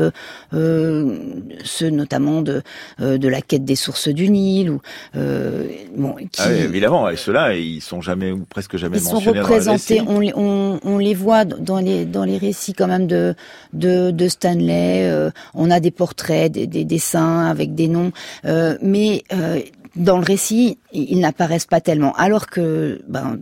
ceux 0.51 1.89
notamment 1.89 2.41
de, 2.41 2.61
de 2.99 3.27
la 3.27 3.41
quête 3.41 3.65
des 3.65 3.75
sources 3.75 4.07
du 4.07 4.29
Nil, 4.29 4.71
ou 4.71 4.81
bon, 5.15 6.15
qui, 6.31 6.41
ah 6.41 6.51
évidemment, 6.53 7.09
et 7.09 7.17
ceux-là, 7.17 7.55
ils 7.55 7.81
sont 7.81 8.01
jamais 8.01 8.31
ou 8.31 8.45
presque 8.49 8.77
jamais 8.77 8.97
ils 8.97 9.03
sont 9.03 9.19
représentés, 9.19 10.01
on, 10.01 10.21
on, 10.35 10.79
on 10.83 10.97
les 10.97 11.13
voit 11.13 11.45
dans 11.45 11.79
les 11.79 12.05
dans 12.05 12.20
les 12.25 12.37
récits 12.37 12.73
quand 12.73 12.87
même 12.87 13.07
de 13.07 13.35
de, 13.73 14.27
Stanley. 14.27 15.09
Euh, 15.09 15.31
on 15.53 15.71
a 15.71 15.79
des 15.79 15.91
portraits, 15.91 16.51
des, 16.51 16.67
des, 16.67 16.85
dessins 16.85 17.45
avec 17.45 17.75
des 17.75 17.87
noms, 17.87 18.11
euh, 18.45 18.77
mais 18.81 19.23
euh, 19.33 19.61
dans 19.95 20.17
le 20.17 20.23
récit, 20.23 20.77
ils 20.93 21.19
n'apparaissent 21.19 21.65
pas 21.65 21.81
tellement. 21.81 22.13
Alors 22.15 22.47
que 22.47 23.01
ben, 23.07 23.37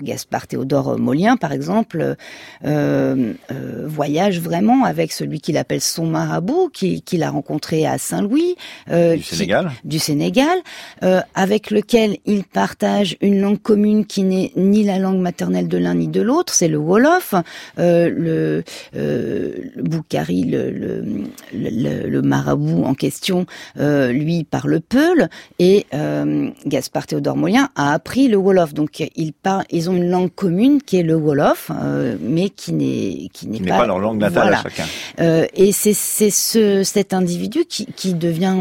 Gaspard 0.00 0.46
Théodore 0.46 0.98
Molien, 0.98 1.36
par 1.36 1.52
exemple, 1.52 2.16
euh, 2.64 3.34
euh, 3.50 3.84
voyage 3.86 4.40
vraiment 4.40 4.84
avec 4.84 5.12
celui 5.12 5.40
qu'il 5.40 5.56
appelle 5.56 5.80
son 5.80 6.06
marabout, 6.06 6.70
qu'il 6.70 7.22
a 7.22 7.30
rencontré 7.30 7.86
à 7.86 7.98
Saint-Louis. 7.98 8.56
Euh, 8.90 9.16
du 9.16 9.22
Sénégal 9.22 9.70
Du 9.84 9.98
Sénégal, 9.98 10.58
euh, 11.04 11.20
avec 11.34 11.70
lequel 11.70 12.18
il 12.26 12.44
partage 12.44 13.16
une 13.20 13.40
langue 13.40 13.60
commune 13.62 14.04
qui 14.04 14.24
n'est 14.24 14.52
ni 14.56 14.82
la 14.82 14.98
langue 14.98 15.20
maternelle 15.20 15.68
de 15.68 15.78
l'un 15.78 15.94
ni 15.94 16.08
de 16.08 16.20
l'autre, 16.20 16.52
c'est 16.52 16.68
le 16.68 16.78
Wolof. 16.78 17.34
Euh, 17.78 18.10
le, 18.10 18.64
le 18.92 19.82
Boukari, 19.82 20.44
le, 20.44 20.70
le, 20.70 22.08
le, 22.08 22.22
marabout 22.22 22.84
en 22.84 22.94
question, 22.94 23.46
lui 23.76 24.44
parle 24.44 24.80
Peul, 24.80 25.28
et 25.58 25.86
Gaspard 25.92 26.92
par 26.92 27.06
Théodore 27.06 27.36
Molien, 27.36 27.70
a 27.74 27.92
appris 27.92 28.28
le 28.28 28.36
Wolof. 28.36 28.74
Donc 28.74 29.02
ils, 29.16 29.32
parlent, 29.32 29.64
ils 29.70 29.90
ont 29.90 29.94
une 29.94 30.08
langue 30.08 30.32
commune 30.34 30.82
qui 30.82 30.98
est 30.98 31.02
le 31.02 31.16
Wolof, 31.16 31.70
euh, 31.70 32.16
mais 32.20 32.50
qui 32.50 32.72
n'est 32.72 33.28
qui 33.32 33.46
n'est 33.46 33.60
pas, 33.60 33.86
leur 33.86 33.98
langue 33.98 34.18
natale 34.18 34.54
à 34.54 34.62
chacun. 34.62 34.84
Euh, 35.20 35.46
et 35.54 35.72
c'est 35.72 35.94
c'est 35.94 36.30
ce 36.30 36.82
cet 36.82 37.14
individu 37.14 37.64
qui 37.68 37.86
qui 37.86 38.14
devient 38.14 38.54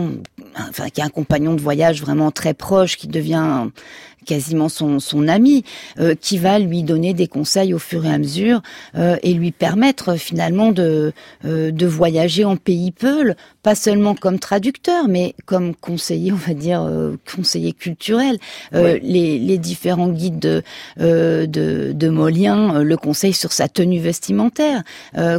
enfin 0.58 0.90
qui 0.90 1.02
est 1.02 1.04
un 1.04 1.10
compagnon 1.10 1.54
de 1.54 1.62
voyage 1.62 2.02
vraiment 2.02 2.32
très 2.32 2.54
proche, 2.54 2.98
qui 2.98 3.08
devient 3.08 3.68
quasiment 4.26 4.70
son, 4.70 5.00
son 5.00 5.28
ami, 5.28 5.64
euh, 6.00 6.16
qui 6.20 6.38
va 6.38 6.60
lui 6.60 6.84
donner 6.84 7.14
des 7.14 7.28
conseils 7.28 7.74
au 7.74 7.80
fur 7.80 8.06
et 8.06 8.10
à 8.10 8.18
mesure 8.18 8.62
euh, 8.96 9.18
et 9.24 9.34
lui 9.34 9.52
permettre 9.52 10.16
finalement 10.16 10.72
de, 10.72 11.14
euh, 11.46 11.72
de 11.72 11.86
voyager 11.88 12.46
en 12.46 12.56
pays 12.56 12.92
Peul, 12.92 13.36
pas 13.64 13.76
seulement 13.76 14.16
comme 14.16 14.40
traducteur, 14.40 15.08
mais 15.08 15.36
comme 15.46 15.76
conseiller, 15.76 16.32
on 16.32 16.36
va 16.36 16.54
dire, 16.54 16.88
conseiller 17.36 17.74
culturel. 17.74 18.38
les, 18.72 19.40
les 19.40 19.58
différents 19.58 20.10
guides 20.10 20.40
de, 20.40 20.64
de, 20.98 21.92
de 21.94 22.10
Molien 22.10 22.84
le 22.84 22.98
conseillent 22.98 23.34
sur 23.34 23.52
sa 23.52 23.68
tenue 23.68 24.00
vestimentaire. 24.00 24.84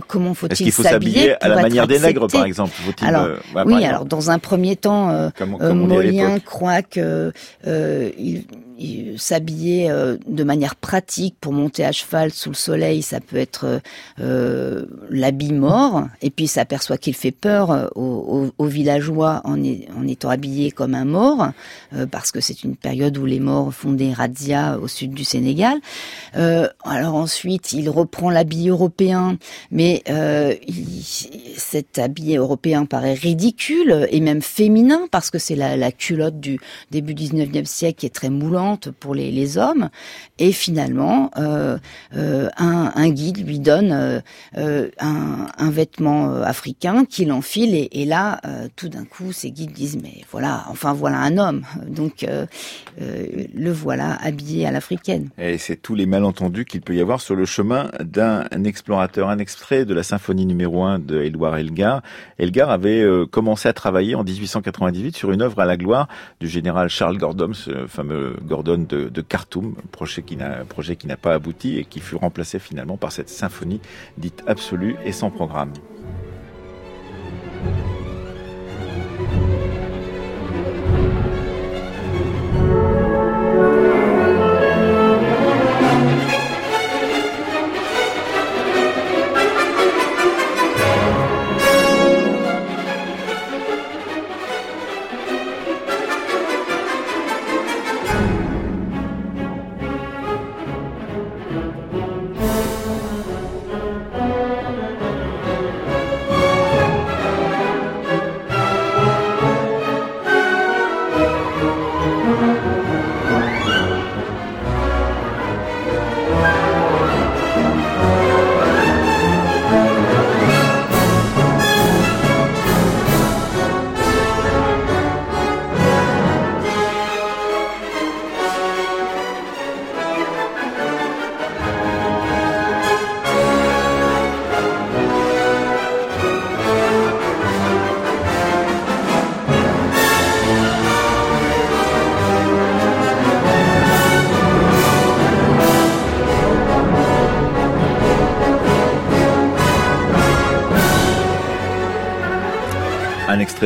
comment 0.09 0.35
faut-il 0.35 0.73
faut 0.73 0.83
s'habiller 0.83 1.35
à 1.43 1.49
la 1.49 1.63
manière 1.63 1.87
des 1.87 1.99
nègres, 1.99 2.29
par 2.29 2.45
exemple 2.45 2.73
alors, 3.03 3.29
Oui, 3.67 3.85
alors 3.85 4.05
dans 4.05 4.31
un 4.31 4.39
premier 4.39 4.77
temps, 4.77 5.31
Molien 5.41 6.39
croit 6.41 6.83
que 6.83 7.33
il 7.65 8.45
s'habiller 9.17 9.91
euh, 9.91 10.17
de 10.27 10.45
manière 10.45 10.77
pratique 10.77 11.37
pour 11.41 11.53
monter 11.53 11.85
à 11.85 11.93
cheval 11.93 12.33
sous 12.33 12.51
le 12.51 12.55
soleil, 12.55 13.03
ça 13.03 13.21
peut 13.21 13.37
être 13.37 13.81
euh, 14.21 14.87
l'habit 15.11 15.53
mort, 15.53 16.07
et 16.21 16.31
puis 16.31 16.47
s'aperçoit 16.47 16.99
qu'il 16.99 17.15
fait 17.15 17.31
peur 17.33 17.71
euh, 17.71 17.87
aux, 17.95 18.67
villageois 18.67 19.41
en, 19.45 19.63
étant 20.07 20.31
habillé 20.31 20.71
comme 20.71 20.95
un 20.95 21.05
mort, 21.05 21.51
parce 22.11 22.33
que 22.33 22.41
c'est 22.41 22.65
une 22.65 22.77
période 22.77 23.19
où 23.19 23.27
les 23.27 23.41
morts 23.41 23.73
font 23.75 23.93
des 23.93 24.13
razzias 24.13 24.79
au 24.79 24.89
sud 24.89 25.13
du 25.13 25.25
Sénégal. 25.25 25.79
alors 26.35 27.15
ensuite, 27.15 27.73
il 27.73 27.91
reprend 27.91 28.31
l'habit 28.31 28.69
européen, 28.69 29.37
mais 29.71 30.03
cet 31.57 31.99
habit 31.99 32.37
européen 32.37 32.87
paraît 32.87 33.15
ridicule 33.15 34.07
et 34.11 34.21
même 34.21 34.43
féminin, 34.43 35.07
parce 35.11 35.31
que 35.31 35.39
c'est 35.39 35.57
la, 35.57 35.77
la 35.77 35.93
culotte 35.93 36.41
du 36.41 36.59
début 36.91 37.15
19e 37.15 37.67
siècle 37.67 38.01
qui 38.01 38.07
est 38.07 38.15
très 38.15 38.31
moulante 38.31 38.62
pour 39.01 39.15
les, 39.15 39.59
hommes. 39.59 39.91
Et 40.39 40.53
finalement, 40.53 41.31
euh, 41.37 41.79
euh, 42.17 42.49
un, 42.57 43.11
guide 43.11 43.47
lui 43.47 43.59
donne 43.59 44.23
euh, 44.57 44.89
un, 44.99 45.71
vêtement 45.71 46.43
africain 46.43 47.05
qu'il 47.05 47.33
enfile. 47.33 47.89
Et, 47.91 48.05
là, 48.05 48.41
tout 48.77 48.89
d'un 48.89 49.05
coup, 49.05 49.33
ces 49.33 49.51
guides 49.51 49.73
disent, 49.73 49.99
mais 50.03 50.25
voilà, 50.31 50.65
enfin 50.69 50.93
voilà 50.93 51.19
un 51.19 51.39
homme. 51.39 51.63
Donc, 51.87 52.27
le 52.99 53.73
voilà 53.73 54.17
habillé 54.23 54.67
à 54.67 54.71
l'africaine. 54.71 55.29
Et 55.39 55.59
c'est 55.59 55.77
tous 55.77 55.95
les 55.95 56.07
malentendus 56.07 56.65
qu'il 56.65 56.81
peut 56.81 56.95
y 56.95 57.01
avoir 57.01 57.21
sur 57.21 57.35
le 57.35 57.45
chemin 57.45 57.91
d'un 58.01 58.45
explorateur. 58.65 59.29
Un 59.29 59.39
extrait 59.39 59.85
de 59.85 59.95
la 59.95 60.03
symphonie 60.03 60.47
numéro 60.47 60.85
1 60.85 60.99
de 60.99 61.23
Édouard 61.23 61.57
Elgar. 61.57 62.03
Elgar 62.39 62.71
avait 62.71 63.05
commencé 63.31 63.69
à 63.69 63.73
travailler 63.73 64.15
en 64.15 64.25
1898 64.25 65.17
sur 65.17 65.33
une 65.33 65.43
œuvre 65.43 65.61
à 65.61 65.65
la 65.65 65.77
gloire 65.77 66.09
du 66.41 66.49
général 66.49 66.89
Charles 66.89 67.19
Gordon, 67.19 67.53
ce 67.53 67.87
fameux 67.87 68.37
Gordon 68.53 68.85
de, 68.87 69.09
de 69.09 69.23
Khartoum, 69.23 69.77
projet 69.93 70.23
qui 70.23 70.37
n'a 70.37 70.67
projet 70.67 70.97
qui 70.97 71.07
n'a 71.07 71.17
pas 71.17 71.33
abouti 71.33 71.79
et 71.79 71.87
qui 71.87 72.01
fut 72.01 72.17
remplacé 72.17 72.59
finalement 72.59 72.99
par 72.99 73.11
cette 73.11 73.31
symphonie 73.31 73.81
dite 74.19 74.43
absolue 74.47 74.95
et 75.07 75.13
sans 75.13 75.31
programme. 75.31 75.73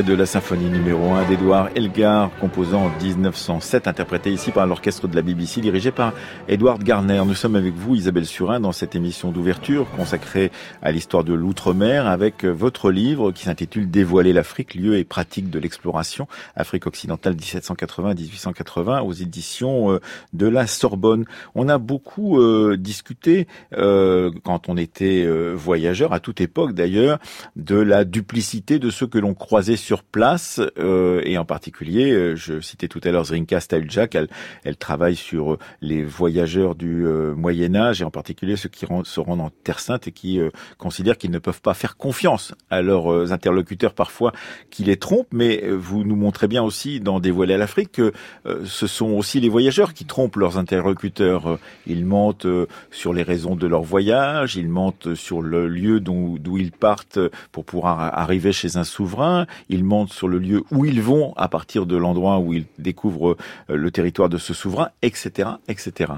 De 0.07 0.15
la 0.15 0.27
symphonie 0.27 0.71
numéro 0.71 1.15
1 1.15 1.29
d'Edouard 1.29 1.71
Elgar, 1.75 2.31
composant 2.39 2.85
en 2.85 3.03
1907, 3.03 3.89
interprété 3.89 4.31
ici 4.31 4.53
par 4.53 4.65
l'orchestre 4.67 5.09
de 5.09 5.17
la 5.17 5.23
BBC, 5.23 5.61
dirigé 5.61 5.91
par 5.91 6.13
Edward 6.47 6.81
Garner. 6.85 7.23
Nous 7.27 7.35
sommes 7.35 7.57
avec 7.57 7.75
vous, 7.75 7.97
Isabelle 7.97 8.25
Surin, 8.25 8.61
dans 8.61 8.71
cette 8.71 8.95
émission 8.95 9.33
d'ouverture 9.33 9.91
consacrée 9.97 10.53
à 10.81 10.93
l'histoire 10.93 11.25
de 11.25 11.35
l'outre-mer, 11.35 12.07
avec 12.07 12.45
votre 12.45 12.93
livre 12.93 13.33
qui 13.33 13.45
s'intitule 13.45 13.91
Dévoiler 13.91 14.33
l'Afrique, 14.33 14.77
lieu 14.77 14.97
et 14.97 15.03
pratique 15.03 15.51
de 15.51 15.59
l'exploration, 15.59 16.29
Afrique 16.55 16.87
occidentale 16.87 17.35
1780-1880, 17.35 19.03
aux 19.03 19.13
éditions 19.13 19.91
euh, 19.91 20.01
de 20.33 20.47
la 20.47 20.69
Sorbonne. 20.69 21.25
On 21.57 21.69
a 21.69 21.79
beaucoup 21.79 22.41
euh, 22.41 22.77
discuté, 22.79 23.49
euh, 23.77 24.31
quand 24.45 24.69
on 24.69 24.77
était 24.77 25.27
voyageur, 25.55 26.13
à 26.13 26.21
toute 26.21 26.41
époque 26.41 26.75
d'ailleurs, 26.75 27.19
de 27.57 27.77
la 27.77 28.05
duplicité 28.05 28.79
de 28.79 28.91
ce 28.91 29.05
que 29.05 29.19
l'on 29.19 29.35
croit 29.35 29.57
croisé 29.57 29.77
sur 29.97 30.03
place 30.03 30.61
et 31.27 31.39
en 31.39 31.47
particulier, 31.47 32.37
je 32.37 32.61
citais 32.61 32.87
tout 32.87 33.01
à 33.05 33.11
l'heure 33.11 33.25
Zrinka 33.25 33.61
Stajljak, 33.61 34.15
elle, 34.15 34.29
elle 34.65 34.77
travaille 34.77 35.17
sur 35.17 35.57
les 35.81 36.05
voyageurs 36.05 36.75
du 36.75 37.07
Moyen 37.35 37.75
Âge 37.75 38.03
et 38.03 38.05
en 38.05 38.11
particulier 38.11 38.57
ceux 38.57 38.69
qui 38.69 38.85
se 39.05 39.21
rendent 39.21 39.41
en 39.41 39.51
Terre 39.65 39.81
Sainte 39.81 40.09
et 40.09 40.13
qui 40.13 40.39
considèrent 40.77 41.17
qu'ils 41.17 41.31
ne 41.31 41.39
peuvent 41.39 41.63
pas 41.63 41.73
faire 41.73 41.97
confiance 41.97 42.55
à 42.69 42.83
leurs 42.83 43.33
interlocuteurs 43.33 43.95
parfois 43.95 44.33
qui 44.71 44.85
les 44.85 44.99
trompent, 44.99 45.33
mais 45.33 45.65
vous 45.71 46.05
nous 46.05 46.17
montrez 46.17 46.47
bien 46.47 46.63
aussi 46.63 47.01
dans 47.01 47.19
Dévoiler 47.19 47.55
à 47.55 47.59
l'Afrique 47.59 47.93
que 47.93 48.13
ce 48.65 48.87
sont 48.87 49.13
aussi 49.13 49.41
les 49.41 49.49
voyageurs 49.49 49.95
qui 49.95 50.05
trompent 50.05 50.37
leurs 50.37 50.59
interlocuteurs. 50.59 51.59
Ils 51.87 52.05
mentent 52.05 52.47
sur 52.91 53.15
les 53.15 53.23
raisons 53.23 53.57
de 53.57 53.67
leur 53.67 53.83
voyage, 53.83 54.57
ils 54.57 54.69
mentent 54.69 55.15
sur 55.15 55.41
le 55.41 55.69
lieu 55.69 56.01
d'où 56.01 56.59
ils 56.59 56.73
partent 56.73 57.19
pour 57.51 57.65
pouvoir 57.65 58.01
arriver 58.01 58.53
chez 58.53 58.77
un 58.77 58.85
souverain, 58.85 59.47
ils 59.69 59.85
sur 60.09 60.29
le 60.29 60.39
lieu 60.39 60.63
où 60.71 60.85
ils 60.85 61.01
vont 61.01 61.33
à 61.37 61.49
partir 61.49 61.87
de 61.87 61.97
l'endroit 61.97 62.39
où 62.39 62.53
ils 62.53 62.67
découvrent 62.79 63.37
euh, 63.71 63.77
le 63.77 63.91
territoire 63.91 64.29
de 64.29 64.39
ce 64.39 64.55
souverain, 64.55 64.91
etc., 65.03 65.51
etc. 65.69 66.13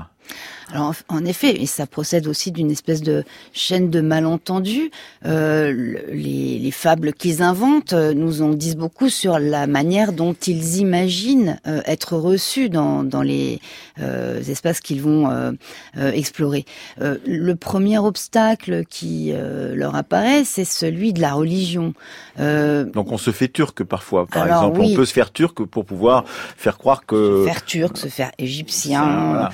Alors 0.73 0.95
en 1.09 1.25
effet, 1.25 1.63
et 1.63 1.67
ça 1.67 1.87
procède 1.87 2.27
aussi 2.27 2.53
d'une 2.53 2.71
espèce 2.71 3.01
de 3.01 3.25
chaîne 3.53 3.89
de 3.89 4.01
malentendus. 4.01 4.91
Euh, 5.25 5.97
les, 6.13 6.59
les, 6.59 6.71
fables 6.71 7.15
qu'ils 7.15 7.43
inventent 7.43 7.95
euh, 7.95 8.13
nous 8.13 8.43
en 8.43 8.51
disent 8.51 8.77
beaucoup 8.77 9.09
sur 9.09 9.39
la 9.39 9.67
manière 9.67 10.13
dont 10.13 10.35
ils 10.35 10.77
imaginent 10.77 11.59
euh, 11.67 11.81
être 11.87 12.17
reçus 12.17 12.69
dans, 12.69 13.03
dans 13.03 13.23
les 13.23 13.61
euh, 14.01 14.41
espaces 14.43 14.81
qu'ils 14.81 15.01
vont 15.03 15.31
euh, 15.31 15.53
explorer. 15.97 16.65
le 16.99 17.53
premier 17.55 17.99
obstacle 17.99 18.85
qui 18.85 19.33
leur 19.75 19.95
apparaît, 19.95 20.45
c'est 20.45 20.65
celui 20.65 21.13
de 21.13 21.21
la 21.21 21.33
religion. 21.33 21.95
Donc 22.39 23.13
on 23.13 23.19
se 23.19 23.31
fait 23.31 23.49
turc 23.49 23.83
parfois, 23.85 24.27
par 24.27 24.47
exemple. 24.47 24.81
On 24.81 24.95
peut 24.95 25.05
se 25.05 25.13
faire 25.13 25.33
turc 25.33 25.65
pour 25.65 25.85
pouvoir 25.85 26.25
faire 26.27 26.79
croire 26.79 27.07
que... 27.07 27.45
Se 27.45 27.51
faire 27.51 27.65
turc, 27.65 27.97
se 27.97 28.09
faire 28.09 28.33
égyptien, 28.39 29.51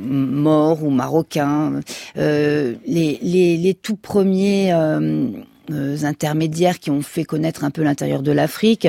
morts 0.00 0.84
ou 0.84 0.90
marocains. 0.90 1.80
Euh, 2.16 2.74
les, 2.86 3.18
les, 3.22 3.74
tout 3.74 3.96
premiers 3.96 4.72
euh, 4.72 5.28
euh, 5.70 5.96
intermédiaires 6.02 6.78
qui 6.78 6.90
ont 6.90 7.02
fait 7.02 7.24
connaître 7.24 7.64
un 7.64 7.70
peu 7.70 7.82
l'intérieur 7.82 8.22
de 8.22 8.32
l'Afrique 8.32 8.88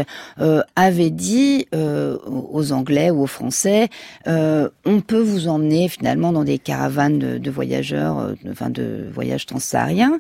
avaient 0.76 1.10
dit 1.10 1.68
aux 1.74 2.72
Anglais 2.72 3.12
ou 3.12 3.22
aux 3.22 3.28
Français 3.28 3.90
on 4.26 5.02
peut 5.06 5.20
vous 5.20 5.48
emmener 5.48 5.88
finalement 5.90 6.32
dans 6.32 6.44
des 6.44 6.58
caravanes 6.58 7.20
de, 7.20 7.38
de 7.38 7.52
voyageurs, 7.52 8.34
enfin 8.50 8.70
de 8.70 9.08
voyages 9.14 9.46
transsahariens 9.46 10.20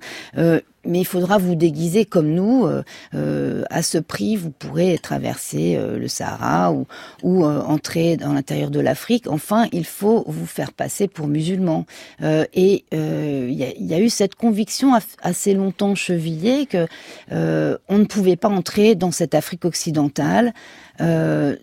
mais 0.85 0.99
il 0.99 1.05
faudra 1.05 1.37
vous 1.37 1.55
déguiser 1.55 2.05
comme 2.05 2.29
nous. 2.29 2.65
Euh, 2.65 2.83
euh, 3.13 3.63
à 3.69 3.83
ce 3.83 3.97
prix, 3.97 4.35
vous 4.35 4.51
pourrez 4.51 4.97
traverser 4.97 5.75
euh, 5.75 5.97
le 5.97 6.07
Sahara 6.07 6.71
ou, 6.71 6.85
ou 7.23 7.45
entrer 7.45 8.17
dans 8.17 8.33
l'intérieur 8.33 8.71
de 8.71 8.79
l'Afrique. 8.79 9.27
Enfin, 9.27 9.67
il 9.71 9.85
faut 9.85 10.23
vous 10.27 10.45
faire 10.45 10.71
passer 10.73 11.07
pour 11.07 11.27
musulman. 11.27 11.85
et 12.21 12.85
il 12.91 13.53
y 13.53 13.63
a, 13.63 13.73
y, 13.77 13.93
a, 13.93 13.99
eu 13.99 14.09
cette 14.09 14.35
conviction 14.35 14.93
assez 15.21 15.53
longtemps 15.53 15.95
chevillée 15.95 16.65
que 16.65 16.87
on 17.31 17.97
ne 17.97 18.05
pouvait 18.05 18.35
pas 18.35 18.49
entrer 18.49 18.95
dans 18.95 19.11
cette 19.11 19.35
Afrique 19.35 19.65
occidentale 19.65 20.53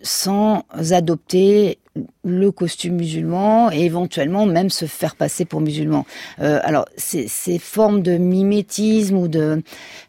sans 0.03 0.65
adopter 0.91 1.78
le 2.23 2.51
costume 2.51 2.95
musulman 2.95 3.71
et 3.71 3.83
éventuellement 3.83 4.45
même 4.45 4.69
se 4.69 4.85
faire 4.85 5.15
passer 5.15 5.45
pour 5.45 5.59
musulman. 5.59 6.05
Euh, 6.39 6.59
alors 6.63 6.85
ces, 6.95 7.27
ces, 7.27 7.57
formes 7.57 8.01
de 8.01 8.17
mimétisme 8.17 9.17
ou 9.17 9.27
de, 9.27 9.63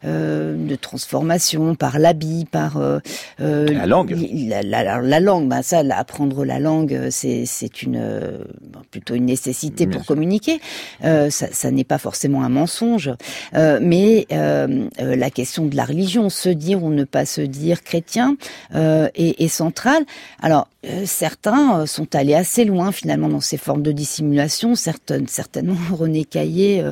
euh, 0.05 0.57
de 0.57 0.77
transformation 0.77 1.75
par 1.75 1.99
l'habit, 1.99 2.45
par 2.45 2.77
euh, 2.77 2.99
euh 3.41 3.67
la 3.73 3.87
langue, 3.87 4.15
la, 4.47 4.63
la, 4.63 5.01
la 5.01 5.21
langue, 5.21 5.49
bah 5.49 5.63
ça, 5.63 5.83
apprendre 5.91 6.45
la 6.45 6.59
langue, 6.59 7.09
c'est 7.11 7.45
c'est 7.47 7.83
une 7.83 8.45
plutôt 8.91 9.15
une 9.15 9.27
nécessité 9.27 9.87
pour 9.87 10.05
communiquer. 10.05 10.61
Euh, 11.05 11.31
ça, 11.31 11.47
ça 11.51 11.71
n'est 11.71 11.85
pas 11.85 11.99
forcément 11.99 12.43
un 12.43 12.49
mensonge, 12.49 13.11
mais 13.53 14.27
la 14.31 15.31
question 15.31 15.67
de 15.67 15.77
la 15.77 15.85
religion, 15.85 16.29
se 16.29 16.51
dire 16.51 16.83
ou 16.83 16.91
ne 16.91 17.05
pas 17.05 17.25
se 17.25 17.41
dire 17.41 17.83
chrétien, 17.83 18.37
est, 18.75 19.41
est 19.41 19.49
centrale. 19.49 20.05
Alors 20.41 20.69
certains 21.05 21.80
sont 21.87 22.15
allés 22.15 22.35
assez 22.35 22.65
loin 22.65 22.93
finalement 22.93 23.29
dans 23.29 23.41
ces 23.41 23.57
formes 23.57 23.83
de 23.83 23.93
dissimulation. 23.93 24.75
Certaines, 24.75 25.29
certainement 25.29 25.77
René 25.93 26.25
Caillé 26.25 26.85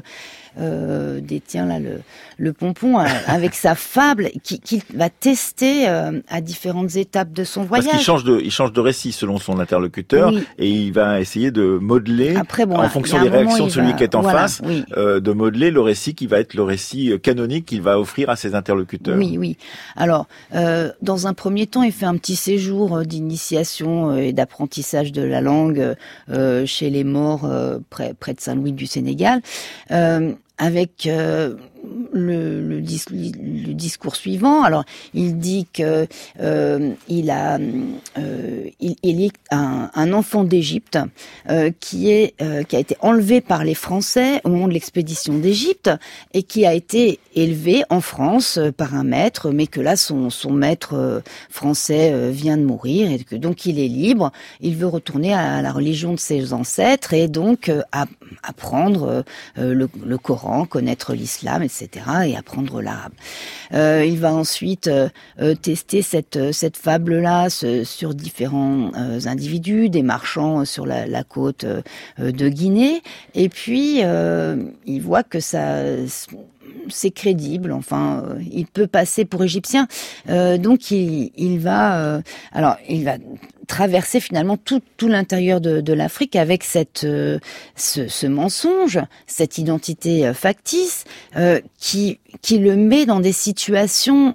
euh, 0.59 1.09
euh, 1.09 1.21
détient 1.21 1.67
là 1.67 1.79
le, 1.79 2.01
le 2.37 2.53
pompon 2.53 2.99
euh, 2.99 3.05
avec 3.27 3.55
sa 3.55 3.75
fable 3.75 4.31
qu'il 4.43 4.83
va 4.95 5.11
tester 5.11 5.89
euh, 5.89 6.21
à 6.29 6.41
différentes 6.41 6.97
étapes 6.97 7.33
de 7.33 7.45
son 7.45 7.65
voyage. 7.65 7.87
Parce 7.87 7.97
qu'il 7.97 8.05
change 8.05 8.25
de, 8.25 8.41
il 8.43 8.51
change 8.51 8.73
de 8.73 8.81
récit 8.81 9.13
selon 9.13 9.39
son 9.39 9.59
interlocuteur 9.59 10.33
et 10.59 10.69
il 10.69 10.93
va 10.93 11.21
essayer 11.21 11.51
de 11.51 11.79
modeler, 11.81 12.37
Après, 12.37 12.67
bon, 12.67 12.77
en 12.77 12.89
fonction 12.89 13.21
des 13.23 13.29
réactions 13.29 13.67
de 13.67 13.71
celui 13.71 13.95
qui 13.97 14.05
est 14.05 14.15
en 14.15 14.23
face, 14.23 14.63
euh, 14.97 15.21
de 15.21 15.33
modeler 15.33 15.71
le 15.71 15.81
récit 15.81 16.15
qui 16.15 16.27
va 16.27 16.41
être 16.41 16.55
le 16.55 16.63
récit 16.63 17.13
canonique 17.23 17.67
qu'il 17.67 17.83
va 17.83 17.99
offrir 17.99 18.31
à 18.31 18.37
ses 18.37 18.55
interlocuteurs. 18.55 19.17
Oui, 19.17 19.37
oui. 19.39 19.57
Alors, 19.97 20.27
euh, 20.55 20.91
dans 21.03 21.27
un 21.27 21.35
premier 21.35 21.67
temps, 21.67 21.83
il 21.83 21.93
fait 21.93 22.07
un 22.07 22.17
petit 22.17 22.37
séjour 22.37 23.05
d'initiation 23.05 24.17
et 24.17 24.33
d'apprentissage 24.33 25.13
de 25.13 25.23
la 25.23 25.41
langue 25.41 25.95
chez 26.67 26.91
les 26.91 27.05
morts 27.05 27.49
près, 27.91 28.15
près 28.15 28.35
de 28.35 28.41
Saint-Louis 28.41 28.73
du 28.73 28.87
Sénégal 28.87 29.41
avec 30.59 31.09
euh, 32.15 32.69
le, 32.69 33.75
discours 33.75 34.17
suivant. 34.17 34.63
Alors, 34.63 34.85
il 35.15 35.39
dit 35.39 35.67
que 35.73 36.07
euh, 36.41 36.93
il 37.09 37.31
a, 37.31 37.59
euh, 38.19 38.65
il, 38.81 39.25
est 39.25 39.33
un, 39.51 40.13
enfant 40.13 40.45
d'Égypte 40.45 40.99
euh, 41.49 41.71
qui 41.81 42.11
est 42.11 42.35
euh, 42.41 42.63
qui 42.63 42.77
a 42.77 42.79
été 42.79 42.97
enlevé 43.01 43.41
par 43.41 43.65
les 43.65 43.75
Français 43.75 44.41
au 44.45 44.49
moment 44.49 44.69
de 44.69 44.73
l'expédition 44.73 45.35
d'Égypte 45.39 45.91
et 46.35 46.43
qui 46.43 46.67
a 46.67 46.73
été 46.73 47.19
élevé 47.35 47.85
en 47.91 48.01
France 48.01 48.59
euh, 48.59 48.73
par 48.73 48.95
un 48.95 49.05
maître, 49.05 49.51
mais 49.51 49.67
que 49.67 49.81
là 49.81 49.97
son 49.97 50.31
son 50.31 50.51
maître 50.51 51.23
français 51.51 52.31
vient 52.31 52.57
de 52.57 52.65
mourir 52.65 53.11
et 53.11 53.19
que 53.19 53.37
donc 53.37 53.67
il 53.67 53.79
est 53.79 53.89
libre. 53.89 54.33
Il 54.61 54.77
veut 54.77 54.87
retourner 54.87 55.35
à 55.35 55.63
la 55.63 55.73
religion 55.73 56.13
de 56.13 56.19
ses 56.19 56.53
ancêtres 56.53 57.13
et 57.13 57.29
donc 57.29 57.71
apprendre 58.43 59.25
le, 59.57 59.89
le 60.05 60.19
Coran, 60.19 60.65
connaître 60.65 61.15
l'islam, 61.15 61.63
etc 61.69 62.07
et 62.27 62.37
apprendre 62.37 62.83
l'arabe. 62.83 63.13
Euh, 63.73 64.05
il 64.05 64.19
va 64.19 64.33
ensuite 64.33 64.89
euh, 64.89 65.09
euh, 65.41 65.55
tester 65.55 66.03
cette, 66.03 66.53
cette 66.53 66.77
fable-là 66.77 67.49
sur 67.51 68.15
différents 68.15 68.93
individus, 69.27 69.89
des 69.89 70.03
marchands 70.03 70.65
sur 70.65 70.87
la, 70.87 71.07
la 71.07 71.25
côte 71.25 71.65
de 72.19 72.49
Guinée, 72.49 73.03
et 73.35 73.49
puis 73.49 74.01
il 74.87 75.01
voit 75.01 75.23
que 75.23 75.41
ça 75.41 75.83
c'est 76.89 77.11
crédible. 77.11 77.73
Enfin, 77.73 78.25
il 78.51 78.67
peut 78.67 78.87
passer 78.87 79.25
pour 79.25 79.43
égyptien. 79.43 79.87
donc 80.27 80.91
il, 80.91 81.59
va, 81.59 82.21
alors 82.53 82.77
il 82.89 83.05
va 83.05 83.17
traverser 83.69 84.19
finalement 84.19 84.57
tout, 84.57 84.83
l'intérieur 85.03 85.61
de, 85.61 85.93
l'Afrique 85.93 86.35
avec 86.35 86.65
cette, 86.65 87.05
euh, 87.05 87.39
ce, 87.77 88.27
mensonge, 88.27 88.99
cette 89.27 89.59
identité 89.59 90.27
euh, 90.27 90.35
factice 90.35 91.05
euh, 91.37 91.61
qui, 91.79 92.19
qui 92.43 92.59
le 92.59 92.77
met 92.77 93.07
dans 93.07 93.21
des 93.21 93.33
situations 93.33 94.35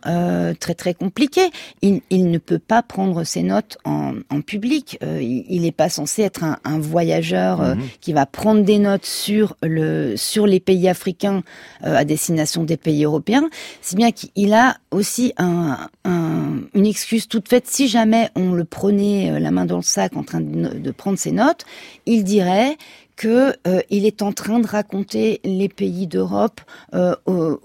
très 0.60 0.74
très 0.74 0.94
compliquées. 0.94 1.52
Il, 1.82 2.02
il, 2.10 2.32
ne 2.32 2.38
peut 2.38 2.60
pas 2.60 2.82
prendre 2.82 3.24
ses 3.24 3.44
notes 3.44 3.78
en, 3.86 4.14
en 4.30 4.42
public. 4.42 4.98
il 5.02 5.62
n'est 5.62 5.72
pas 5.72 5.90
censé 5.90 6.24
être 6.24 6.44
un, 6.44 6.58
un 6.64 6.80
voyageur 6.80 7.62
mhm. 7.62 7.84
qui 8.02 8.14
va 8.14 8.26
prendre 8.26 8.64
des 8.64 8.80
notes 8.80 9.06
sur, 9.06 9.56
le, 9.62 10.16
sur 10.18 10.48
les 10.48 10.60
pays 10.60 10.90
africains 10.90 11.44
à 11.82 12.04
destination 12.04 12.64
des 12.64 12.78
pays 12.78 13.04
européens. 13.04 13.50
C'est 13.82 13.96
bien 13.96 14.12
qu'il 14.12 14.54
a 14.54 14.78
aussi 14.92 15.34
un, 15.38 15.88
un, 16.06 16.62
une 16.74 16.86
excuse 16.86 17.28
toute 17.28 17.48
faite 17.48 17.68
si 17.68 17.88
jamais 17.88 18.30
on 18.36 18.54
le 18.54 18.66
prenait 18.66 19.32
euh, 19.32 19.40
la 19.40 19.52
main 19.52 19.66
dans 19.66 19.78
le 19.78 19.84
sac 19.84 20.16
en 20.16 20.24
train 20.24 20.42
de, 20.42 20.92
prendre 20.92 21.18
ses 21.18 21.32
notes, 21.32 21.66
il 22.06 22.24
dirait 22.24 22.78
que 23.16 23.54
euh, 23.68 23.82
il 23.90 24.06
est 24.06 24.22
en 24.22 24.32
train 24.32 24.60
de 24.60 24.68
raconter 24.68 25.40
les 25.44 25.70
pays 25.70 26.08
d'Europe 26.08 26.62
euh, 26.94 27.16
aux, 27.26 27.60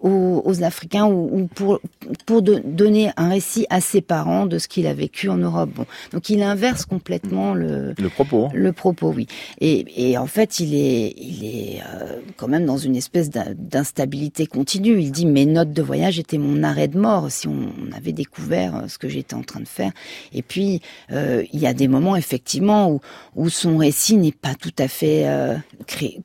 aux, 0.44 0.62
Africains 0.62 1.07
ou, 1.07 1.40
ou, 1.40 1.46
pour 1.46 1.80
pour 2.26 2.42
de, 2.42 2.61
donner 2.64 3.11
un 3.16 3.28
récit 3.28 3.66
à 3.70 3.80
ses 3.80 4.01
parents 4.01 4.46
de 4.46 4.59
ce 4.59 4.68
qu'il 4.68 4.86
a 4.86 4.94
vécu 4.94 5.28
en 5.28 5.38
Europe. 5.38 5.70
Bon, 5.74 5.86
donc 6.12 6.28
il 6.30 6.42
inverse 6.42 6.84
complètement 6.84 7.55
le 7.55 7.94
le 7.99 8.09
propos. 8.09 8.46
Hein. 8.46 8.51
Le 8.55 8.72
propos, 8.72 9.12
oui. 9.14 9.26
Et, 9.61 10.11
et 10.11 10.18
en 10.18 10.26
fait, 10.26 10.61
il 10.61 10.74
est 10.74 11.14
il 11.16 11.44
est 11.44 11.80
euh, 11.94 12.20
quand 12.36 12.49
même 12.49 12.66
dans 12.66 12.78
une 12.78 12.96
espèce 12.96 13.30
d'instabilité 13.30 14.46
continue. 14.46 15.01
Il 15.01 15.12
dit 15.12 15.26
mes 15.26 15.46
notes 15.46 15.72
de 15.72 15.82
voyage 15.82 16.18
étaient 16.18 16.38
mon 16.38 16.62
arrêt 16.62 16.88
de 16.88 16.99
mort 16.99 17.30
si 17.30 17.49
on, 17.49 17.68
avait 17.96 18.12
découvert 18.12 18.76
euh, 18.76 18.88
ce 18.88 18.99
que 18.99 19.09
j'étais 19.09 19.34
en 19.34 19.42
train 19.42 19.61
de 19.61 19.68
faire. 19.68 19.92
Et 20.32 20.42
puis 20.42 20.80
il 21.11 21.61
y 21.61 21.66
a 21.66 21.74
des 21.74 21.88
moments 21.88 22.16
effectivement 22.16 22.90
où 22.90 23.01
où 23.36 23.49
son 23.49 23.76
récit 23.78 24.16
n'est 24.16 24.32
pas 24.32 24.55
tout 24.55 24.72
à 24.78 24.88
fait 24.88 25.24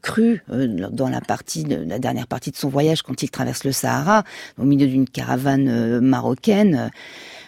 cru 0.01 0.41
dans 0.47 1.09
la 1.09 1.21
partie, 1.21 1.63
de, 1.63 1.75
la 1.75 1.99
dernière 1.99 2.27
partie 2.27 2.51
de 2.51 2.55
son 2.55 2.69
voyage 2.69 3.01
quand 3.01 3.23
il 3.23 3.29
traverse 3.29 3.63
le 3.63 3.71
Sahara, 3.71 4.23
au 4.57 4.63
milieu 4.63 4.87
d'une 4.87 5.07
caravane 5.07 5.99
marocaine. 5.99 6.91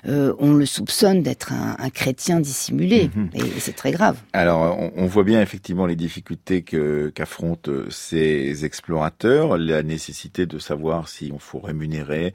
Euh, 0.07 0.33
on 0.39 0.53
le 0.53 0.65
soupçonne 0.65 1.23
d'être 1.23 1.51
un, 1.51 1.89
chrétien 1.89 2.39
dissimulé, 2.39 3.09
mhm. 3.15 3.29
et, 3.33 3.59
c'est 3.59 3.75
très 3.75 3.91
grave. 3.91 4.17
Alors, 4.33 4.77
on, 4.95 5.05
voit 5.07 5.23
bien 5.23 5.41
effectivement 5.41 5.85
les 5.85 5.95
difficultés 5.95 6.63
qu'affrontent 6.63 7.71
ces 7.89 8.65
explorateurs, 8.65 9.57
la 9.57 9.81
nécessité 9.81 10.45
de 10.45 10.59
savoir 10.59 11.07
si 11.07 11.31
on 11.33 11.39
faut 11.39 11.59
rémunérer 11.59 12.33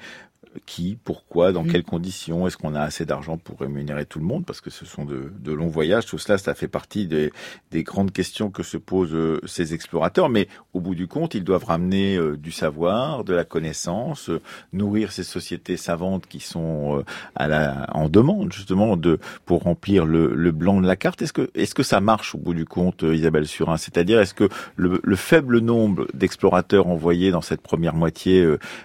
qui, 0.67 0.99
pourquoi, 1.05 1.53
dans 1.53 1.63
mm. 1.63 1.73
quelles 1.73 1.85
conditions, 1.85 2.47
est-ce 2.47 2.57
qu'on 2.57 2.75
a 2.75 2.81
assez 2.81 3.05
d'argent 3.05 3.37
pour 3.37 3.61
rémunérer 3.61 4.05
tout 4.05 4.19
le 4.19 4.25
monde, 4.25 4.45
parce 4.45 4.61
que 4.61 4.71
ce 4.71 4.85
sont 4.85 5.05
de, 5.05 5.33
de 5.39 5.53
longs 5.53 5.69
voyages, 5.69 6.07
tout 6.07 6.19
cela, 6.19 6.39
ça 6.39 6.55
fait 6.55 6.69
partie 6.69 7.07
des, 7.07 7.33
des 7.71 7.83
grandes 7.83 8.13
questions 8.13 8.51
que 8.51 8.63
se 8.63 8.77
posent 8.77 9.15
euh, 9.15 9.41
ces 9.47 9.75
explorateurs, 9.75 10.29
mais 10.29 10.49
au 10.75 10.81
bout 10.81 10.95
du 10.95 11.07
compte, 11.07 11.35
ils 11.35 11.45
doivent 11.45 11.65
ramener 11.65 12.17
euh, 12.17 12.37
du 12.37 12.51
savoir, 12.51 13.25
de 13.25 13.33
la 13.33 13.45
connaissance, 13.45 14.29
euh, 14.29 14.41
nourrir 14.73 15.13
ces 15.13 15.23
sociétés 15.23 15.77
savantes 15.77 16.27
qui 16.27 16.41
sont 16.41 17.05
à 17.35 17.49
la, 17.49 17.87
en 17.93 18.09
demande 18.09 18.53
justement 18.53 18.97
de 18.97 19.19
pour 19.47 19.63
remplir 19.63 20.05
le, 20.05 20.35
le 20.35 20.53
blanc 20.53 20.81
de 20.81 20.87
la 20.87 20.97
carte. 20.97 21.23
Est-ce 21.23 21.33
que 21.33 21.51
est-ce 21.55 21.75
que 21.75 21.83
ça 21.83 22.01
marche 22.01 22.35
au 22.35 22.39
bout 22.39 22.55
du 22.55 22.65
compte, 22.65 23.03
Isabelle 23.03 23.47
Surin? 23.47 23.77
C'est-à-dire 23.77 24.21
est-ce 24.21 24.35
que 24.35 24.49
le, 24.77 25.01
le, 25.03 25.17
faible 25.17 25.59
nombre 25.59 26.07
d'explorateurs 26.15 26.87
envoyés 26.87 27.31
dans 27.31 27.41
cette 27.41 27.61
première 27.61 27.95
moitié 27.95 28.43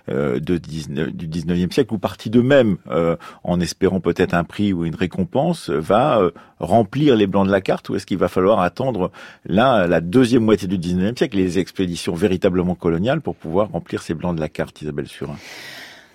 de 0.07 0.57
19, 0.57 1.11
du 1.11 1.27
19 1.27 1.54
siècle, 1.71 1.93
ou 1.93 1.97
partie 1.97 2.29
d'eux-mêmes, 2.29 2.77
euh, 2.89 3.15
en 3.43 3.59
espérant 3.59 3.99
peut-être 3.99 4.33
un 4.33 4.43
prix 4.43 4.73
ou 4.73 4.85
une 4.85 4.95
récompense, 4.95 5.69
va 5.69 6.19
euh, 6.19 6.31
remplir 6.59 7.15
les 7.15 7.27
blancs 7.27 7.47
de 7.47 7.51
la 7.51 7.61
carte, 7.61 7.89
ou 7.89 7.95
est-ce 7.95 8.05
qu'il 8.05 8.17
va 8.17 8.27
falloir 8.27 8.59
attendre 8.59 9.11
là 9.45 9.87
la 9.87 10.01
deuxième 10.01 10.43
moitié 10.43 10.67
du 10.67 10.77
19e 10.77 11.17
siècle, 11.17 11.37
les 11.37 11.59
expéditions 11.59 12.13
véritablement 12.13 12.75
coloniales, 12.75 13.21
pour 13.21 13.35
pouvoir 13.35 13.69
remplir 13.71 14.01
ces 14.01 14.13
blancs 14.13 14.35
de 14.35 14.41
la 14.41 14.49
carte, 14.49 14.81
Isabelle 14.81 15.07
Surin? 15.07 15.37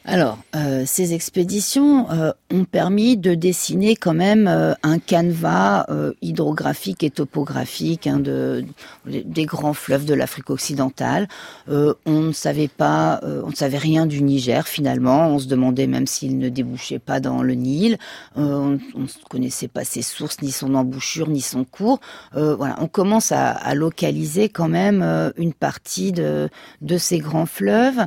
Alors, 0.07 0.39
euh, 0.57 0.85
ces 0.87 1.13
expéditions 1.13 2.11
euh, 2.11 2.33
ont 2.51 2.65
permis 2.65 3.19
de 3.19 3.35
dessiner 3.35 3.97
quand 3.97 4.15
même 4.15 4.49
euh, 4.49 4.73
un 4.83 4.99
canevas 4.99 5.87
hydrographique 6.23 7.05
et 7.05 7.11
topographique 7.11 8.07
hein, 8.07 8.19
de, 8.19 8.65
des 9.07 9.45
grands 9.45 9.75
fleuves 9.75 10.07
de 10.07 10.15
l'Afrique 10.15 10.51
occidentale. 10.51 11.29
on 11.69 11.95
ne 12.07 12.33
savait 12.33 12.69
pas, 12.69 13.21
on 13.23 13.51
ne 13.51 13.55
savait 13.55 13.79
rien 13.79 14.07
du 14.07 14.23
Niger 14.23 14.67
finalement. 14.67 15.29
On 15.29 15.39
se 15.39 15.47
demandait 15.47 15.87
même 15.87 16.07
s'il 16.07 16.39
ne 16.39 16.49
débouchait 16.49 16.99
pas 16.99 17.21
dans 17.21 17.43
le 17.43 17.55
Nil. 17.55 17.99
on 18.37 18.79
ne 18.95 19.29
connaissait 19.29 19.69
pas 19.69 19.85
ses 19.85 20.03
sources, 20.03 20.41
ni 20.43 20.53
son 20.53 20.75
embouchure, 20.75 21.29
ni 21.29 21.41
son 21.41 21.65
cours. 21.65 22.01
voilà, 22.33 22.77
on 22.81 22.89
commence 22.89 23.33
à, 23.33 23.51
à, 23.51 23.75
localiser 23.75 24.49
quand 24.49 24.69
même 24.69 25.03
une 25.37 25.53
partie 25.53 26.13
de, 26.13 26.49
de 26.81 26.99
ces 26.99 27.19
grands 27.19 27.47
fleuves 27.47 28.05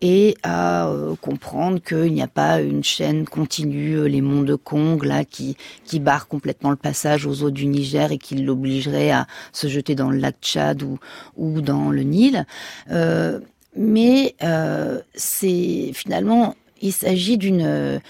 et 0.00 0.36
à 0.42 0.88
comprendre 1.20 1.80
qu'il 1.80 2.12
n'y 2.12 2.22
a 2.22 2.28
pas 2.28 2.60
une 2.60 2.82
chaîne 2.82 3.26
continue, 3.26 3.94
euh, 3.98 4.04
les 4.08 4.20
monts 4.20 4.42
de 4.42 4.54
Kong, 4.54 5.04
là, 5.04 5.24
qui, 5.24 5.56
qui 5.84 6.00
barre 6.00 6.28
complètement 6.28 6.70
le 6.70 6.76
passage 6.76 7.26
aux 7.26 7.42
eaux 7.42 7.50
du 7.50 7.66
Niger 7.66 8.12
et 8.12 8.18
qui 8.18 8.36
l'obligerait 8.36 9.10
à 9.10 9.26
se 9.52 9.66
jeter 9.68 9.94
dans 9.94 10.10
le 10.10 10.18
lac 10.18 10.36
Tchad 10.40 10.82
ou, 10.82 10.98
ou 11.36 11.60
dans 11.60 11.90
le 11.90 12.02
Nil. 12.02 12.46
Euh, 12.90 13.40
mais 13.76 14.34
euh, 14.42 15.00
c'est 15.14 15.90
finalement 15.92 16.54
il 16.82 16.92
s'agit 16.92 17.38
d'une 17.38 18.00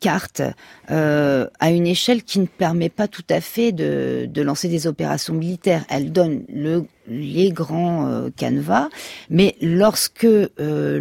carte 0.00 0.42
euh, 0.90 1.46
à 1.58 1.70
une 1.70 1.86
échelle 1.86 2.22
qui 2.22 2.38
ne 2.38 2.46
permet 2.46 2.88
pas 2.88 3.08
tout 3.08 3.24
à 3.30 3.40
fait 3.40 3.72
de, 3.72 4.28
lancer 4.42 4.68
des 4.68 4.86
opérations 4.86 5.34
militaires. 5.34 5.84
Elle 5.88 6.12
donne 6.12 6.44
le 6.52 6.84
les 7.12 7.50
grands 7.50 8.06
euh, 8.06 8.28
canevas, 8.36 8.88
mais 9.30 9.56
lorsque 9.60 10.24
euh, 10.24 10.48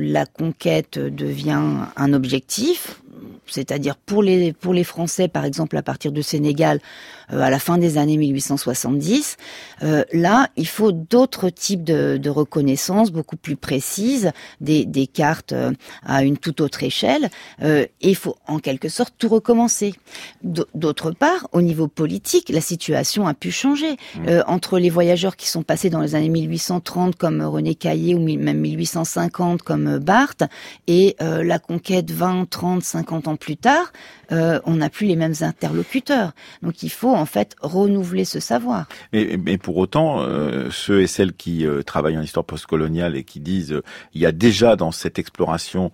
la 0.01 0.25
conquête 0.25 0.97
devient 0.97 1.61
un 1.95 2.13
objectif, 2.13 3.01
c'est-à-dire 3.47 3.95
pour 3.95 4.23
les 4.23 4.53
pour 4.53 4.73
les 4.73 4.83
Français 4.83 5.27
par 5.27 5.45
exemple 5.45 5.77
à 5.77 5.81
partir 5.81 6.11
du 6.11 6.23
Sénégal 6.23 6.79
euh, 7.31 7.41
à 7.41 7.49
la 7.49 7.59
fin 7.59 7.77
des 7.77 7.97
années 7.97 8.17
1870, 8.17 9.37
euh, 9.83 10.03
là 10.13 10.49
il 10.55 10.67
faut 10.67 10.91
d'autres 10.91 11.49
types 11.49 11.83
de, 11.83 12.17
de 12.17 12.29
reconnaissance 12.29 13.11
beaucoup 13.11 13.37
plus 13.37 13.55
précises, 13.55 14.31
des, 14.61 14.85
des 14.85 15.07
cartes 15.07 15.53
euh, 15.53 15.71
à 16.05 16.23
une 16.23 16.37
toute 16.37 16.61
autre 16.61 16.83
échelle, 16.83 17.29
euh, 17.61 17.85
et 18.01 18.09
il 18.09 18.15
faut 18.15 18.35
en 18.47 18.59
quelque 18.59 18.89
sorte 18.89 19.13
tout 19.17 19.29
recommencer. 19.29 19.93
D'autre 20.43 21.11
part, 21.11 21.47
au 21.51 21.61
niveau 21.61 21.87
politique, 21.87 22.49
la 22.49 22.61
situation 22.61 23.27
a 23.27 23.33
pu 23.33 23.51
changer 23.51 23.91
mmh. 23.93 24.27
euh, 24.27 24.43
entre 24.47 24.79
les 24.79 24.89
voyageurs 24.89 25.35
qui 25.35 25.47
sont 25.47 25.63
passés 25.63 25.89
dans 25.89 26.01
les 26.01 26.15
années 26.15 26.29
1830 26.29 27.15
comme 27.15 27.41
René 27.41 27.75
Caillé 27.75 28.15
ou 28.15 28.19
même 28.19 28.59
1850 28.59 29.61
comme 29.61 29.99
Barthes 29.99 30.43
et 30.87 31.15
la 31.19 31.59
conquête 31.59 32.11
20, 32.11 32.49
30, 32.49 32.83
50 32.83 33.08
ans 33.13 33.35
plus 33.35 33.57
tard, 33.57 33.91
euh, 34.31 34.59
on 34.65 34.75
n'a 34.75 34.89
plus 34.89 35.07
les 35.07 35.15
mêmes 35.15 35.33
interlocuteurs. 35.41 36.31
Donc 36.61 36.83
il 36.83 36.89
faut 36.89 37.13
en 37.13 37.25
fait 37.25 37.55
renouveler 37.61 38.25
ce 38.25 38.39
savoir. 38.39 38.87
Mais, 39.13 39.37
mais 39.43 39.57
pour 39.57 39.77
autant, 39.77 40.21
euh, 40.21 40.69
ceux 40.71 41.01
et 41.01 41.07
celles 41.07 41.33
qui 41.33 41.65
euh, 41.65 41.81
travaillent 41.81 42.17
en 42.17 42.21
histoire 42.21 42.45
postcoloniale 42.45 43.15
et 43.15 43.23
qui 43.23 43.39
disent 43.39 43.81
il 44.13 44.21
y 44.21 44.25
a 44.25 44.31
déjà 44.31 44.75
dans 44.75 44.91
cette 44.91 45.19
exploration 45.19 45.91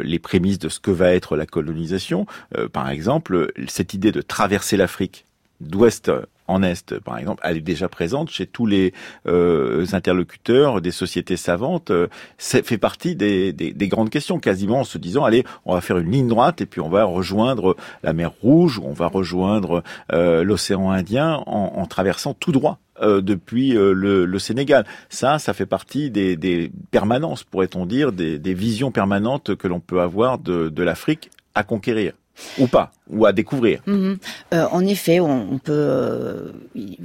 les 0.00 0.18
prémices 0.18 0.58
de 0.58 0.68
ce 0.68 0.80
que 0.80 0.90
va 0.90 1.12
être 1.12 1.36
la 1.36 1.46
colonisation, 1.46 2.26
par 2.72 2.88
exemple, 2.88 3.52
cette 3.68 3.92
idée 3.92 4.12
de 4.12 4.22
traverser 4.22 4.76
l'Afrique 4.76 5.26
d'ouest 5.60 6.10
en 6.46 6.62
Est, 6.62 6.98
par 7.00 7.18
exemple, 7.18 7.40
elle 7.44 7.56
est 7.56 7.62
déjà 7.62 7.88
présente 7.88 8.30
chez 8.30 8.46
tous 8.46 8.66
les 8.66 8.92
euh, 9.26 9.86
interlocuteurs 9.92 10.80
des 10.80 10.90
sociétés 10.90 11.36
savantes. 11.36 11.90
Euh, 11.90 12.08
c'est 12.38 12.64
fait 12.66 12.78
partie 12.78 13.16
des, 13.16 13.52
des, 13.52 13.72
des, 13.72 13.88
grandes 13.88 14.10
questions, 14.10 14.38
quasiment 14.38 14.80
en 14.80 14.84
se 14.84 14.98
disant, 14.98 15.24
allez, 15.24 15.44
on 15.64 15.74
va 15.74 15.80
faire 15.80 15.98
une 15.98 16.10
ligne 16.10 16.28
droite 16.28 16.60
et 16.60 16.66
puis 16.66 16.80
on 16.80 16.88
va 16.88 17.04
rejoindre 17.04 17.76
la 18.02 18.12
mer 18.12 18.32
Rouge, 18.42 18.80
on 18.82 18.92
va 18.92 19.06
rejoindre 19.06 19.82
euh, 20.12 20.44
l'océan 20.44 20.90
Indien 20.90 21.42
en, 21.46 21.86
traversant 21.86 22.34
tout 22.34 22.52
droit. 22.52 22.78
Depuis 23.02 23.70
le, 23.72 24.38
Sénégal. 24.38 24.86
Ça, 25.08 25.40
ça 25.40 25.52
fait 25.52 25.66
partie 25.66 26.10
des, 26.10 26.70
permanences, 26.92 27.42
pourrait-on 27.42 27.86
dire, 27.86 28.12
des, 28.12 28.54
visions 28.54 28.92
permanentes 28.92 29.56
que 29.56 29.66
l'on 29.66 29.80
peut 29.80 30.00
avoir 30.00 30.38
de 30.38 30.82
l'Afrique 30.82 31.30
à 31.56 31.64
conquérir 31.64 32.12
ou 32.58 32.66
pas, 32.66 32.92
ou 33.08 33.26
à 33.26 33.32
découvrir. 33.32 33.80
Mhm. 33.86 34.18
Euh, 34.52 34.66
en 34.70 34.84
effet, 34.84 35.20
on, 35.20 35.58
peut 35.58 35.72
euh, 35.72 36.52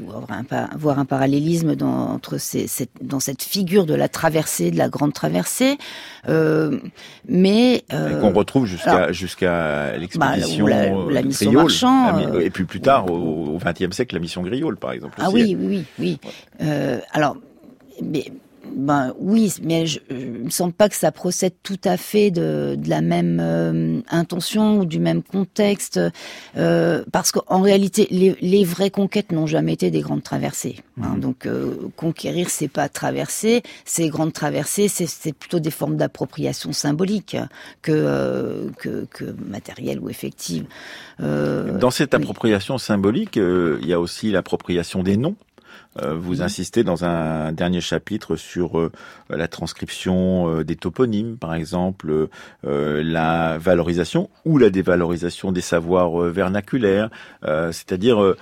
avoir, 0.07 0.25
un, 0.32 0.77
voir 0.77 0.99
un 0.99 1.05
parallélisme 1.05 1.75
dans, 1.75 2.09
entre 2.09 2.38
ces, 2.38 2.67
cette, 2.67 2.91
dans 3.01 3.19
cette 3.19 3.43
figure 3.43 3.86
de 3.86 3.93
la 3.93 4.09
traversée, 4.09 4.71
de 4.71 4.77
la 4.77 4.89
grande 4.89 5.13
traversée, 5.13 5.77
euh, 6.27 6.80
mais 7.27 7.84
qu'on 7.89 8.34
retrouve 8.34 8.65
jusqu'à 8.65 9.11
jusqu'à 9.11 9.97
l'expédition 9.97 10.65
bah, 10.65 10.89
la, 11.11 11.21
mission 11.21 11.51
marchand, 11.51 12.19
et 12.39 12.49
puis 12.49 12.65
plus 12.65 12.82
tard 12.82 13.09
au 13.09 13.57
XXe 13.63 13.95
siècle 13.95 14.15
la 14.15 14.21
mission 14.21 14.41
Griol, 14.41 14.77
par 14.77 14.91
exemple. 14.91 15.17
Ah 15.21 15.30
oui, 15.32 15.55
oui, 15.59 15.86
oui, 15.99 16.19
oui. 16.59 16.67
alors, 17.13 17.38
mais 18.01 18.25
ben 18.76 19.13
oui, 19.20 19.53
mais 19.63 19.86
je, 19.86 19.99
ne 20.09 20.45
me 20.45 20.49
semble 20.49 20.74
pas 20.74 20.89
que 20.89 20.95
ça 20.95 21.11
procède 21.11 21.53
tout 21.63 21.80
à 21.84 21.97
fait 21.97 22.32
de, 22.32 22.76
de 22.78 22.89
la 22.89 23.01
même 23.01 23.39
euh, 23.41 24.01
intention 24.09 24.80
ou 24.80 24.86
du 24.86 24.99
même 24.99 25.24
contexte, 25.24 25.99
euh, 26.57 27.03
parce 27.11 27.32
qu'en 27.32 27.61
réalité, 27.61 28.07
les, 28.11 28.36
les, 28.41 28.63
vraies 28.63 28.89
conquêtes 28.89 29.32
n'ont 29.32 29.47
jamais 29.47 29.74
été 29.74 29.91
des 29.91 30.01
grandes 30.01 30.24
traversées. 30.24 30.78
Hein, 31.01 31.13
mhm. 31.15 31.20
Donc 31.20 31.45
euh, 31.45 31.76
conquérir, 31.95 32.49
c'est 32.49 32.67
pas 32.67 32.89
traverser, 32.89 33.63
ces 33.86 34.09
grandes 34.09 34.34
traversées, 34.34 34.88
c'est 34.88 35.34
plutôt 35.34 35.59
des 35.59 35.72
formes 35.72 35.97
d'appropriation 35.97 36.74
symbolique 36.74 37.38
que, 37.82 37.91
euh, 37.91 38.70
que, 38.78 39.05
que 39.11 39.26
matérielle 39.45 39.99
ou 39.99 40.09
effective. 40.09 40.65
Dans 41.20 41.91
cette 41.91 42.13
appropriation 42.13 42.78
symbolique, 42.78 43.36
il 43.36 43.86
y 43.86 43.93
a 43.93 43.99
aussi 43.99 44.32
l'appropriation 44.32 45.03
des 45.03 45.17
noms. 45.17 45.36
Euh, 45.98 46.16
vous 46.16 46.36
mhm. 46.36 46.42
insistez 46.44 46.84
dans 46.84 47.04
un 47.04 47.52
dernier 47.52 47.82
chapitre 47.82 48.36
sur 48.36 48.80
euh, 48.80 48.92
la 49.30 49.47
transcription 49.47 50.49
euh, 50.49 50.63
des 50.63 50.75
toponymes, 50.75 51.38
par 51.38 51.53
exemple, 51.53 52.27
la 52.63 53.57
valorisation 53.57 54.30
ou 54.45 54.57
la 54.57 54.69
dévalorisation 54.69 55.51
des 55.51 55.61
savoirs 55.61 56.11
vernaculaires, 56.11 57.09
c'est-à-dire 57.43 58.36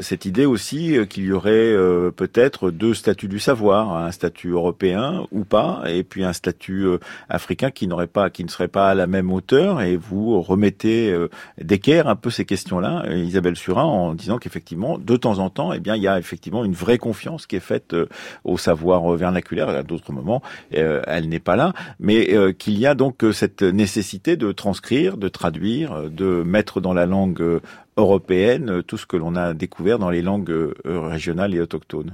cette 0.00 0.24
idée 0.24 0.46
aussi 0.46 0.96
qu'il 1.08 1.24
y 1.24 1.32
aurait 1.32 1.74
peut-être 2.16 2.70
deux 2.70 2.94
statuts 2.94 3.28
du 3.28 3.38
savoir, 3.38 3.96
un 3.96 4.10
statut 4.10 4.50
européen 4.50 5.26
ou 5.32 5.44
pas, 5.44 5.82
et 5.86 6.04
puis 6.04 6.24
un 6.24 6.32
statut 6.32 6.86
africain 7.28 7.70
qui 7.70 7.86
n'aurait 7.86 8.06
pas, 8.06 8.30
qui 8.30 8.44
ne 8.44 8.48
serait 8.48 8.68
pas 8.68 8.90
à 8.90 8.94
la 8.94 9.06
même 9.06 9.32
hauteur, 9.32 9.80
et 9.80 9.96
vous 9.96 10.40
remettez 10.40 11.14
d'équerre 11.60 12.08
un 12.08 12.16
peu 12.16 12.30
ces 12.30 12.44
questions-là, 12.44 13.04
Isabelle 13.12 13.56
Surin, 13.56 13.84
en 13.84 14.14
disant 14.14 14.38
qu'effectivement, 14.38 14.98
de 14.98 15.16
temps 15.16 15.38
en 15.38 15.50
temps, 15.50 15.72
eh 15.72 15.80
bien, 15.80 15.96
il 15.96 16.02
y 16.02 16.08
a 16.08 16.18
effectivement 16.18 16.64
une 16.64 16.74
vraie 16.74 16.98
confiance 16.98 17.46
qui 17.46 17.56
est 17.56 17.60
faite 17.60 17.94
euh, 17.94 18.06
au 18.44 18.58
savoir 18.58 19.10
vernaculaire. 19.12 19.68
À 19.68 19.82
d'autres 19.82 20.12
moments, 20.12 20.31
euh, 20.74 21.02
elle 21.06 21.28
n'est 21.28 21.40
pas 21.40 21.56
là, 21.56 21.72
mais 21.98 22.32
euh, 22.32 22.52
qu'il 22.52 22.78
y 22.78 22.86
a 22.86 22.94
donc 22.94 23.24
cette 23.32 23.62
nécessité 23.62 24.36
de 24.36 24.52
transcrire, 24.52 25.16
de 25.16 25.28
traduire, 25.28 26.10
de 26.10 26.42
mettre 26.44 26.80
dans 26.80 26.94
la 26.94 27.06
langue 27.06 27.60
européenne, 27.98 28.82
tout 28.86 28.96
ce 28.96 29.04
que 29.04 29.18
l'on 29.18 29.36
a 29.36 29.52
découvert 29.52 29.98
dans 29.98 30.08
les 30.08 30.22
langues 30.22 30.72
régionales 30.84 31.54
et 31.54 31.60
autochtones 31.60 32.12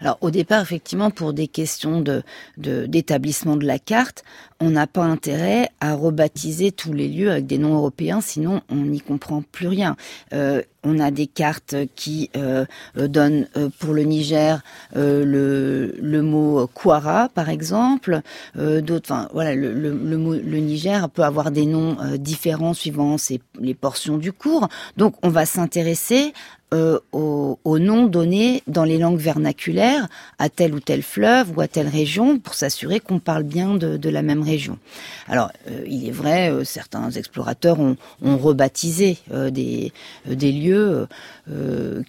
Alors 0.00 0.16
au 0.22 0.30
départ, 0.30 0.62
effectivement, 0.62 1.10
pour 1.10 1.34
des 1.34 1.48
questions 1.48 2.00
de 2.00 2.22
d'établissement 2.56 3.56
de, 3.56 3.66
la 3.66 3.78
carte, 3.78 4.24
on 4.60 4.70
n'a 4.70 4.86
pas 4.86 5.04
intérêt 5.04 5.68
à 5.80 5.94
rebaptiser 5.94 6.72
tous 6.72 6.92
les 6.92 7.08
lieux 7.08 7.30
avec 7.30 7.46
des 7.46 7.58
noms 7.58 7.74
européens, 7.74 8.20
sinon 8.20 8.62
on 8.70 8.76
n'y 8.76 9.00
comprend 9.00 9.42
plus 9.42 9.68
rien. 9.68 9.96
Euh, 10.32 10.62
on 10.84 10.98
a 11.00 11.10
des 11.10 11.26
cartes 11.26 11.74
qui 11.96 12.30
euh, 12.36 12.64
donnent 12.96 13.48
euh, 13.56 13.68
pour 13.78 13.94
le 13.94 14.02
Niger 14.02 14.62
euh, 14.96 15.24
le, 15.24 15.94
le, 16.00 16.22
mot 16.22 16.66
Kwara, 16.68 17.28
par 17.28 17.48
exemple. 17.48 18.20
D'autres, 18.54 19.10
enfin 19.12 19.28
voilà, 19.32 19.54
le, 19.54 19.72
le, 19.72 19.92
le, 19.92 20.58
Niger 20.58 21.08
peut 21.10 21.22
avoir 21.22 21.50
des 21.50 21.66
noms 21.66 21.96
différents 22.18 22.74
suivant 22.74 23.18
ses, 23.18 23.40
les 23.60 23.74
portions 23.74 24.18
du 24.18 24.32
cours. 24.32 24.68
Donc 24.96 25.14
on 25.22 25.28
va 25.28 25.46
s'intéresser 25.46 26.32
euh, 26.74 26.98
au, 27.12 27.58
au, 27.64 27.78
nom 27.78 28.06
donné 28.06 28.62
dans 28.66 28.84
les 28.84 28.98
langues 28.98 29.18
vernaculaires 29.18 30.08
à 30.38 30.48
tel 30.48 30.74
ou 30.74 30.80
tel 30.80 31.02
fleuve 31.02 31.56
ou 31.56 31.60
à 31.60 31.68
telle 31.68 31.88
région 31.88 32.38
pour 32.38 32.54
s'assurer 32.54 33.00
qu'on 33.00 33.18
parle 33.18 33.42
bien 33.42 33.74
de, 33.74 34.08
la 34.08 34.22
même 34.22 34.42
région. 34.42 34.78
Alors, 35.28 35.50
euh, 35.70 35.84
il 35.86 36.08
est 36.08 36.12
vrai, 36.12 36.50
euh, 36.50 36.64
certains 36.64 37.10
explorateurs 37.10 37.78
ont, 37.80 37.96
rebaptisé 38.22 39.18
euh, 39.32 39.50
des, 39.50 39.92
lieux. 40.26 41.06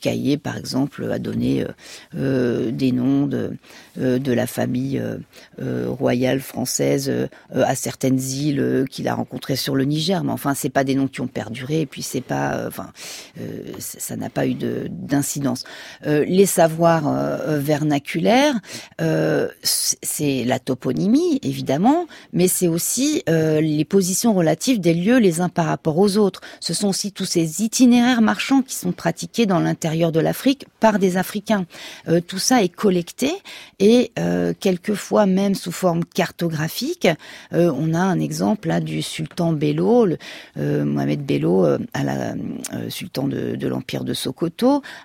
Caillé, 0.01 0.37
par 0.37 0.57
exemple, 0.57 1.09
a 1.09 1.17
donné 1.17 1.65
des 2.13 2.91
noms 2.91 3.25
de, 3.25 4.31
la 4.33 4.47
famille 4.47 5.01
royale 5.57 6.41
française 6.41 7.29
à 7.53 7.75
certaines 7.75 8.19
îles 8.19 8.85
qu'il 8.89 9.07
a 9.07 9.15
rencontrées 9.15 9.55
sur 9.55 9.75
le 9.75 9.85
Niger. 9.85 10.25
Mais 10.25 10.33
enfin, 10.33 10.53
c'est 10.55 10.69
pas 10.69 10.83
des 10.83 10.95
noms 10.95 11.07
qui 11.07 11.21
ont 11.21 11.27
perduré. 11.27 11.81
Et 11.81 11.85
puis, 11.85 12.01
c'est 12.01 12.19
pas, 12.19 12.65
enfin, 12.67 12.91
ça 13.79 14.17
n'a 14.17 14.29
pas 14.29 14.45
d'incidence. 14.55 15.63
Euh, 16.05 16.25
les 16.25 16.45
savoirs 16.45 17.07
euh, 17.07 17.59
vernaculaires, 17.59 18.55
euh, 19.01 19.47
c'est 19.63 20.43
la 20.43 20.59
toponymie 20.59 21.39
évidemment, 21.43 22.07
mais 22.33 22.47
c'est 22.47 22.67
aussi 22.67 23.23
les 23.27 23.85
positions 23.85 24.33
relatives 24.33 24.79
des 24.79 24.93
lieux 24.93 25.17
les 25.17 25.41
uns 25.41 25.49
par 25.49 25.65
rapport 25.65 25.97
aux 25.97 26.17
autres. 26.17 26.41
Ce 26.59 26.73
sont 26.73 26.87
aussi 26.87 27.11
tous 27.11 27.25
ces 27.25 27.63
itinéraires 27.63 28.21
marchands 28.21 28.61
qui 28.61 28.75
sont 28.75 28.91
pratiqués 28.91 29.45
dans 29.45 29.59
l'intérieur 29.59 30.11
de 30.11 30.19
l'Afrique 30.19 30.65
par 30.79 30.99
des 30.99 31.17
Africains. 31.17 31.65
tout 32.27 32.39
ça 32.39 32.63
est 32.63 32.69
collecté 32.69 33.31
et 33.79 34.11
quelquefois 34.59 35.25
même 35.25 35.55
sous 35.55 35.71
forme 35.71 36.03
cartographique. 36.05 37.07
on 37.51 37.93
a 37.93 37.99
un 37.99 38.19
exemple 38.19 38.67
là 38.67 38.79
du 38.79 39.01
sultan 39.01 39.53
Bello, 39.53 40.05
le, 40.05 40.17
Mohamed 40.57 41.25
Bello, 41.25 41.67
sultan 42.89 43.27
de, 43.27 43.55
de 43.55 43.67
l'empire 43.67 44.03
de 44.03 44.13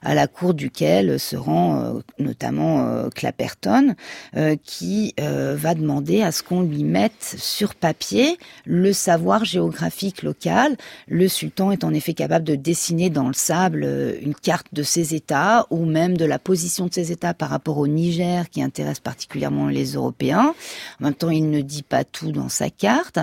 À 0.03 0.15
la 0.15 0.27
cour 0.27 0.55
duquel 0.55 1.19
se 1.19 1.37
rend 1.37 1.77
euh, 1.77 2.01
notamment 2.19 2.87
euh, 2.87 3.09
Clapperton, 3.09 3.95
euh, 4.37 4.57
qui 4.63 5.15
va 5.17 5.75
demander 5.75 6.23
à 6.23 6.33
ce 6.33 6.43
qu'on 6.43 6.63
lui 6.63 6.85
mette 6.85 7.37
sur 7.39 7.75
papier 7.75 8.39
le 8.65 8.93
savoir 8.93 9.45
géographique 9.45 10.23
local. 10.23 10.77
Le 11.09 11.29
sultan 11.29 11.71
est 11.71 11.85
en 11.85 11.93
effet 11.93 12.15
capable 12.15 12.45
de 12.45 12.55
dessiner 12.55 13.11
dans 13.11 13.29
le 13.29 13.35
sable 13.35 13.87
une 14.21 14.35
carte 14.35 14.67
de 14.73 14.83
ses 14.83 15.15
États 15.15 15.67
ou 15.71 15.85
même 15.85 16.17
de 16.17 16.25
la 16.25 16.39
position 16.39 16.87
de 16.87 16.93
ses 16.95 17.13
États 17.13 17.35
par 17.35 17.49
rapport 17.51 17.79
au 17.79 17.87
Niger 17.87 18.49
qui 18.51 18.63
intéresse 18.63 19.01
particulièrement 19.01 19.69
les 19.69 19.95
Européens. 19.95 20.55
En 21.01 21.05
même 21.05 21.15
temps, 21.15 21.31
il 21.31 21.51
ne 21.51 21.61
dit 21.61 21.83
pas 21.83 22.05
tout 22.05 22.33
dans 22.33 22.49
sa 22.49 22.71
carte. 22.71 23.19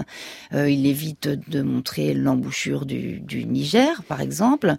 il 0.53 0.86
évite 0.86 1.28
de 1.28 1.62
montrer 1.62 2.14
l'embouchure 2.14 2.86
du, 2.86 3.20
du, 3.20 3.45
Niger, 3.45 4.03
par 4.07 4.22
exemple. 4.22 4.76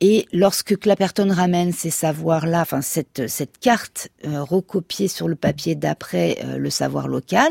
et 0.00 0.26
lorsque 0.32 0.51
que 0.60 0.74
Clapperton 0.74 1.32
ramène 1.32 1.72
ces 1.72 1.88
savoirs-là, 1.88 2.66
cette, 2.82 3.58
carte 3.58 4.08
euh, 4.26 4.42
recopiée 4.42 5.08
sur 5.08 5.26
le 5.28 5.36
papier 5.36 5.74
d'après 5.74 6.36
euh, 6.44 6.58
le 6.58 6.68
savoir 6.68 7.08
local, 7.08 7.50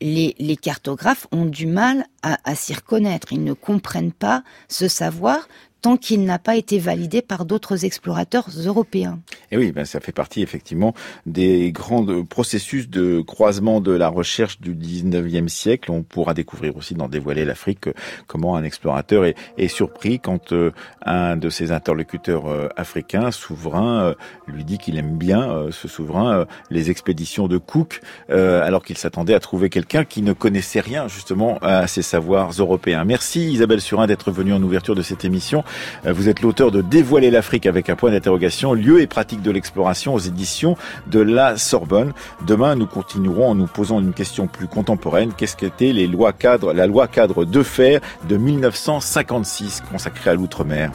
les, 0.00 0.34
les, 0.38 0.56
cartographes 0.56 1.26
ont 1.30 1.44
du 1.44 1.66
mal 1.66 2.06
à, 2.22 2.38
à 2.44 2.54
s'y 2.54 2.72
reconnaître. 2.72 3.34
Ils 3.34 3.44
ne 3.44 3.52
comprennent 3.52 4.12
pas 4.12 4.42
ce 4.68 4.88
savoir 4.88 5.46
tant 5.80 5.96
qu'il 5.96 6.24
n'a 6.24 6.38
pas 6.38 6.56
été 6.56 6.78
validé 6.78 7.22
par 7.22 7.44
d'autres 7.44 7.84
explorateurs 7.84 8.48
européens. 8.64 9.20
Et 9.50 9.56
oui, 9.56 9.72
ben 9.72 9.84
ça 9.84 10.00
fait 10.00 10.12
partie 10.12 10.42
effectivement 10.42 10.94
des 11.26 11.72
grands 11.72 12.04
processus 12.24 12.88
de 12.88 13.20
croisement 13.20 13.80
de 13.80 13.92
la 13.92 14.08
recherche 14.08 14.60
du 14.60 14.74
19e 14.74 15.48
siècle. 15.48 15.90
On 15.90 16.02
pourra 16.02 16.34
découvrir 16.34 16.76
aussi 16.76 16.94
dans 16.94 17.08
Dévoiler 17.08 17.44
l'Afrique 17.44 17.88
comment 18.26 18.56
un 18.56 18.64
explorateur 18.64 19.24
est, 19.24 19.34
est 19.58 19.68
surpris 19.68 20.20
quand 20.20 20.52
euh, 20.52 20.70
un 21.04 21.36
de 21.36 21.48
ses 21.50 21.72
interlocuteurs 21.72 22.46
euh, 22.48 22.68
africains, 22.76 23.30
souverain, 23.30 24.02
euh, 24.02 24.14
lui 24.46 24.64
dit 24.64 24.78
qu'il 24.78 24.98
aime 24.98 25.16
bien 25.16 25.66
ce 25.70 25.88
souverain 25.88 26.46
les 26.70 26.90
expéditions 26.90 27.48
de 27.48 27.58
Cook, 27.58 28.00
alors 28.28 28.82
qu'il 28.82 28.96
s'attendait 28.96 29.34
à 29.34 29.40
trouver 29.40 29.70
quelqu'un 29.70 30.04
qui 30.04 30.22
ne 30.22 30.32
connaissait 30.32 30.80
rien 30.80 31.08
justement 31.08 31.58
à 31.62 31.86
ses 31.86 32.02
savoirs 32.02 32.50
européens. 32.58 33.04
Merci 33.04 33.52
Isabelle 33.52 33.80
Surin 33.80 34.06
d'être 34.06 34.30
venue 34.30 34.52
en 34.52 34.62
ouverture 34.62 34.94
de 34.94 35.02
cette 35.02 35.24
émission. 35.24 35.62
Euh, 36.06 36.12
vous 36.12 36.28
êtes 36.28 36.40
l'auteur 36.40 36.70
de 36.70 36.82
Dévoiler 36.82 37.30
l'Afrique 37.30 37.66
avec 37.66 37.90
un 37.90 37.96
point 37.96 38.10
d'interrogation, 38.10 38.74
lieu 38.74 39.00
et 39.00 39.06
pratique 39.06 39.42
de 39.42 39.50
l'exploration 39.50 40.14
aux 40.14 40.18
éditions 40.18 40.76
de 41.06 41.20
la 41.20 41.56
Sorbonne. 41.56 42.12
Demain, 42.46 42.74
nous 42.74 42.86
continuerons 42.86 43.50
en 43.50 43.54
nous 43.54 43.66
posant 43.66 44.00
une 44.00 44.12
question 44.12 44.46
plus 44.46 44.66
contemporaine. 44.66 45.32
Qu'est-ce 45.36 45.56
qu'étaient 45.56 45.92
les 45.92 46.06
la 46.06 46.86
loi 46.86 47.06
cadre 47.08 47.44
de 47.44 47.62
fer 47.62 48.00
de 48.28 48.36
1956 48.36 49.82
consacrée 49.90 50.30
à 50.30 50.34
l'outre-mer? 50.34 50.90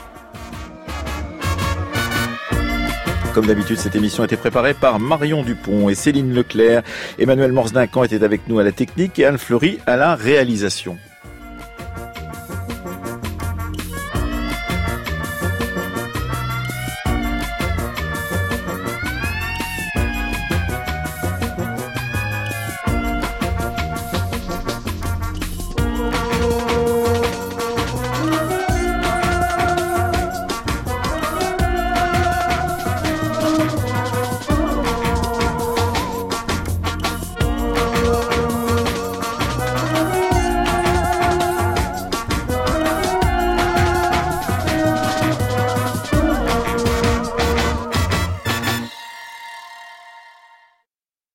Comme 3.35 3.47
d'habitude, 3.47 3.77
cette 3.77 3.97
émission 3.97 4.23
a 4.23 4.27
été 4.27 4.37
préparée 4.37 4.73
par 4.73 4.97
Marion 4.97 5.43
Dupont 5.43 5.89
et 5.89 5.95
Céline 5.95 6.33
Leclerc. 6.33 6.83
Emmanuel 7.19 7.51
Morse-Duncan 7.51 8.05
était 8.05 8.23
avec 8.23 8.47
nous 8.47 8.59
à 8.59 8.63
la 8.63 8.71
technique 8.71 9.19
et 9.19 9.25
Anne 9.25 9.37
Fleury 9.37 9.79
à 9.85 9.97
la 9.97 10.15
réalisation. 10.15 10.97